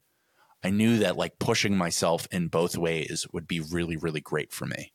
I 0.62 0.70
knew 0.70 0.98
that 0.98 1.16
like 1.16 1.38
pushing 1.38 1.76
myself 1.76 2.26
in 2.30 2.48
both 2.48 2.76
ways 2.76 3.26
would 3.32 3.46
be 3.46 3.61
really, 3.61 3.96
really 3.96 4.20
great 4.20 4.52
for 4.52 4.66
me. 4.66 4.92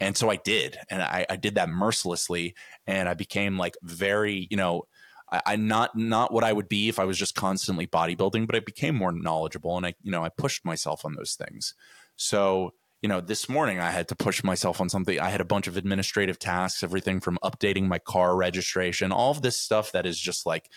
And 0.00 0.16
so 0.16 0.28
I 0.28 0.36
did. 0.36 0.76
And 0.90 1.02
I, 1.02 1.24
I 1.30 1.36
did 1.36 1.54
that 1.54 1.68
mercilessly. 1.68 2.54
And 2.86 3.08
I 3.08 3.14
became 3.14 3.56
like 3.56 3.76
very, 3.82 4.48
you 4.50 4.56
know, 4.56 4.82
I, 5.30 5.40
I 5.46 5.56
not 5.56 5.96
not 5.96 6.32
what 6.32 6.44
I 6.44 6.52
would 6.52 6.68
be 6.68 6.88
if 6.88 6.98
I 6.98 7.04
was 7.04 7.18
just 7.18 7.34
constantly 7.34 7.86
bodybuilding, 7.86 8.46
but 8.46 8.56
I 8.56 8.60
became 8.60 8.96
more 8.96 9.12
knowledgeable 9.12 9.76
and 9.76 9.86
I, 9.86 9.94
you 10.02 10.10
know, 10.10 10.24
I 10.24 10.30
pushed 10.30 10.64
myself 10.64 11.04
on 11.04 11.14
those 11.14 11.34
things. 11.34 11.74
So 12.16 12.72
you 13.04 13.08
know, 13.08 13.20
this 13.20 13.50
morning 13.50 13.80
I 13.80 13.90
had 13.90 14.08
to 14.08 14.16
push 14.16 14.42
myself 14.42 14.80
on 14.80 14.88
something. 14.88 15.20
I 15.20 15.28
had 15.28 15.42
a 15.42 15.44
bunch 15.44 15.66
of 15.66 15.76
administrative 15.76 16.38
tasks, 16.38 16.82
everything 16.82 17.20
from 17.20 17.38
updating 17.44 17.86
my 17.86 17.98
car 17.98 18.34
registration, 18.34 19.12
all 19.12 19.30
of 19.30 19.42
this 19.42 19.60
stuff 19.60 19.92
that 19.92 20.06
is 20.06 20.18
just 20.18 20.46
like 20.46 20.70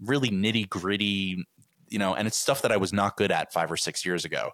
really 0.00 0.30
nitty 0.30 0.68
gritty, 0.68 1.44
you 1.94 2.00
know, 2.00 2.12
and 2.12 2.26
it's 2.26 2.36
stuff 2.36 2.60
that 2.62 2.72
I 2.72 2.76
was 2.76 2.92
not 2.92 3.16
good 3.16 3.30
at 3.30 3.52
five 3.52 3.70
or 3.70 3.76
six 3.76 4.04
years 4.04 4.24
ago. 4.24 4.50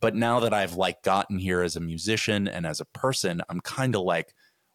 But 0.00 0.14
now 0.14 0.38
that 0.38 0.54
I've 0.54 0.74
like 0.74 1.02
gotten 1.02 1.36
here 1.38 1.60
as 1.62 1.74
a 1.74 1.80
musician 1.80 2.46
and 2.46 2.64
as 2.64 2.80
a 2.80 2.84
person, 2.84 3.42
I'm 3.48 3.60
kind 3.60 3.96
of 3.96 4.02
like, 4.02 4.32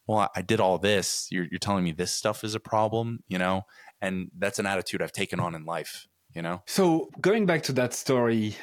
well, 0.08 0.30
I 0.36 0.42
did 0.42 0.60
all 0.60 0.78
this. 0.78 1.30
You're, 1.32 1.46
you're 1.50 1.60
telling 1.60 1.86
me 1.86 1.94
this 1.94 2.12
stuff 2.12 2.44
is 2.44 2.54
a 2.54 2.60
problem, 2.60 3.20
you 3.30 3.38
know? 3.38 3.62
And 4.02 4.30
that's 4.38 4.60
an 4.60 4.66
attitude 4.66 5.02
I've 5.02 5.14
taken 5.14 5.40
on 5.40 5.56
in 5.56 5.64
life, 5.64 6.06
you 6.36 6.42
know? 6.42 6.64
So 6.68 7.10
going 7.22 7.46
back 7.46 7.64
to 7.64 7.74
that 7.74 7.94
story 7.94 8.58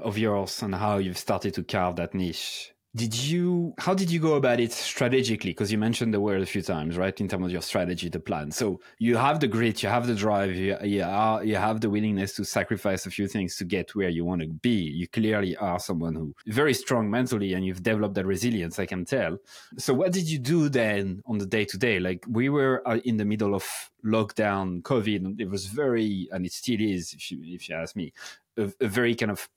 of 0.00 0.16
yours 0.16 0.62
and 0.62 0.74
how 0.74 0.96
you've 0.96 1.18
started 1.18 1.52
to 1.54 1.64
carve 1.64 1.96
that 1.96 2.14
niche 2.14 2.72
did 2.96 3.14
you 3.14 3.74
how 3.78 3.92
did 3.92 4.10
you 4.10 4.18
go 4.18 4.34
about 4.34 4.58
it 4.58 4.72
strategically? 4.72 5.50
Because 5.50 5.70
you 5.70 5.76
mentioned 5.76 6.14
the 6.14 6.20
word 6.20 6.40
a 6.40 6.46
few 6.46 6.62
times 6.62 6.96
right 6.96 7.20
in 7.20 7.28
terms 7.28 7.44
of 7.44 7.52
your 7.52 7.60
strategy 7.60 8.08
the 8.08 8.18
plan. 8.18 8.50
So 8.50 8.80
you 8.98 9.16
have 9.16 9.38
the 9.38 9.46
grit 9.46 9.82
you 9.82 9.90
have 9.90 10.06
the 10.06 10.14
drive 10.14 10.54
you, 10.56 10.76
you, 10.82 11.02
are, 11.02 11.44
you 11.44 11.56
have 11.56 11.82
the 11.82 11.90
willingness 11.90 12.34
to 12.36 12.44
sacrifice 12.44 13.04
a 13.04 13.10
few 13.10 13.28
things 13.28 13.56
to 13.56 13.64
get 13.64 13.94
where 13.94 14.08
you 14.08 14.24
want 14.24 14.40
to 14.40 14.48
be. 14.48 14.70
You 14.70 15.06
clearly 15.08 15.56
are 15.58 15.78
someone 15.78 16.14
who 16.14 16.34
very 16.46 16.72
strong 16.72 17.10
mentally 17.10 17.52
and 17.52 17.66
you've 17.66 17.82
developed 17.82 18.14
that 18.14 18.24
resilience 18.24 18.78
i 18.78 18.86
can 18.86 19.04
tell. 19.04 19.36
So 19.76 19.92
what 19.92 20.12
did 20.12 20.28
you 20.30 20.38
do 20.38 20.70
then 20.70 21.22
on 21.26 21.36
the 21.36 21.46
day 21.46 21.66
to 21.66 21.76
day 21.76 22.00
like 22.00 22.24
we 22.26 22.48
were 22.48 22.82
uh, 22.88 22.98
in 23.04 23.18
the 23.18 23.26
middle 23.26 23.54
of 23.54 23.66
lockdown 24.04 24.80
covid 24.82 25.38
it 25.40 25.50
was 25.50 25.66
very 25.66 26.28
and 26.30 26.46
it 26.46 26.52
still 26.52 26.80
is 26.80 27.12
if 27.12 27.30
you, 27.30 27.38
if 27.42 27.68
you 27.68 27.74
ask 27.74 27.94
me 27.94 28.12
a, 28.56 28.72
a 28.80 28.88
very 28.88 29.14
kind 29.14 29.32
of 29.32 29.48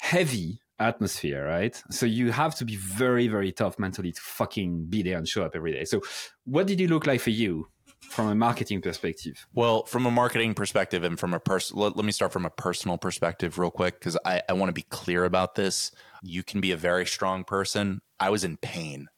heavy 0.00 0.60
atmosphere, 0.82 1.46
right? 1.46 1.82
So 1.90 2.06
you 2.06 2.32
have 2.32 2.54
to 2.56 2.64
be 2.64 2.76
very, 2.76 3.28
very 3.28 3.52
tough 3.52 3.78
mentally 3.78 4.12
to 4.12 4.20
fucking 4.20 4.86
be 4.86 5.02
there 5.02 5.16
and 5.16 5.26
show 5.26 5.44
up 5.44 5.52
every 5.54 5.72
day. 5.72 5.84
So 5.84 6.02
what 6.44 6.66
did 6.66 6.80
it 6.80 6.90
look 6.90 7.06
like 7.06 7.20
for 7.20 7.30
you 7.30 7.68
from 8.00 8.28
a 8.28 8.34
marketing 8.34 8.82
perspective? 8.82 9.46
Well, 9.54 9.84
from 9.84 10.06
a 10.06 10.10
marketing 10.10 10.54
perspective 10.54 11.04
and 11.04 11.18
from 11.18 11.34
a 11.34 11.40
person, 11.40 11.78
let, 11.78 11.96
let, 11.96 12.04
me 12.04 12.12
start 12.12 12.32
from 12.32 12.44
a 12.44 12.50
personal 12.50 12.98
perspective 12.98 13.58
real 13.58 13.70
quick 13.70 13.98
because 13.98 14.18
I, 14.24 14.42
I 14.48 14.52
want 14.52 14.68
to 14.68 14.74
be 14.74 14.86
clear 14.90 15.24
about 15.24 15.54
this. 15.54 15.92
You 16.22 16.42
can 16.42 16.60
be 16.60 16.72
a 16.72 16.76
very 16.76 17.06
strong 17.06 17.44
person. 17.44 18.00
I 18.20 18.30
was 18.30 18.44
in 18.44 18.56
pain 18.58 19.08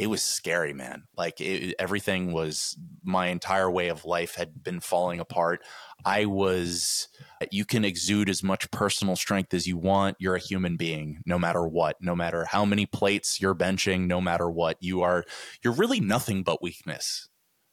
it 0.00 0.08
was 0.08 0.22
scary, 0.22 0.72
man. 0.72 1.02
Like 1.14 1.42
it, 1.42 1.74
everything 1.78 2.32
was 2.32 2.74
my 3.04 3.26
entire 3.26 3.70
way 3.70 3.88
of 3.88 4.06
life 4.06 4.34
had 4.34 4.64
been 4.64 4.80
falling 4.80 5.20
apart. 5.20 5.62
I 6.06 6.24
was, 6.24 7.08
you 7.50 7.66
can 7.66 7.84
exude 7.84 8.30
as 8.30 8.42
much 8.42 8.70
personal 8.70 9.14
strength 9.14 9.52
as 9.52 9.66
you 9.66 9.76
want. 9.76 10.16
You're 10.18 10.36
a 10.36 10.40
human 10.40 10.78
being, 10.78 11.20
no 11.26 11.38
matter 11.38 11.66
what, 11.66 11.98
no 12.00 12.16
matter 12.16 12.46
how 12.46 12.64
many 12.64 12.86
plates 12.86 13.42
you're 13.42 13.54
benching, 13.54 14.06
no 14.06 14.22
matter 14.22 14.48
what. 14.48 14.78
You 14.80 15.02
are, 15.02 15.26
you're 15.62 15.74
really 15.74 16.00
nothing 16.00 16.44
but 16.44 16.62
weakness. 16.62 17.28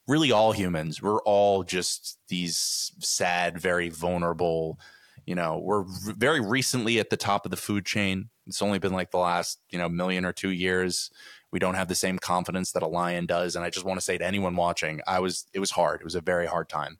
Really, 0.05 0.29
all 0.29 0.51
humans, 0.51 1.01
we're 1.01 1.21
all 1.21 1.63
just 1.63 2.19
these 2.27 2.91
sad, 2.99 3.57
very 3.57 3.87
vulnerable, 3.87 4.81
you 5.25 5.35
know, 5.35 5.59
we're 5.59 5.85
very 5.87 6.41
recently 6.41 6.99
at 6.99 7.09
the 7.09 7.17
top 7.17 7.45
of 7.45 7.51
the 7.51 7.57
food 7.57 7.85
chain. 7.85 8.29
It's 8.47 8.61
only 8.61 8.79
been 8.79 8.93
like 8.93 9.11
the 9.11 9.17
last, 9.17 9.59
you 9.69 9.79
know, 9.79 9.87
million 9.87 10.25
or 10.25 10.33
two 10.33 10.51
years 10.51 11.09
we 11.51 11.59
don't 11.59 11.75
have 11.75 11.87
the 11.87 11.95
same 11.95 12.19
confidence 12.19 12.71
that 12.71 12.83
a 12.83 12.87
lion 12.87 13.25
does. 13.25 13.55
And 13.55 13.63
I 13.63 13.69
just 13.69 13.85
want 13.85 13.99
to 13.99 14.03
say 14.03 14.17
to 14.17 14.25
anyone 14.25 14.55
watching, 14.55 15.01
I 15.07 15.19
was 15.19 15.45
it 15.53 15.59
was 15.59 15.71
hard. 15.71 16.01
It 16.01 16.05
was 16.05 16.15
a 16.15 16.21
very 16.21 16.45
hard 16.45 16.69
time. 16.69 16.97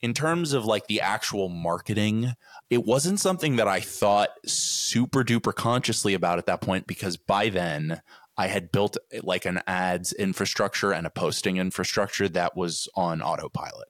In 0.00 0.14
terms 0.14 0.52
of 0.52 0.64
like 0.64 0.86
the 0.86 1.00
actual 1.00 1.48
marketing, 1.48 2.34
it 2.70 2.84
wasn't 2.84 3.18
something 3.18 3.56
that 3.56 3.66
I 3.66 3.80
thought 3.80 4.30
super 4.46 5.24
duper 5.24 5.54
consciously 5.54 6.14
about 6.14 6.38
at 6.38 6.46
that 6.46 6.60
point 6.60 6.86
because 6.86 7.16
by 7.16 7.48
then 7.48 8.00
I 8.36 8.46
had 8.46 8.70
built 8.70 8.96
like 9.22 9.44
an 9.44 9.60
ads 9.66 10.12
infrastructure 10.12 10.92
and 10.92 11.06
a 11.06 11.10
posting 11.10 11.56
infrastructure 11.56 12.28
that 12.28 12.56
was 12.56 12.88
on 12.94 13.20
autopilot. 13.20 13.88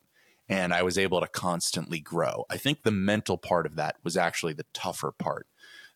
And 0.48 0.72
I 0.72 0.82
was 0.82 0.96
able 0.96 1.20
to 1.20 1.28
constantly 1.28 2.00
grow. 2.00 2.46
I 2.48 2.56
think 2.56 2.82
the 2.82 2.90
mental 2.90 3.36
part 3.36 3.66
of 3.66 3.76
that 3.76 3.96
was 4.02 4.16
actually 4.16 4.54
the 4.54 4.64
tougher 4.72 5.12
part 5.12 5.46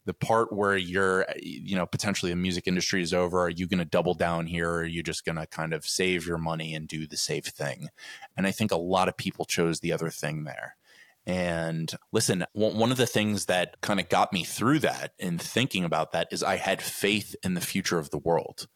the 0.04 0.14
part 0.14 0.52
where 0.52 0.76
you're 0.76 1.22
uh, 1.22 1.34
you 1.40 1.76
know 1.76 1.86
potentially 1.86 2.32
the 2.32 2.36
music 2.36 2.66
industry 2.66 3.02
is 3.02 3.14
over 3.14 3.40
are 3.40 3.50
you 3.50 3.66
going 3.66 3.78
to 3.78 3.84
double 3.84 4.14
down 4.14 4.46
here 4.46 4.68
or 4.68 4.78
are 4.80 4.84
you 4.84 5.02
just 5.02 5.24
going 5.24 5.36
to 5.36 5.46
kind 5.46 5.72
of 5.72 5.86
save 5.86 6.26
your 6.26 6.38
money 6.38 6.74
and 6.74 6.88
do 6.88 7.06
the 7.06 7.16
safe 7.16 7.46
thing? 7.46 7.88
And 8.36 8.46
i 8.46 8.50
think 8.50 8.70
a 8.70 8.76
lot 8.76 9.08
of 9.08 9.16
people 9.16 9.44
chose 9.44 9.80
the 9.80 9.92
other 9.92 10.10
thing 10.10 10.44
there. 10.44 10.76
And 11.24 11.94
listen 12.10 12.44
one 12.52 12.90
of 12.90 12.96
the 12.96 13.06
things 13.06 13.46
that 13.46 13.80
kind 13.80 14.00
of 14.00 14.08
got 14.08 14.32
me 14.32 14.42
through 14.44 14.80
that 14.80 15.12
in 15.18 15.38
thinking 15.38 15.84
about 15.84 16.12
that 16.12 16.28
is 16.32 16.42
i 16.42 16.56
had 16.56 16.82
faith 16.82 17.36
in 17.42 17.54
the 17.54 17.60
future 17.60 17.98
of 17.98 18.10
the 18.10 18.18
world. 18.18 18.66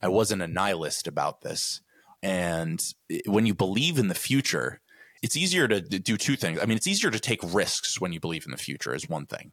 I 0.00 0.08
wasn't 0.08 0.42
a 0.42 0.48
nihilist 0.48 1.06
about 1.06 1.42
this. 1.42 1.80
And 2.24 2.82
when 3.26 3.46
you 3.46 3.54
believe 3.54 3.98
in 3.98 4.08
the 4.08 4.14
future 4.14 4.80
it's 5.22 5.36
easier 5.36 5.68
to 5.68 5.80
do 5.80 6.16
two 6.16 6.34
things. 6.34 6.58
I 6.60 6.66
mean 6.66 6.76
it's 6.76 6.88
easier 6.88 7.12
to 7.12 7.20
take 7.20 7.40
risks 7.54 8.00
when 8.00 8.12
you 8.12 8.18
believe 8.18 8.44
in 8.44 8.50
the 8.50 8.56
future 8.56 8.92
is 8.92 9.08
one 9.08 9.26
thing 9.26 9.52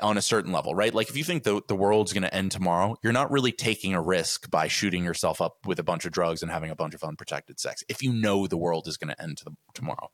on 0.00 0.18
a 0.18 0.22
certain 0.22 0.52
level, 0.52 0.74
right? 0.74 0.92
Like 0.92 1.08
if 1.08 1.16
you 1.16 1.24
think 1.24 1.42
the, 1.42 1.62
the 1.68 1.74
world's 1.74 2.12
going 2.12 2.22
to 2.22 2.34
end 2.34 2.52
tomorrow, 2.52 2.96
you're 3.02 3.12
not 3.12 3.30
really 3.30 3.52
taking 3.52 3.94
a 3.94 4.02
risk 4.02 4.50
by 4.50 4.68
shooting 4.68 5.04
yourself 5.04 5.40
up 5.40 5.56
with 5.66 5.78
a 5.78 5.82
bunch 5.82 6.04
of 6.04 6.12
drugs 6.12 6.42
and 6.42 6.50
having 6.50 6.70
a 6.70 6.76
bunch 6.76 6.94
of 6.94 7.02
unprotected 7.02 7.58
sex 7.58 7.82
if 7.88 8.02
you 8.02 8.12
know 8.12 8.46
the 8.46 8.58
world 8.58 8.86
is 8.88 8.96
going 8.96 9.14
to 9.14 9.22
end 9.22 9.42
tomorrow. 9.74 10.10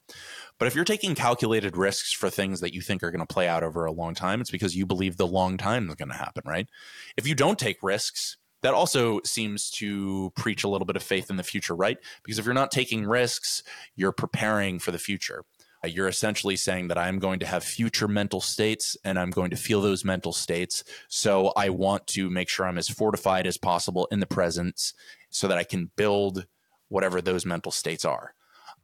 But 0.58 0.68
if 0.68 0.74
you're 0.74 0.84
taking 0.84 1.14
calculated 1.14 1.76
risks 1.76 2.12
for 2.12 2.30
things 2.30 2.60
that 2.60 2.74
you 2.74 2.80
think 2.80 3.02
are 3.02 3.10
going 3.10 3.26
to 3.26 3.32
play 3.32 3.48
out 3.48 3.64
over 3.64 3.84
a 3.84 3.92
long 3.92 4.14
time, 4.14 4.40
it's 4.40 4.50
because 4.50 4.76
you 4.76 4.86
believe 4.86 5.16
the 5.16 5.26
long 5.26 5.56
time 5.56 5.88
is 5.88 5.96
going 5.96 6.10
to 6.10 6.14
happen, 6.14 6.42
right? 6.46 6.68
If 7.16 7.26
you 7.26 7.34
don't 7.34 7.58
take 7.58 7.82
risks, 7.82 8.36
that 8.62 8.74
also 8.74 9.20
seems 9.24 9.70
to 9.72 10.32
preach 10.36 10.64
a 10.64 10.68
little 10.68 10.86
bit 10.86 10.96
of 10.96 11.02
faith 11.02 11.30
in 11.30 11.36
the 11.36 11.42
future, 11.42 11.74
right? 11.74 11.98
Because 12.22 12.38
if 12.38 12.44
you're 12.44 12.54
not 12.54 12.70
taking 12.70 13.04
risks, 13.04 13.62
you're 13.96 14.12
preparing 14.12 14.78
for 14.78 14.92
the 14.92 14.98
future. 14.98 15.44
Uh, 15.84 15.88
you're 15.88 16.08
essentially 16.08 16.56
saying 16.56 16.88
that 16.88 16.98
I'm 16.98 17.18
going 17.18 17.40
to 17.40 17.46
have 17.46 17.64
future 17.64 18.08
mental 18.08 18.40
states 18.40 18.96
and 19.04 19.18
I'm 19.18 19.30
going 19.30 19.50
to 19.50 19.56
feel 19.56 19.80
those 19.80 20.04
mental 20.04 20.32
states. 20.32 20.84
So 21.08 21.52
I 21.56 21.70
want 21.70 22.06
to 22.08 22.30
make 22.30 22.48
sure 22.48 22.66
I'm 22.66 22.78
as 22.78 22.88
fortified 22.88 23.46
as 23.46 23.58
possible 23.58 24.06
in 24.10 24.20
the 24.20 24.26
presence 24.26 24.94
so 25.30 25.48
that 25.48 25.58
I 25.58 25.64
can 25.64 25.90
build 25.96 26.46
whatever 26.88 27.20
those 27.20 27.46
mental 27.46 27.72
states 27.72 28.04
are. 28.04 28.34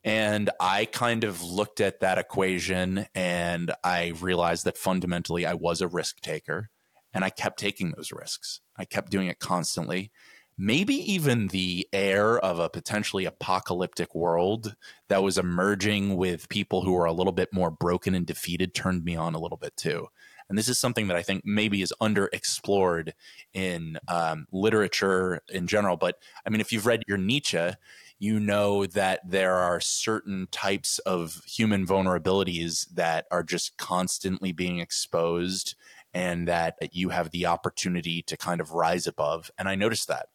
And 0.04 0.50
I 0.60 0.86
kind 0.86 1.24
of 1.24 1.42
looked 1.42 1.80
at 1.80 2.00
that 2.00 2.18
equation 2.18 3.06
and 3.14 3.72
I 3.84 4.12
realized 4.20 4.64
that 4.64 4.78
fundamentally 4.78 5.44
I 5.44 5.54
was 5.54 5.80
a 5.80 5.88
risk 5.88 6.20
taker 6.20 6.70
and 7.12 7.24
I 7.24 7.30
kept 7.30 7.58
taking 7.58 7.92
those 7.92 8.12
risks. 8.12 8.60
I 8.76 8.84
kept 8.84 9.10
doing 9.10 9.28
it 9.28 9.38
constantly 9.38 10.10
maybe 10.58 10.94
even 11.12 11.46
the 11.48 11.88
air 11.92 12.36
of 12.38 12.58
a 12.58 12.68
potentially 12.68 13.24
apocalyptic 13.24 14.12
world 14.14 14.74
that 15.08 15.22
was 15.22 15.38
emerging 15.38 16.16
with 16.16 16.48
people 16.48 16.82
who 16.82 16.96
are 16.96 17.04
a 17.04 17.12
little 17.12 17.32
bit 17.32 17.52
more 17.52 17.70
broken 17.70 18.14
and 18.14 18.26
defeated 18.26 18.74
turned 18.74 19.04
me 19.04 19.14
on 19.14 19.34
a 19.34 19.38
little 19.38 19.56
bit 19.56 19.76
too. 19.76 20.08
And 20.48 20.58
this 20.58 20.68
is 20.68 20.78
something 20.78 21.08
that 21.08 21.16
I 21.16 21.22
think 21.22 21.44
maybe 21.44 21.82
is 21.82 21.92
underexplored 22.00 23.12
in 23.52 23.98
um, 24.08 24.46
literature 24.50 25.42
in 25.48 25.66
general. 25.66 25.96
But 25.96 26.16
I 26.44 26.50
mean, 26.50 26.60
if 26.60 26.72
you've 26.72 26.86
read 26.86 27.02
your 27.06 27.18
Nietzsche, 27.18 27.70
you 28.18 28.40
know 28.40 28.86
that 28.86 29.20
there 29.28 29.54
are 29.54 29.80
certain 29.80 30.48
types 30.50 30.98
of 31.00 31.42
human 31.46 31.86
vulnerabilities 31.86 32.88
that 32.94 33.26
are 33.30 33.44
just 33.44 33.76
constantly 33.76 34.50
being 34.50 34.80
exposed 34.80 35.76
and 36.14 36.48
that 36.48 36.76
you 36.92 37.10
have 37.10 37.30
the 37.30 37.46
opportunity 37.46 38.22
to 38.22 38.36
kind 38.36 38.60
of 38.60 38.72
rise 38.72 39.06
above. 39.06 39.50
And 39.58 39.68
I 39.68 39.74
noticed 39.74 40.08
that 40.08 40.26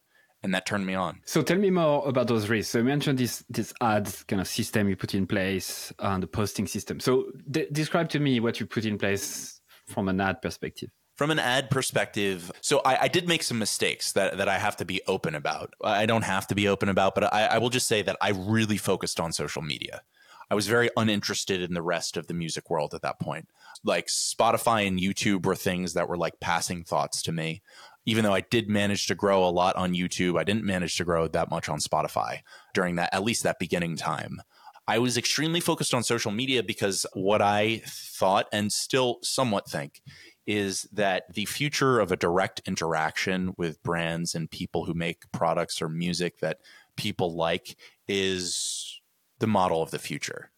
and 0.44 0.54
that 0.54 0.66
turned 0.66 0.86
me 0.86 0.94
on. 0.94 1.20
So 1.24 1.42
tell 1.42 1.56
me 1.56 1.70
more 1.70 2.06
about 2.06 2.28
those 2.28 2.48
risks. 2.48 2.70
So 2.70 2.78
you 2.78 2.84
mentioned 2.84 3.18
this 3.18 3.42
this 3.48 3.72
ads 3.80 4.22
kind 4.24 4.40
of 4.40 4.46
system 4.46 4.88
you 4.88 4.94
put 4.94 5.14
in 5.14 5.26
place 5.26 5.92
and 5.98 6.22
the 6.22 6.26
posting 6.26 6.66
system. 6.68 7.00
So 7.00 7.32
de- 7.50 7.68
describe 7.70 8.10
to 8.10 8.20
me 8.20 8.38
what 8.38 8.60
you 8.60 8.66
put 8.66 8.84
in 8.84 8.98
place 8.98 9.60
from 9.88 10.08
an 10.08 10.20
ad 10.20 10.42
perspective. 10.42 10.90
From 11.16 11.30
an 11.30 11.38
ad 11.38 11.70
perspective, 11.70 12.50
so 12.60 12.80
I, 12.84 13.02
I, 13.02 13.08
did 13.08 13.28
make 13.28 13.44
some 13.44 13.60
mistakes 13.60 14.12
that, 14.14 14.36
that 14.38 14.48
I 14.48 14.58
have 14.58 14.76
to 14.78 14.84
be 14.84 15.00
open 15.06 15.36
about. 15.36 15.72
I 15.84 16.06
don't 16.06 16.24
have 16.24 16.48
to 16.48 16.56
be 16.56 16.66
open 16.66 16.88
about, 16.88 17.14
but 17.14 17.32
I, 17.32 17.46
I 17.46 17.58
will 17.58 17.70
just 17.70 17.86
say 17.86 18.02
that 18.02 18.16
I 18.20 18.30
really 18.30 18.78
focused 18.78 19.20
on 19.20 19.32
social 19.32 19.62
media. 19.62 20.02
I 20.50 20.56
was 20.56 20.66
very 20.66 20.90
uninterested 20.96 21.62
in 21.62 21.72
the 21.72 21.82
rest 21.82 22.16
of 22.16 22.26
the 22.26 22.34
music 22.34 22.68
world 22.68 22.94
at 22.94 23.02
that 23.02 23.20
point. 23.20 23.48
Like 23.84 24.08
Spotify 24.08 24.88
and 24.88 24.98
YouTube 24.98 25.46
were 25.46 25.54
things 25.54 25.94
that 25.94 26.08
were 26.08 26.16
like 26.16 26.40
passing 26.40 26.82
thoughts 26.82 27.22
to 27.22 27.32
me 27.32 27.62
even 28.06 28.24
though 28.24 28.34
I 28.34 28.40
did 28.40 28.68
manage 28.68 29.06
to 29.06 29.14
grow 29.14 29.44
a 29.44 29.50
lot 29.50 29.76
on 29.76 29.94
YouTube, 29.94 30.38
I 30.38 30.44
didn't 30.44 30.64
manage 30.64 30.96
to 30.98 31.04
grow 31.04 31.28
that 31.28 31.50
much 31.50 31.68
on 31.68 31.78
Spotify 31.78 32.40
during 32.74 32.96
that, 32.96 33.14
at 33.14 33.24
least 33.24 33.42
that 33.42 33.58
beginning 33.58 33.96
time. 33.96 34.42
I 34.86 34.98
was 34.98 35.16
extremely 35.16 35.60
focused 35.60 35.94
on 35.94 36.02
social 36.02 36.30
media 36.30 36.62
because 36.62 37.06
what 37.14 37.40
I 37.40 37.82
thought 37.86 38.46
and 38.52 38.70
still 38.70 39.18
somewhat 39.22 39.68
think 39.68 40.02
is 40.46 40.86
that 40.92 41.32
the 41.32 41.46
future 41.46 42.00
of 42.00 42.12
a 42.12 42.16
direct 42.16 42.60
interaction 42.66 43.54
with 43.56 43.82
brands 43.82 44.34
and 44.34 44.50
people 44.50 44.84
who 44.84 44.92
make 44.92 45.30
products 45.32 45.80
or 45.80 45.88
music 45.88 46.40
that 46.40 46.58
people 46.96 47.34
like 47.34 47.76
is 48.08 49.00
the 49.38 49.46
model 49.46 49.82
of 49.82 49.90
the 49.90 49.98
future. 49.98 50.50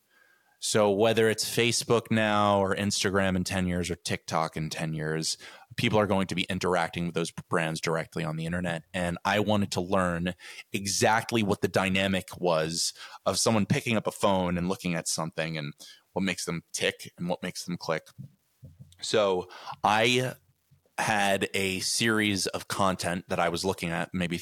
So 0.58 0.90
whether 0.90 1.28
it's 1.28 1.44
Facebook 1.44 2.10
now 2.10 2.60
or 2.60 2.74
Instagram 2.74 3.36
in 3.36 3.44
10 3.44 3.66
years 3.66 3.90
or 3.90 3.96
TikTok 3.96 4.56
in 4.56 4.70
10 4.70 4.94
years, 4.94 5.36
people 5.76 5.98
are 5.98 6.06
going 6.06 6.26
to 6.28 6.34
be 6.34 6.46
interacting 6.48 7.06
with 7.06 7.14
those 7.14 7.30
brands 7.30 7.80
directly 7.80 8.24
on 8.24 8.36
the 8.36 8.46
internet. 8.46 8.82
And 8.94 9.18
I 9.24 9.40
wanted 9.40 9.70
to 9.72 9.80
learn 9.80 10.34
exactly 10.72 11.42
what 11.42 11.60
the 11.60 11.68
dynamic 11.68 12.28
was 12.38 12.94
of 13.26 13.38
someone 13.38 13.66
picking 13.66 13.96
up 13.96 14.06
a 14.06 14.12
phone 14.12 14.56
and 14.56 14.68
looking 14.68 14.94
at 14.94 15.08
something 15.08 15.58
and 15.58 15.74
what 16.14 16.22
makes 16.22 16.46
them 16.46 16.62
tick 16.72 17.12
and 17.18 17.28
what 17.28 17.42
makes 17.42 17.64
them 17.64 17.76
click. 17.76 18.04
So 19.02 19.48
I 19.84 20.32
had 20.98 21.50
a 21.52 21.80
series 21.80 22.46
of 22.46 22.68
content 22.68 23.26
that 23.28 23.38
I 23.38 23.50
was 23.50 23.64
looking 23.64 23.90
at, 23.90 24.08
maybe 24.14 24.40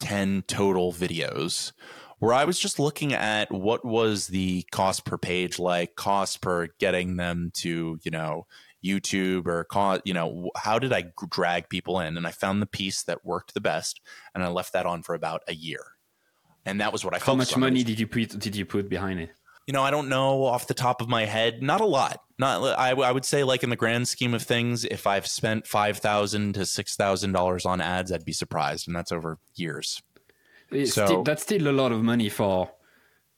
10 0.00 0.42
total 0.48 0.92
videos 0.92 1.72
where 2.18 2.34
I 2.34 2.44
was 2.44 2.58
just 2.58 2.78
looking 2.78 3.12
at 3.12 3.50
what 3.50 3.84
was 3.84 4.28
the 4.28 4.64
cost 4.70 5.04
per 5.04 5.18
page 5.18 5.58
like, 5.58 5.94
cost 5.94 6.40
per 6.40 6.68
getting 6.78 7.16
them 7.16 7.50
to, 7.56 7.98
you 8.02 8.10
know, 8.10 8.46
YouTube 8.84 9.46
or 9.46 9.64
cost, 9.64 10.02
you 10.04 10.14
know, 10.14 10.50
how 10.56 10.78
did 10.78 10.92
I 10.92 11.06
drag 11.28 11.68
people 11.68 12.00
in? 12.00 12.16
And 12.16 12.26
I 12.26 12.30
found 12.30 12.62
the 12.62 12.66
piece 12.66 13.02
that 13.04 13.24
worked 13.24 13.54
the 13.54 13.60
best, 13.60 14.00
and 14.34 14.44
I 14.44 14.48
left 14.48 14.72
that 14.72 14.86
on 14.86 15.02
for 15.02 15.14
about 15.14 15.42
a 15.48 15.54
year. 15.54 15.80
And 16.64 16.80
that 16.80 16.92
was 16.92 17.04
what 17.04 17.14
I. 17.14 17.18
Found. 17.18 17.26
How 17.26 17.34
much 17.34 17.56
money 17.56 17.82
did 17.82 17.98
you 17.98 18.06
put? 18.06 18.38
Did 18.38 18.54
you 18.54 18.66
put 18.66 18.88
behind 18.88 19.20
it? 19.20 19.30
You 19.66 19.72
know, 19.72 19.82
I 19.82 19.90
don't 19.90 20.08
know 20.08 20.44
off 20.44 20.66
the 20.66 20.74
top 20.74 21.00
of 21.00 21.08
my 21.08 21.24
head. 21.24 21.62
Not 21.62 21.80
a 21.80 21.86
lot. 21.86 22.20
Not. 22.38 22.78
I, 22.78 22.90
I 22.90 23.12
would 23.12 23.24
say, 23.24 23.42
like 23.44 23.62
in 23.62 23.70
the 23.70 23.76
grand 23.76 24.08
scheme 24.08 24.34
of 24.34 24.42
things, 24.42 24.84
if 24.84 25.06
I've 25.06 25.26
spent 25.26 25.66
five 25.66 25.98
thousand 25.98 26.54
to 26.54 26.66
six 26.66 26.94
thousand 26.94 27.32
dollars 27.32 27.64
on 27.64 27.80
ads, 27.80 28.12
I'd 28.12 28.24
be 28.24 28.32
surprised, 28.32 28.86
and 28.86 28.94
that's 28.94 29.12
over 29.12 29.38
years. 29.54 30.02
It's 30.70 30.94
so 30.94 31.06
still, 31.06 31.22
that's 31.22 31.42
still 31.42 31.68
a 31.68 31.72
lot 31.72 31.92
of 31.92 32.02
money 32.02 32.28
for 32.28 32.70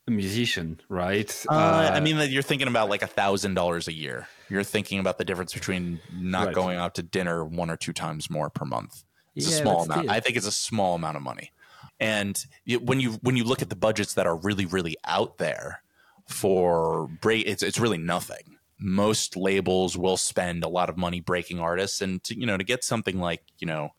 a 0.07 0.11
musician, 0.11 0.81
right? 0.89 1.31
Uh, 1.49 1.53
uh, 1.53 1.91
I 1.95 2.01
mean, 2.01 2.19
you're 2.31 2.43
thinking 2.43 2.69
about 2.69 2.89
like 2.89 3.03
a 3.03 3.07
thousand 3.07 3.55
dollars 3.55 3.89
a 3.89 3.93
year. 3.93 4.29
You're 4.49 4.65
thinking 4.65 4.99
about 4.99 5.19
the 5.19 5.25
difference 5.25 5.55
between 5.55 6.01
not 6.13 6.47
right. 6.47 6.55
going 6.55 6.79
out 6.79 6.95
to 6.97 7.03
dinner 7.03 7.45
one 7.45 7.71
or 7.71 7.77
two 7.77 7.93
times 7.93 8.29
more 8.29 8.51
per 8.51 8.65
month. 8.65 9.05
It's 9.37 9.49
yeah, 9.49 9.59
a 9.59 9.61
small 9.63 9.83
amount. 9.85 10.03
Still. 10.03 10.11
I 10.11 10.21
think 10.21 10.37
it's 10.37 10.47
a 10.47 10.53
small 10.53 10.95
amount 10.95 11.17
of 11.17 11.23
money. 11.23 11.53
And 12.01 12.43
when 12.83 12.99
you 12.99 13.13
when 13.23 13.37
you 13.37 13.45
look 13.45 13.63
at 13.63 13.69
the 13.69 13.77
budgets 13.77 14.15
that 14.15 14.27
are 14.27 14.37
really 14.37 14.67
really 14.67 14.97
out 15.05 15.39
there 15.39 15.83
for 16.27 17.09
break, 17.21 17.47
it's 17.47 17.63
it's 17.63 17.79
really 17.79 17.99
nothing. 17.99 18.57
Most 18.79 19.37
labels 19.37 19.97
will 19.97 20.17
spend 20.17 20.65
a 20.65 20.69
lot 20.69 20.89
of 20.89 20.97
money 20.97 21.21
breaking 21.21 21.61
artists, 21.61 22.01
and 22.01 22.23
to, 22.25 22.39
you 22.39 22.47
know 22.47 22.57
to 22.57 22.65
get 22.65 22.83
something 22.83 23.21
like 23.21 23.43
you 23.59 23.67
know 23.67 23.91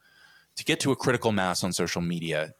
to 0.55 0.65
get 0.65 0.79
to 0.81 0.91
a 0.91 0.95
critical 0.95 1.31
mass 1.31 1.63
on 1.63 1.71
social 1.71 2.01
media, 2.01 2.53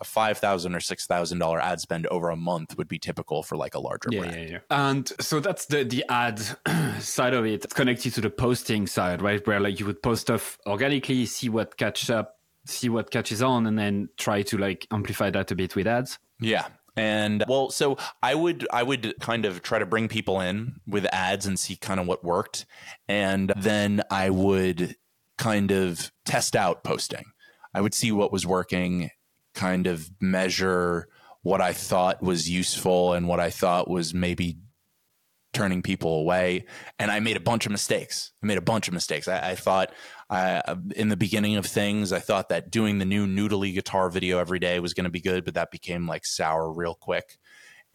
a 0.00 0.04
five 0.04 0.38
thousand 0.38 0.74
or 0.74 0.80
six 0.80 1.06
thousand 1.06 1.38
dollar 1.38 1.60
ad 1.60 1.80
spend 1.80 2.06
over 2.08 2.30
a 2.30 2.36
month 2.36 2.76
would 2.76 2.88
be 2.88 2.98
typical 2.98 3.42
for 3.42 3.56
like 3.56 3.74
a 3.74 3.80
larger 3.80 4.08
yeah, 4.10 4.20
brand. 4.20 4.36
Yeah, 4.36 4.50
yeah. 4.50 4.58
And 4.70 5.12
so 5.20 5.40
that's 5.40 5.66
the 5.66 5.84
the 5.84 6.04
ad 6.08 6.40
side 7.00 7.34
of 7.34 7.44
it. 7.46 7.64
It's 7.64 7.74
connected 7.74 8.14
to 8.14 8.20
the 8.20 8.30
posting 8.30 8.86
side, 8.86 9.22
right? 9.22 9.44
Where 9.46 9.60
like 9.60 9.80
you 9.80 9.86
would 9.86 10.02
post 10.02 10.22
stuff 10.22 10.58
organically, 10.66 11.26
see 11.26 11.48
what 11.48 11.76
catches 11.76 12.10
up, 12.10 12.36
see 12.66 12.88
what 12.88 13.10
catches 13.10 13.42
on, 13.42 13.66
and 13.66 13.78
then 13.78 14.08
try 14.16 14.42
to 14.42 14.58
like 14.58 14.86
amplify 14.90 15.30
that 15.30 15.50
a 15.50 15.54
bit 15.54 15.74
with 15.76 15.86
ads. 15.86 16.18
Yeah. 16.40 16.68
And 16.96 17.44
well, 17.46 17.70
so 17.70 17.96
I 18.22 18.34
would 18.34 18.66
I 18.72 18.82
would 18.82 19.14
kind 19.20 19.44
of 19.44 19.62
try 19.62 19.78
to 19.78 19.86
bring 19.86 20.08
people 20.08 20.40
in 20.40 20.80
with 20.86 21.06
ads 21.12 21.46
and 21.46 21.58
see 21.58 21.76
kind 21.76 22.00
of 22.00 22.08
what 22.08 22.24
worked, 22.24 22.66
and 23.08 23.52
then 23.56 24.02
I 24.10 24.30
would 24.30 24.96
kind 25.36 25.70
of 25.70 26.10
test 26.24 26.56
out 26.56 26.82
posting. 26.82 27.24
I 27.72 27.80
would 27.80 27.94
see 27.94 28.10
what 28.10 28.32
was 28.32 28.44
working 28.44 29.10
kind 29.58 29.88
of 29.88 30.08
measure 30.20 31.08
what 31.42 31.60
I 31.60 31.72
thought 31.72 32.22
was 32.22 32.48
useful 32.48 33.12
and 33.12 33.26
what 33.26 33.40
I 33.40 33.50
thought 33.50 33.90
was 33.90 34.14
maybe 34.14 34.58
turning 35.52 35.82
people 35.82 36.20
away. 36.20 36.66
And 36.98 37.10
I 37.10 37.18
made 37.18 37.36
a 37.36 37.40
bunch 37.40 37.66
of 37.66 37.72
mistakes. 37.72 38.30
I 38.40 38.46
made 38.46 38.58
a 38.58 38.62
bunch 38.62 38.86
of 38.86 38.94
mistakes. 38.94 39.26
I, 39.26 39.50
I 39.50 39.54
thought 39.56 39.92
uh, 40.30 40.76
in 40.94 41.08
the 41.08 41.16
beginning 41.16 41.56
of 41.56 41.66
things, 41.66 42.12
I 42.12 42.20
thought 42.20 42.50
that 42.50 42.70
doing 42.70 42.98
the 42.98 43.04
new 43.04 43.26
noodly 43.26 43.74
guitar 43.74 44.10
video 44.10 44.38
every 44.38 44.60
day 44.60 44.78
was 44.78 44.94
going 44.94 45.04
to 45.04 45.10
be 45.10 45.20
good, 45.20 45.44
but 45.44 45.54
that 45.54 45.72
became 45.72 46.06
like 46.06 46.24
sour 46.24 46.72
real 46.72 46.94
quick. 46.94 47.38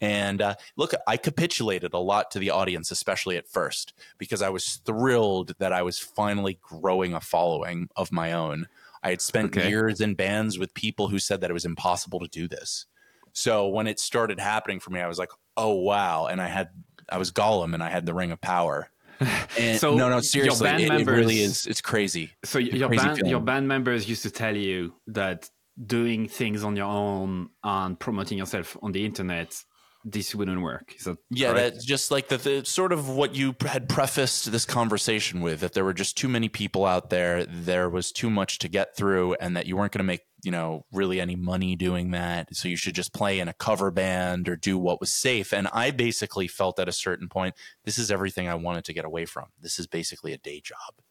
And 0.00 0.42
uh, 0.42 0.54
look, 0.76 0.92
I 1.06 1.16
capitulated 1.16 1.94
a 1.94 1.98
lot 1.98 2.30
to 2.32 2.38
the 2.38 2.50
audience, 2.50 2.90
especially 2.90 3.36
at 3.36 3.48
first, 3.48 3.94
because 4.18 4.42
I 4.42 4.50
was 4.50 4.80
thrilled 4.84 5.54
that 5.58 5.72
I 5.72 5.82
was 5.82 5.98
finally 5.98 6.58
growing 6.62 7.14
a 7.14 7.20
following 7.20 7.88
of 7.96 8.12
my 8.12 8.32
own. 8.32 8.66
I 9.02 9.10
had 9.10 9.20
spent 9.20 9.56
okay. 9.56 9.68
years 9.68 10.00
in 10.00 10.14
bands 10.14 10.58
with 10.58 10.74
people 10.74 11.08
who 11.08 11.18
said 11.18 11.40
that 11.40 11.50
it 11.50 11.54
was 11.54 11.64
impossible 11.64 12.20
to 12.20 12.28
do 12.28 12.48
this. 12.48 12.86
So 13.32 13.68
when 13.68 13.86
it 13.86 14.00
started 14.00 14.40
happening 14.40 14.80
for 14.80 14.90
me, 14.90 15.00
I 15.00 15.08
was 15.08 15.18
like, 15.18 15.30
"Oh 15.56 15.74
wow!" 15.74 16.26
And 16.26 16.40
I 16.40 16.46
had 16.48 16.70
I 17.08 17.18
was 17.18 17.30
Gollum, 17.30 17.74
and 17.74 17.82
I 17.82 17.90
had 17.90 18.06
the 18.06 18.14
Ring 18.14 18.32
of 18.32 18.40
Power. 18.40 18.90
And 19.58 19.78
so 19.78 19.94
no, 19.94 20.08
no, 20.08 20.20
seriously, 20.20 20.68
it, 20.68 20.88
members, 20.88 21.16
it, 21.16 21.20
really 21.20 21.40
is. 21.40 21.66
It's 21.66 21.80
crazy. 21.80 22.32
So 22.44 22.58
your 22.58 22.88
crazy 22.88 23.06
band, 23.06 23.26
your 23.28 23.40
band 23.40 23.68
members 23.68 24.08
used 24.08 24.22
to 24.24 24.30
tell 24.30 24.56
you 24.56 24.94
that 25.06 25.48
doing 25.86 26.28
things 26.28 26.64
on 26.64 26.74
your 26.74 26.86
own 26.86 27.50
and 27.62 27.98
promoting 27.98 28.38
yourself 28.38 28.76
on 28.82 28.90
the 28.92 29.04
internet 29.04 29.54
this 30.04 30.34
wouldn't 30.34 30.60
work. 30.60 30.94
Is 30.98 31.04
that 31.04 31.16
yeah, 31.30 31.52
that's 31.52 31.84
just 31.84 32.10
like 32.10 32.28
the, 32.28 32.36
the, 32.36 32.64
sort 32.64 32.92
of 32.92 33.08
what 33.08 33.34
you 33.34 33.56
had 33.66 33.88
prefaced 33.88 34.52
this 34.52 34.66
conversation 34.66 35.40
with 35.40 35.60
that 35.60 35.72
there 35.72 35.84
were 35.84 35.94
just 35.94 36.16
too 36.16 36.28
many 36.28 36.48
people 36.48 36.84
out 36.84 37.08
there, 37.08 37.46
there 37.46 37.88
was 37.88 38.12
too 38.12 38.28
much 38.28 38.58
to 38.58 38.68
get 38.68 38.94
through, 38.96 39.34
and 39.34 39.56
that 39.56 39.66
you 39.66 39.76
weren't 39.76 39.92
going 39.92 40.00
to 40.00 40.04
make 40.04 40.20
you 40.42 40.50
know 40.50 40.84
really 40.92 41.20
any 41.20 41.36
money 41.36 41.74
doing 41.74 42.10
that. 42.10 42.54
So 42.54 42.68
you 42.68 42.76
should 42.76 42.94
just 42.94 43.14
play 43.14 43.40
in 43.40 43.48
a 43.48 43.54
cover 43.54 43.90
band 43.90 44.48
or 44.48 44.56
do 44.56 44.76
what 44.76 45.00
was 45.00 45.12
safe. 45.12 45.52
And 45.54 45.68
I 45.72 45.90
basically 45.90 46.48
felt 46.48 46.78
at 46.78 46.88
a 46.88 46.92
certain 46.92 47.28
point, 47.28 47.54
this 47.84 47.96
is 47.96 48.10
everything 48.10 48.46
I 48.46 48.54
wanted 48.54 48.84
to 48.84 48.92
get 48.92 49.06
away 49.06 49.24
from. 49.24 49.46
This 49.60 49.78
is 49.78 49.86
basically 49.86 50.34
a 50.34 50.38
day 50.38 50.60
job 50.60 51.03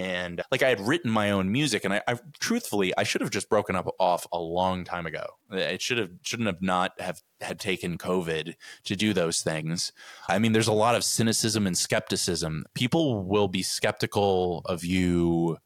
and 0.00 0.40
like 0.50 0.62
I 0.62 0.70
had 0.70 0.80
written 0.80 1.10
my 1.10 1.30
own 1.30 1.52
music, 1.52 1.84
and 1.84 1.92
I, 1.92 2.00
I, 2.08 2.18
truthfully 2.38 2.90
I 2.96 3.02
should 3.02 3.20
have 3.20 3.28
just 3.28 3.50
broken 3.50 3.76
up 3.76 3.86
off 4.00 4.26
a 4.32 4.38
long 4.38 4.82
time 4.82 5.04
ago. 5.04 5.26
It 5.50 5.82
should 5.82 5.98
have 5.98 6.08
shouldn't 6.22 6.46
have 6.46 6.62
not 6.62 6.98
have 6.98 7.20
had 7.42 7.60
taken 7.60 7.98
COVID 7.98 8.54
to 8.84 8.96
do 8.96 9.12
those 9.12 9.42
things. 9.42 9.92
I 10.26 10.38
mean, 10.38 10.52
there's 10.52 10.68
a 10.68 10.72
lot 10.72 10.94
of 10.94 11.04
cynicism 11.04 11.66
and 11.66 11.76
skepticism. 11.76 12.64
People 12.72 13.24
will 13.24 13.48
be 13.48 13.62
skeptical 13.62 14.62
of 14.64 14.86
you 14.86 15.58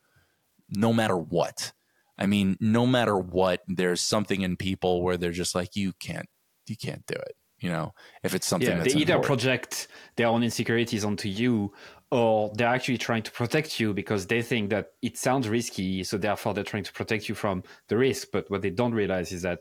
no 0.68 0.92
matter 0.92 1.16
what. 1.16 1.72
I 2.18 2.26
mean, 2.26 2.56
no 2.58 2.88
matter 2.88 3.16
what, 3.16 3.60
there's 3.68 4.00
something 4.00 4.40
in 4.40 4.56
people 4.56 5.02
where 5.02 5.16
they're 5.16 5.30
just 5.30 5.54
like, 5.54 5.76
you 5.76 5.92
can't, 6.00 6.28
you 6.66 6.76
can't 6.76 7.06
do 7.06 7.14
it 7.14 7.36
you 7.60 7.70
know 7.70 7.94
if 8.22 8.34
it's 8.34 8.46
something 8.46 8.76
yeah, 8.76 8.82
they 8.82 8.92
either 8.92 9.18
project 9.20 9.88
their 10.16 10.26
own 10.26 10.42
insecurities 10.42 11.04
onto 11.04 11.28
you 11.28 11.72
or 12.14 12.52
they're 12.54 12.68
actually 12.68 12.96
trying 12.96 13.24
to 13.24 13.32
protect 13.32 13.80
you 13.80 13.92
because 13.92 14.28
they 14.28 14.40
think 14.40 14.70
that 14.70 14.92
it 15.02 15.18
sounds 15.18 15.48
risky 15.48 16.04
so 16.04 16.16
therefore 16.16 16.54
they're 16.54 16.62
trying 16.62 16.84
to 16.84 16.92
protect 16.92 17.28
you 17.28 17.34
from 17.34 17.60
the 17.88 17.96
risk 17.96 18.28
but 18.32 18.48
what 18.52 18.62
they 18.62 18.70
don't 18.70 18.94
realize 18.94 19.32
is 19.32 19.42
that 19.42 19.58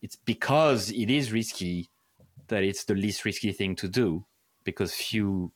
it's 0.00 0.16
because 0.16 0.90
it 0.90 1.08
is 1.10 1.32
risky 1.32 1.88
that 2.48 2.64
it's 2.64 2.82
the 2.84 2.94
least 2.96 3.24
risky 3.24 3.52
thing 3.52 3.76
to 3.76 3.86
do 3.86 4.26
because 4.64 4.92
few 4.92 5.52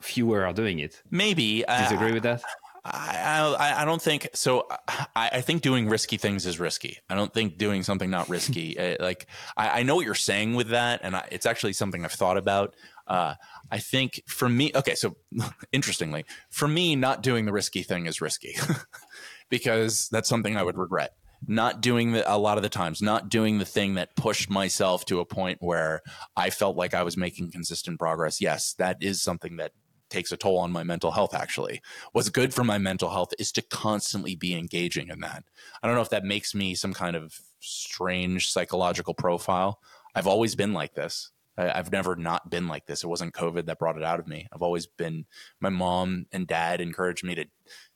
fewer 0.00 0.46
are 0.46 0.52
doing 0.52 0.78
it 0.78 1.02
maybe 1.10 1.64
disagree 1.66 2.12
uh, 2.12 2.14
with 2.14 2.22
that 2.22 2.44
I, 2.84 3.54
I, 3.58 3.82
I 3.82 3.84
don't 3.84 4.00
think 4.00 4.28
so. 4.34 4.66
I, 4.88 5.30
I 5.32 5.40
think 5.40 5.62
doing 5.62 5.88
risky 5.88 6.16
things 6.16 6.46
is 6.46 6.58
risky. 6.58 6.98
I 7.10 7.16
don't 7.16 7.34
think 7.34 7.58
doing 7.58 7.82
something 7.82 8.08
not 8.08 8.28
risky. 8.28 8.78
Uh, 8.78 8.96
like 9.00 9.26
I, 9.56 9.80
I 9.80 9.82
know 9.82 9.96
what 9.96 10.06
you're 10.06 10.14
saying 10.14 10.54
with 10.54 10.68
that, 10.68 11.00
and 11.02 11.16
I, 11.16 11.28
it's 11.30 11.44
actually 11.44 11.74
something 11.74 12.04
I've 12.04 12.12
thought 12.12 12.36
about. 12.36 12.74
Uh, 13.08 13.34
I 13.70 13.78
think 13.78 14.22
for 14.26 14.48
me, 14.48 14.70
okay, 14.74 14.94
so 14.94 15.16
interestingly, 15.72 16.24
for 16.50 16.68
me, 16.68 16.94
not 16.94 17.22
doing 17.22 17.46
the 17.46 17.52
risky 17.52 17.82
thing 17.82 18.06
is 18.06 18.20
risky 18.20 18.54
because 19.48 20.08
that's 20.10 20.28
something 20.28 20.56
I 20.56 20.62
would 20.62 20.78
regret. 20.78 21.14
Not 21.46 21.80
doing 21.80 22.12
the, 22.12 22.30
a 22.32 22.36
lot 22.36 22.58
of 22.58 22.62
the 22.62 22.68
times, 22.68 23.00
not 23.00 23.28
doing 23.28 23.58
the 23.58 23.64
thing 23.64 23.94
that 23.94 24.16
pushed 24.16 24.50
myself 24.50 25.04
to 25.06 25.20
a 25.20 25.24
point 25.24 25.58
where 25.60 26.02
I 26.36 26.50
felt 26.50 26.76
like 26.76 26.94
I 26.94 27.04
was 27.04 27.16
making 27.16 27.52
consistent 27.52 27.98
progress. 27.98 28.40
Yes, 28.40 28.74
that 28.74 28.98
is 29.00 29.22
something 29.22 29.56
that 29.56 29.72
takes 30.10 30.32
a 30.32 30.36
toll 30.36 30.58
on 30.58 30.72
my 30.72 30.82
mental 30.82 31.10
health 31.10 31.34
actually 31.34 31.82
what's 32.12 32.30
good 32.30 32.54
for 32.54 32.64
my 32.64 32.78
mental 32.78 33.10
health 33.10 33.30
is 33.38 33.52
to 33.52 33.60
constantly 33.60 34.34
be 34.34 34.54
engaging 34.54 35.08
in 35.08 35.20
that 35.20 35.44
i 35.82 35.86
don't 35.86 35.96
know 35.96 36.02
if 36.02 36.08
that 36.08 36.24
makes 36.24 36.54
me 36.54 36.74
some 36.74 36.94
kind 36.94 37.14
of 37.14 37.40
strange 37.60 38.50
psychological 38.50 39.12
profile 39.12 39.80
i've 40.14 40.26
always 40.26 40.54
been 40.54 40.72
like 40.72 40.94
this 40.94 41.30
I've 41.58 41.92
never 41.92 42.14
not 42.16 42.50
been 42.50 42.68
like 42.68 42.86
this. 42.86 43.02
It 43.02 43.08
wasn't 43.08 43.34
COVID 43.34 43.66
that 43.66 43.78
brought 43.78 43.96
it 43.96 44.04
out 44.04 44.20
of 44.20 44.28
me. 44.28 44.46
I've 44.52 44.62
always 44.62 44.86
been, 44.86 45.26
my 45.60 45.70
mom 45.70 46.26
and 46.32 46.46
dad 46.46 46.80
encouraged 46.80 47.24
me 47.24 47.34
to 47.34 47.46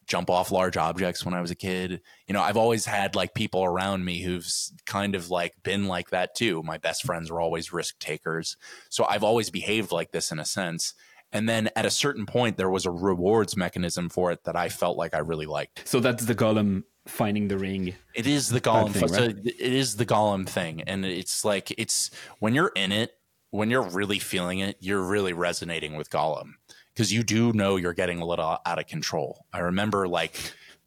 jump 0.06 0.28
off 0.28 0.50
large 0.50 0.76
objects 0.76 1.24
when 1.24 1.34
I 1.34 1.40
was 1.40 1.50
a 1.50 1.56
kid. 1.56 2.00
You 2.26 2.34
know, 2.34 2.42
I've 2.42 2.56
always 2.56 2.84
had 2.84 3.14
like 3.14 3.34
people 3.34 3.64
around 3.64 4.04
me 4.04 4.20
who've 4.20 4.46
kind 4.84 5.14
of 5.14 5.30
like 5.30 5.54
been 5.62 5.86
like 5.86 6.10
that 6.10 6.34
too. 6.34 6.62
My 6.62 6.78
best 6.78 7.04
friends 7.04 7.30
were 7.30 7.40
always 7.40 7.72
risk 7.72 7.98
takers. 7.98 8.56
So 8.90 9.04
I've 9.04 9.24
always 9.24 9.50
behaved 9.50 9.92
like 9.92 10.10
this 10.10 10.32
in 10.32 10.38
a 10.38 10.44
sense. 10.44 10.94
And 11.32 11.48
then 11.48 11.70
at 11.76 11.86
a 11.86 11.90
certain 11.90 12.26
point, 12.26 12.56
there 12.56 12.68
was 12.68 12.84
a 12.84 12.90
rewards 12.90 13.56
mechanism 13.56 14.08
for 14.08 14.32
it 14.32 14.44
that 14.44 14.56
I 14.56 14.68
felt 14.68 14.98
like 14.98 15.14
I 15.14 15.18
really 15.18 15.46
liked. 15.46 15.88
So 15.88 16.00
that's 16.00 16.26
the 16.26 16.34
Gollum 16.34 16.82
finding 17.06 17.48
the 17.48 17.56
ring. 17.56 17.94
It 18.14 18.26
is 18.26 18.50
the 18.50 18.60
Gollum. 18.60 18.92
thing. 18.92 19.08
Right? 19.08 19.36
it 19.44 19.72
is 19.72 19.96
the 19.96 20.04
Gollum 20.04 20.46
thing. 20.46 20.82
And 20.82 21.06
it's 21.06 21.44
like, 21.44 21.72
it's 21.78 22.10
when 22.40 22.54
you're 22.54 22.72
in 22.76 22.92
it, 22.92 23.12
when 23.52 23.70
you're 23.70 23.82
really 23.82 24.18
feeling 24.18 24.60
it, 24.60 24.76
you're 24.80 25.02
really 25.02 25.34
resonating 25.34 25.94
with 25.94 26.08
Gollum 26.08 26.54
because 26.94 27.12
you 27.12 27.22
do 27.22 27.52
know 27.52 27.76
you're 27.76 27.92
getting 27.92 28.20
a 28.20 28.24
little 28.24 28.56
out 28.64 28.78
of 28.78 28.86
control. 28.86 29.44
I 29.52 29.58
remember 29.58 30.08
like 30.08 30.34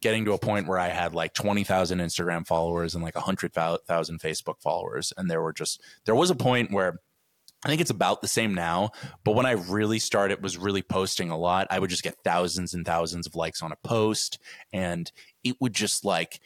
getting 0.02 0.24
to 0.24 0.32
a 0.32 0.38
point 0.38 0.66
where 0.66 0.78
I 0.78 0.88
had 0.88 1.14
like 1.14 1.32
20,000 1.32 2.00
Instagram 2.00 2.44
followers 2.44 2.94
and 2.94 3.04
like 3.04 3.14
100,000 3.14 4.20
Facebook 4.20 4.60
followers. 4.60 5.12
And 5.16 5.30
there 5.30 5.40
were 5.40 5.52
just, 5.52 5.80
there 6.06 6.16
was 6.16 6.30
a 6.30 6.34
point 6.34 6.72
where 6.72 6.98
I 7.64 7.68
think 7.68 7.80
it's 7.80 7.90
about 7.90 8.20
the 8.20 8.28
same 8.28 8.52
now. 8.52 8.90
But 9.22 9.36
when 9.36 9.46
I 9.46 9.52
really 9.52 10.00
started, 10.00 10.42
was 10.42 10.58
really 10.58 10.82
posting 10.82 11.30
a 11.30 11.38
lot, 11.38 11.68
I 11.70 11.78
would 11.78 11.90
just 11.90 12.02
get 12.02 12.18
thousands 12.24 12.74
and 12.74 12.84
thousands 12.84 13.28
of 13.28 13.36
likes 13.36 13.62
on 13.62 13.70
a 13.70 13.88
post. 13.88 14.40
And 14.72 15.10
it 15.44 15.56
would 15.60 15.72
just 15.72 16.04
like, 16.04 16.40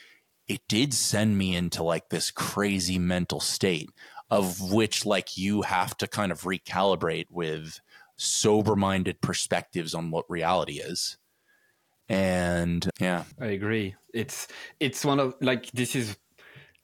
it 0.48 0.60
did 0.68 0.92
send 0.92 1.38
me 1.38 1.56
into 1.56 1.82
like 1.82 2.10
this 2.10 2.30
crazy 2.30 2.98
mental 2.98 3.40
state 3.40 3.88
of 4.30 4.72
which 4.72 5.04
like 5.04 5.36
you 5.36 5.62
have 5.62 5.96
to 5.98 6.06
kind 6.06 6.30
of 6.30 6.42
recalibrate 6.42 7.26
with 7.30 7.80
sober 8.16 8.76
minded 8.76 9.20
perspectives 9.20 9.94
on 9.94 10.10
what 10.10 10.28
reality 10.28 10.80
is. 10.80 11.16
And 12.08 12.88
yeah. 13.00 13.24
I 13.40 13.46
agree. 13.46 13.94
It's 14.12 14.48
it's 14.78 15.04
one 15.04 15.20
of 15.20 15.34
like 15.40 15.70
this 15.72 15.94
is 15.94 16.16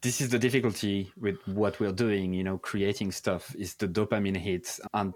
this 0.02 0.20
is 0.20 0.28
the 0.28 0.38
difficulty 0.38 1.12
with 1.16 1.36
what 1.46 1.80
we're 1.80 1.92
doing, 1.92 2.32
you 2.32 2.44
know, 2.44 2.58
creating 2.58 3.12
stuff 3.12 3.54
is 3.58 3.74
the 3.74 3.88
dopamine 3.88 4.36
hits 4.36 4.80
and 4.94 5.14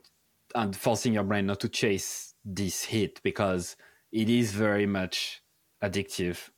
and 0.55 0.76
forcing 0.76 1.14
your 1.14 1.22
brain 1.22 1.47
not 1.47 1.61
to 1.61 1.68
chase 1.68 2.35
this 2.45 2.85
hit 2.85 3.20
because 3.22 3.76
it 4.11 4.28
is 4.28 4.51
very 4.51 4.87
much 4.87 5.43
addictive 5.83 6.51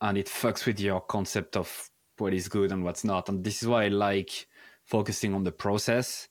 and 0.00 0.18
it 0.18 0.26
fucks 0.26 0.66
with 0.66 0.78
your 0.78 1.00
concept 1.00 1.56
of 1.56 1.90
what 2.18 2.34
is 2.34 2.48
good 2.48 2.72
and 2.72 2.84
what's 2.84 3.04
not. 3.04 3.28
And 3.28 3.42
this 3.42 3.62
is 3.62 3.68
why 3.68 3.84
I 3.84 3.88
like 3.88 4.46
focusing 4.88 5.34
on 5.34 5.44
the 5.44 5.52
process 5.52 6.28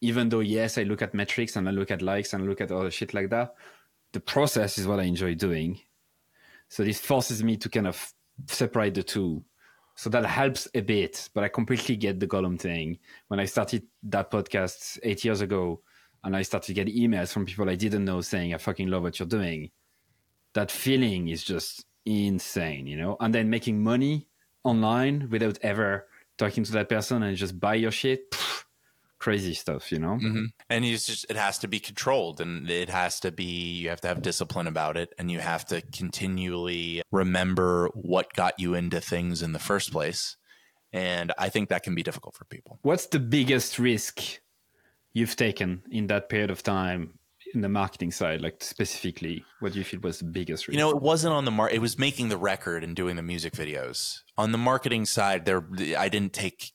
even 0.00 0.28
though 0.28 0.40
yes, 0.40 0.78
I 0.78 0.84
look 0.84 1.02
at 1.02 1.14
metrics 1.14 1.56
and 1.56 1.68
I 1.68 1.72
look 1.72 1.90
at 1.90 2.02
likes 2.02 2.32
and 2.32 2.46
look 2.46 2.60
at 2.60 2.72
other 2.72 2.90
shit 2.90 3.12
like 3.14 3.30
that, 3.30 3.54
the 4.12 4.20
process 4.20 4.78
is 4.78 4.86
what 4.86 5.00
I 5.00 5.04
enjoy 5.04 5.34
doing. 5.34 5.78
So 6.68 6.84
this 6.84 7.00
forces 7.00 7.42
me 7.42 7.56
to 7.58 7.68
kind 7.68 7.86
of 7.86 8.12
separate 8.46 8.94
the 8.94 9.02
two. 9.02 9.44
So 9.96 10.08
that 10.10 10.24
helps 10.24 10.68
a 10.74 10.80
bit, 10.80 11.28
but 11.34 11.44
I 11.44 11.48
completely 11.48 11.96
get 11.96 12.18
the 12.18 12.26
Gollum 12.26 12.58
thing. 12.58 12.98
When 13.28 13.40
I 13.40 13.44
started 13.44 13.82
that 14.04 14.30
podcast 14.30 14.98
eight 15.02 15.24
years 15.24 15.42
ago, 15.42 15.82
and 16.22 16.36
I 16.36 16.42
started 16.42 16.66
to 16.66 16.74
get 16.74 16.94
emails 16.94 17.32
from 17.32 17.46
people 17.46 17.68
I 17.68 17.76
didn't 17.76 18.04
know 18.04 18.20
saying, 18.20 18.52
I 18.54 18.58
fucking 18.58 18.88
love 18.88 19.02
what 19.02 19.18
you're 19.18 19.28
doing. 19.28 19.70
That 20.52 20.70
feeling 20.70 21.28
is 21.28 21.42
just 21.42 21.86
insane, 22.04 22.86
you 22.86 22.96
know? 22.96 23.16
And 23.20 23.34
then 23.34 23.48
making 23.48 23.82
money 23.82 24.28
online 24.62 25.28
without 25.30 25.58
ever 25.62 26.06
talking 26.40 26.64
to 26.64 26.72
that 26.72 26.88
person 26.88 27.22
and 27.22 27.36
just 27.36 27.60
buy 27.60 27.74
your 27.74 27.92
shit. 27.92 28.30
Pff, 28.32 28.64
crazy 29.20 29.54
stuff, 29.54 29.92
you 29.92 29.98
know? 29.98 30.14
Mm-hmm. 30.14 30.46
And 30.68 30.84
it's 30.84 31.06
just, 31.06 31.26
it 31.30 31.36
has 31.36 31.58
to 31.58 31.68
be 31.68 31.78
controlled 31.78 32.40
and 32.40 32.68
it 32.68 32.88
has 32.88 33.20
to 33.20 33.30
be, 33.30 33.44
you 33.44 33.90
have 33.90 34.00
to 34.00 34.08
have 34.08 34.22
discipline 34.22 34.66
about 34.66 34.96
it 34.96 35.12
and 35.18 35.30
you 35.30 35.38
have 35.38 35.64
to 35.66 35.82
continually 35.92 37.02
remember 37.12 37.88
what 37.94 38.32
got 38.32 38.58
you 38.58 38.74
into 38.74 39.00
things 39.00 39.42
in 39.42 39.52
the 39.52 39.58
first 39.58 39.92
place. 39.92 40.36
And 40.92 41.32
I 41.38 41.50
think 41.50 41.68
that 41.68 41.84
can 41.84 41.94
be 41.94 42.02
difficult 42.02 42.34
for 42.34 42.44
people. 42.46 42.80
What's 42.82 43.06
the 43.06 43.20
biggest 43.20 43.78
risk 43.78 44.40
you've 45.12 45.36
taken 45.36 45.82
in 45.90 46.08
that 46.08 46.28
period 46.28 46.50
of 46.50 46.62
time 46.62 47.19
in 47.54 47.60
the 47.62 47.68
marketing 47.68 48.10
side 48.10 48.40
like 48.40 48.62
specifically 48.62 49.44
what 49.60 49.72
do 49.72 49.78
you 49.78 49.84
feel 49.84 50.00
was 50.00 50.18
the 50.18 50.24
biggest 50.24 50.68
risk? 50.68 50.74
you 50.74 50.78
know 50.78 50.90
it 50.90 51.02
wasn't 51.02 51.32
on 51.32 51.44
the 51.44 51.50
mar 51.50 51.68
it 51.68 51.80
was 51.80 51.98
making 51.98 52.28
the 52.28 52.36
record 52.36 52.84
and 52.84 52.94
doing 52.94 53.16
the 53.16 53.22
music 53.22 53.52
videos 53.54 54.20
on 54.38 54.52
the 54.52 54.58
marketing 54.58 55.04
side 55.04 55.44
there 55.44 55.64
i 55.98 56.08
didn't 56.08 56.32
take 56.32 56.72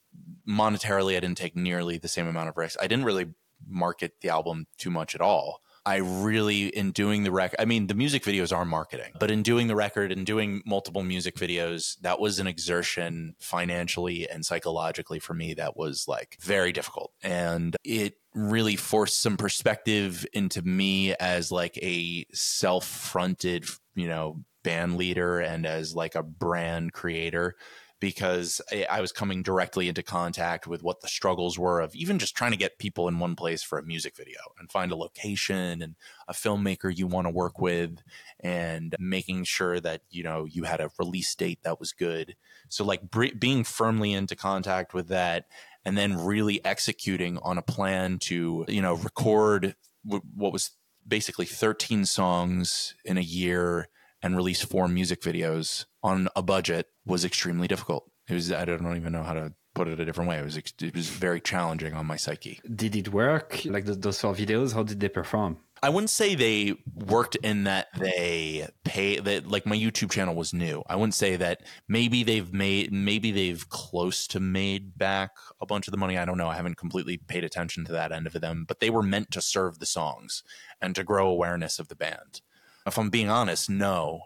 monetarily, 0.48 1.18
I 1.18 1.20
didn't 1.20 1.38
take 1.38 1.56
nearly 1.56 1.98
the 1.98 2.08
same 2.08 2.28
amount 2.28 2.50
of 2.50 2.58
risks. 2.58 2.78
I 2.82 2.88
didn't 2.88 3.06
really 3.06 3.34
market 3.68 4.22
the 4.22 4.30
album 4.30 4.68
too 4.78 4.92
much 4.92 5.16
at 5.16 5.22
all. 5.22 5.62
I 5.88 5.98
really, 5.98 6.68
in 6.68 6.92
doing 6.92 7.24
the 7.24 7.32
record, 7.32 7.58
I 7.60 7.66
mean, 7.66 7.86
the 7.86 7.94
music 7.94 8.24
videos 8.24 8.56
are 8.56 8.66
marketing, 8.66 9.14
but 9.20 9.30
in 9.30 9.44
doing 9.44 9.68
the 9.68 9.76
record 9.76 10.12
and 10.12 10.26
doing 10.26 10.64
multiple 10.66 11.04
music 11.04 11.36
videos, 11.36 12.00
that 12.02 12.20
was 12.20 12.40
an 12.40 12.48
exertion 12.48 13.36
financially 13.40 14.28
and 14.28 14.44
psychologically 14.44 15.20
for 15.20 15.36
me 15.36 15.54
that 15.54 15.78
was 15.78 16.08
like 16.08 16.38
very 16.42 16.72
difficult. 16.72 17.12
And 17.22 17.76
it 17.84 18.16
really 18.36 18.76
forced 18.76 19.22
some 19.22 19.38
perspective 19.38 20.26
into 20.34 20.62
me 20.62 21.16
as 21.16 21.52
like 21.52 21.78
a 21.82 22.26
self 22.34 22.86
fronted, 22.86 23.66
you 23.96 24.08
know, 24.08 24.44
band 24.64 24.98
leader 24.98 25.40
and 25.40 25.66
as 25.66 25.96
like 25.96 26.16
a 26.16 26.24
brand 26.24 26.92
creator 26.92 27.56
because 28.02 28.62
I, 28.90 29.00
was 29.00 29.12
coming 29.12 29.42
directly 29.42 29.88
into 29.88 30.04
contact 30.04 30.68
with 30.68 30.84
what 30.84 31.02
the 31.02 31.08
struggles 31.08 31.58
were 31.58 31.80
of 31.80 31.96
even 31.96 32.20
just 32.20 32.36
trying 32.36 32.52
to 32.52 32.58
get 32.58 32.78
people 32.78 33.08
in 33.08 33.20
one 33.20 33.36
place 33.36 33.64
for 33.64 33.80
a 33.80 33.84
music 33.84 34.16
video 34.16 34.40
and 34.60 34.72
find 34.72 34.92
a 34.92 34.96
location 34.96 35.82
and 35.82 35.96
a 36.28 36.34
filmmaker 36.34 36.96
you 36.96 37.08
want 37.08 37.26
to 37.26 37.32
work 37.32 37.60
with 37.60 38.04
and 38.42 38.96
making 39.00 39.46
sure 39.46 39.80
that 39.80 40.02
you 40.10 40.24
know 40.24 40.46
you 40.46 40.64
had 40.64 40.82
a 40.82 40.92
release 41.00 41.34
date 41.36 41.60
that 41.64 41.80
was 41.80 41.94
good. 41.94 42.36
So 42.68 42.84
like 42.84 43.02
being 43.40 43.64
firmly 43.64 44.14
into 44.14 44.36
contact 44.36 44.94
with 44.94 45.08
that 45.08 45.46
and 45.86 45.98
then 45.98 46.18
really 46.18 46.64
executing 46.66 47.38
on 47.40 47.58
a 47.58 47.62
plan 47.62 48.18
to 48.20 48.66
you 48.68 48.82
know 48.82 48.96
record 48.96 49.76
w- 50.06 50.24
what 50.34 50.52
was 50.52 50.72
basically 51.08 51.46
13 51.46 52.06
songs 52.06 52.96
in 53.06 53.18
a 53.18 53.22
year 53.22 53.88
and 54.22 54.36
release 54.36 54.62
four 54.62 54.88
music 54.88 55.22
videos 55.22 55.86
on 56.02 56.28
a 56.36 56.42
budget 56.42 56.88
was 57.06 57.24
extremely 57.24 57.68
difficult. 57.68 58.10
It 58.28 58.34
was 58.34 58.52
I 58.52 58.66
don't 58.66 58.98
even 58.98 59.14
know 59.14 59.24
how 59.24 59.34
to 59.34 59.54
put 59.76 59.88
it 59.88 60.00
a 60.00 60.06
different 60.06 60.30
way. 60.30 60.40
It 60.40 60.44
was 60.44 60.58
it 60.58 60.96
was 60.96 61.10
very 61.10 61.40
challenging 61.40 61.94
on 61.94 62.06
my 62.08 62.16
psyche. 62.16 62.60
Did 62.74 62.96
it 62.96 63.14
work? 63.14 63.62
Like 63.66 63.86
those 63.86 64.20
four 64.20 64.34
videos, 64.34 64.74
how 64.74 64.84
did 64.84 65.00
they 65.00 65.10
perform? 65.10 65.58
I 65.84 65.90
wouldn't 65.90 66.10
say 66.10 66.34
they 66.34 66.76
worked 66.96 67.36
in 67.36 67.66
that 67.66 67.88
they 67.98 68.68
pay 68.84 69.20
that 69.20 69.48
like 69.48 69.66
my 69.66 69.76
YouTube 69.76 70.10
channel 70.10 70.34
was 70.34 70.54
new. 70.54 70.84
I 70.88 70.96
wouldn't 70.96 71.14
say 71.14 71.36
that 71.36 71.62
maybe 71.88 72.24
they've 72.24 72.52
made 72.52 72.92
maybe 72.92 73.32
they've 73.32 73.68
close 73.70 74.26
to 74.28 74.40
made 74.40 74.98
back 74.98 75.32
a 75.62 75.66
bunch 75.66 75.88
of 75.88 75.92
the 75.92 75.98
money. 75.98 76.18
I 76.18 76.26
don't 76.26 76.38
know. 76.38 76.48
I 76.48 76.56
haven't 76.56 76.78
completely 76.78 77.18
paid 77.18 77.44
attention 77.44 77.86
to 77.86 77.92
that 77.92 78.12
end 78.12 78.26
of 78.26 78.34
them, 78.34 78.66
but 78.68 78.80
they 78.80 78.90
were 78.90 79.04
meant 79.04 79.32
to 79.32 79.42
serve 79.42 79.80
the 79.80 79.86
songs 79.86 80.44
and 80.82 80.96
to 80.96 81.04
grow 81.04 81.28
awareness 81.28 81.78
of 81.78 81.90
the 81.90 81.96
band 81.96 82.42
if 82.86 82.98
I'm 82.98 83.10
being 83.10 83.30
honest, 83.30 83.70
no. 83.70 84.22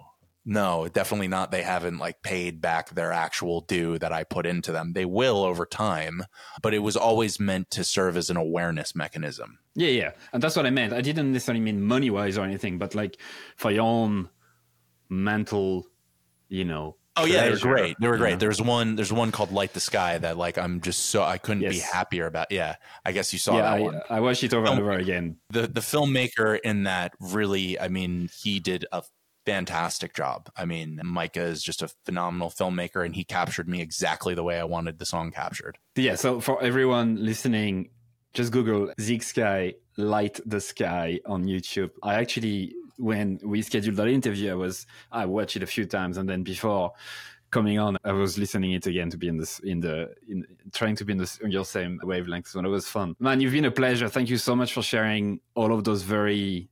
No, 0.46 0.88
definitely 0.88 1.28
not. 1.28 1.52
They 1.52 1.62
haven't 1.62 2.00
like 2.00 2.22
paid 2.22 2.62
back 2.62 2.90
their 2.90 3.12
actual 3.12 3.62
due 3.62 4.00
that 4.00 4.14
I 4.14 4.24
put 4.24 4.46
into 4.46 4.72
them. 4.72 4.94
They 4.94 5.06
will 5.06 5.44
over 5.44 5.66
time, 5.66 6.24
but 6.62 6.74
it 6.74 6.80
was 6.80 6.96
always 6.96 7.40
meant 7.40 7.70
to 7.72 7.84
serve 7.84 8.18
as 8.18 8.30
an 8.30 8.38
awareness 8.38 8.96
mechanism. 8.96 9.60
Yeah, 9.76 9.90
yeah. 9.90 10.12
And 10.34 10.42
that's 10.42 10.56
what 10.56 10.66
I 10.66 10.70
meant. 10.70 10.94
I 10.94 11.02
didn't 11.02 11.34
necessarily 11.34 11.64
mean 11.64 11.84
money 11.84 12.10
wise 12.10 12.38
or 12.38 12.46
anything, 12.46 12.78
but 12.78 12.96
like 12.96 13.18
for 13.58 13.70
your 13.70 13.84
own 13.84 14.30
mental, 15.10 15.86
you 16.48 16.66
know, 16.66 16.96
Oh 17.20 17.26
yeah, 17.26 17.46
they 17.46 17.52
were 17.52 17.58
great. 17.58 17.98
They 18.00 18.08
were 18.08 18.18
great. 18.18 18.32
Yeah. 18.32 18.38
There's 18.38 18.62
one. 18.62 18.96
There's 18.96 19.12
one 19.12 19.32
called 19.32 19.52
"Light 19.52 19.74
the 19.74 19.80
Sky" 19.80 20.18
that 20.20 20.38
like 20.38 20.58
I'm 20.58 20.80
just 20.80 21.08
so 21.08 21.24
I 21.24 21.38
couldn't 21.38 21.64
yes. 21.64 21.74
be 21.74 21.80
happier 21.80 22.28
about. 22.28 22.52
Yeah, 22.52 22.76
I 23.06 23.12
guess 23.12 23.34
you 23.34 23.40
saw 23.40 23.58
yeah, 23.58 23.64
that 23.64 23.74
I, 23.74 23.80
one. 23.80 24.02
I 24.10 24.20
watched 24.22 24.44
it 24.44 24.54
over 24.54 24.68
and 24.68 24.80
over 24.80 24.94
again. 24.94 25.38
The 25.50 25.68
the 25.68 25.82
filmmaker 25.82 26.60
in 26.64 26.84
that 26.84 27.14
really, 27.20 27.80
I 27.80 27.90
mean, 27.90 28.30
he 28.34 28.60
did 28.60 28.86
a 28.92 29.04
fantastic 29.46 30.14
job. 30.14 30.50
I 30.56 30.66
mean, 30.66 31.00
Micah 31.04 31.42
is 31.42 31.64
just 31.64 31.82
a 31.82 31.88
phenomenal 32.06 32.50
filmmaker, 32.50 33.06
and 33.06 33.16
he 33.16 33.24
captured 33.24 33.68
me 33.68 33.82
exactly 33.82 34.34
the 34.34 34.44
way 34.44 34.60
I 34.60 34.64
wanted 34.64 35.00
the 35.00 35.06
song 35.06 35.32
captured. 35.32 35.78
Yeah. 35.96 36.16
So 36.16 36.40
for 36.40 36.62
everyone 36.62 37.24
listening, 37.24 37.90
just 38.34 38.52
Google 38.52 38.94
Zeke 39.00 39.24
Sky 39.24 39.74
"Light 39.98 40.40
the 40.46 40.62
Sky" 40.62 41.20
on 41.26 41.46
YouTube. 41.46 41.92
I 42.04 42.16
actually 42.16 42.76
when 42.98 43.40
we 43.44 43.62
scheduled 43.62 43.96
that 43.96 44.08
interview, 44.08 44.52
I 44.52 44.56
was 44.56 44.86
I 45.12 45.26
watched 45.26 45.56
it 45.56 45.64
a 45.64 45.68
few 45.68 45.86
times, 45.86 46.18
and 46.18 46.30
then 46.30 46.44
before 46.44 46.94
coming 47.52 47.80
on, 47.80 47.98
I 48.04 48.12
was 48.12 48.38
listening 48.38 48.74
it 48.74 48.86
again 48.86 49.10
to 49.10 49.18
be 49.18 49.28
in 49.28 49.38
this 49.38 49.60
in 49.60 49.80
the 49.80 50.14
in 50.28 50.46
trying 50.74 50.96
to 50.98 51.06
be 51.06 51.14
in, 51.14 51.18
this, 51.18 51.38
in 51.38 51.52
your 51.52 51.66
same 51.66 52.00
wavelength. 52.04 52.48
So 52.48 52.60
it 52.60 52.68
was 52.68 52.88
fun, 52.88 53.16
man. 53.20 53.42
You've 53.42 53.54
been 53.54 53.66
a 53.66 53.72
pleasure. 53.72 54.10
Thank 54.10 54.30
you 54.30 54.38
so 54.38 54.56
much 54.56 54.74
for 54.74 54.84
sharing 54.84 55.40
all 55.56 55.74
of 55.74 55.84
those 55.84 56.04
very 56.04 56.70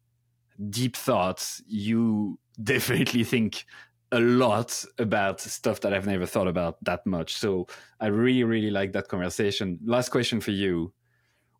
deep 0.69 0.95
thoughts. 0.95 1.61
You 1.67 2.39
definitely 2.61 3.23
think 3.23 3.65
a 4.11 4.19
lot 4.19 4.85
about 4.99 5.41
stuff 5.41 5.81
that 5.81 5.93
I've 5.93 6.07
never 6.07 6.25
thought 6.25 6.47
about 6.47 6.81
that 6.83 7.05
much. 7.05 7.35
So 7.35 7.67
I 7.99 8.07
really, 8.07 8.43
really 8.43 8.71
like 8.71 8.93
that 8.93 9.09
conversation. 9.09 9.79
Last 9.83 10.09
question 10.09 10.39
for 10.39 10.51
you. 10.51 10.93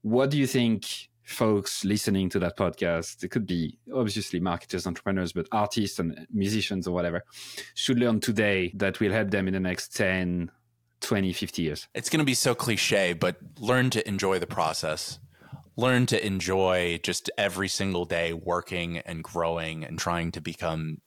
What 0.02 0.30
do 0.30 0.38
you 0.38 0.48
think 0.48 1.10
folks 1.24 1.84
listening 1.84 2.30
to 2.30 2.40
that 2.40 2.58
podcast, 2.58 3.22
it 3.22 3.30
could 3.30 3.46
be 3.46 3.78
obviously 3.94 4.40
marketers, 4.40 4.88
entrepreneurs, 4.88 5.34
but 5.34 5.46
artists 5.52 6.00
and 6.00 6.26
musicians 6.32 6.88
or 6.88 6.92
whatever, 6.94 7.26
should 7.76 8.00
learn 8.00 8.22
today 8.22 8.72
that 8.76 9.02
will 9.02 9.12
help 9.12 9.30
them 9.30 9.48
in 9.48 9.54
the 9.54 9.60
next 9.60 9.94
10, 9.94 10.50
20, 11.02 11.34
50 11.34 11.62
years? 11.62 11.88
It's 11.94 12.10
going 12.10 12.20
to 12.20 12.26
be 12.26 12.34
so 12.34 12.56
cliche, 12.56 13.12
but 13.12 13.36
learn 13.60 13.90
to 13.90 14.08
enjoy 14.08 14.40
the 14.40 14.48
process. 14.48 15.20
Learn 15.78 16.06
to 16.08 16.26
enjoy 16.26 17.00
just 17.04 17.30
every 17.38 17.68
single 17.68 18.06
day 18.06 18.34
working 18.34 18.98
and 18.98 19.24
growing 19.24 19.84
and 19.84 19.98
trying 19.98 20.32
to 20.32 20.42
become 20.42 20.98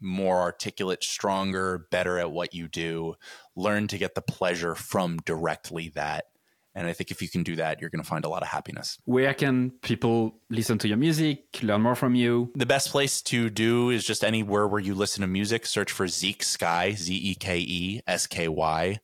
more 0.00 0.40
articulate, 0.40 1.04
stronger, 1.04 1.86
better 1.90 2.18
at 2.18 2.30
what 2.30 2.54
you 2.54 2.68
do. 2.68 3.14
Learn 3.54 3.88
to 3.88 3.98
get 3.98 4.14
the 4.14 4.22
pleasure 4.22 4.74
from 4.74 5.18
directly 5.18 5.90
that 5.90 6.26
and 6.74 6.86
I 6.86 6.92
think 6.92 7.10
if 7.10 7.20
you 7.20 7.28
can 7.28 7.42
do 7.42 7.56
that, 7.56 7.80
you're 7.80 7.90
going 7.90 8.02
to 8.02 8.08
find 8.08 8.24
a 8.24 8.28
lot 8.28 8.42
of 8.42 8.48
happiness. 8.48 8.98
Where 9.04 9.34
can 9.34 9.70
people 9.82 10.40
listen 10.48 10.78
to 10.78 10.88
your 10.88 10.96
music, 10.96 11.44
learn 11.62 11.82
more 11.82 11.94
from 11.94 12.14
you? 12.14 12.50
The 12.54 12.66
best 12.66 12.90
place 12.90 13.20
to 13.22 13.50
do 13.50 13.90
is 13.90 14.06
just 14.06 14.24
anywhere 14.24 14.66
where 14.66 14.80
you 14.80 14.94
listen 14.94 15.20
to 15.20 15.26
music. 15.26 15.66
Search 15.66 15.92
for 15.92 16.08
Zeke 16.08 16.42
Sky, 16.42 16.92
Z 16.92 17.14
E 17.14 17.34
K 17.34 17.58
E 17.58 18.00
S 18.06 18.26
K 18.26 18.48
Y. 18.48 19.00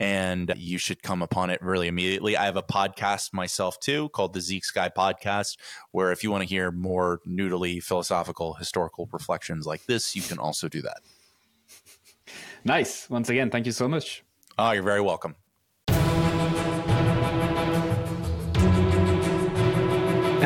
And 0.00 0.52
you 0.56 0.78
should 0.78 1.02
come 1.02 1.22
upon 1.22 1.50
it 1.50 1.60
really 1.60 1.88
immediately. 1.88 2.36
I 2.36 2.44
have 2.44 2.56
a 2.56 2.62
podcast 2.62 3.32
myself 3.32 3.80
too 3.80 4.10
called 4.10 4.32
the 4.32 4.40
Zeke 4.40 4.64
Sky 4.64 4.90
Podcast, 4.96 5.56
where 5.90 6.12
if 6.12 6.22
you 6.22 6.30
want 6.30 6.42
to 6.42 6.48
hear 6.48 6.70
more 6.70 7.20
noodly 7.26 7.82
philosophical, 7.82 8.54
historical 8.54 9.08
reflections 9.12 9.66
like 9.66 9.84
this, 9.86 10.14
you 10.14 10.22
can 10.22 10.38
also 10.38 10.68
do 10.68 10.82
that. 10.82 11.00
Nice. 12.64 13.10
Once 13.10 13.28
again, 13.28 13.50
thank 13.50 13.66
you 13.66 13.72
so 13.72 13.88
much. 13.88 14.22
Oh, 14.56 14.70
you're 14.70 14.82
very 14.82 15.00
welcome. 15.00 15.34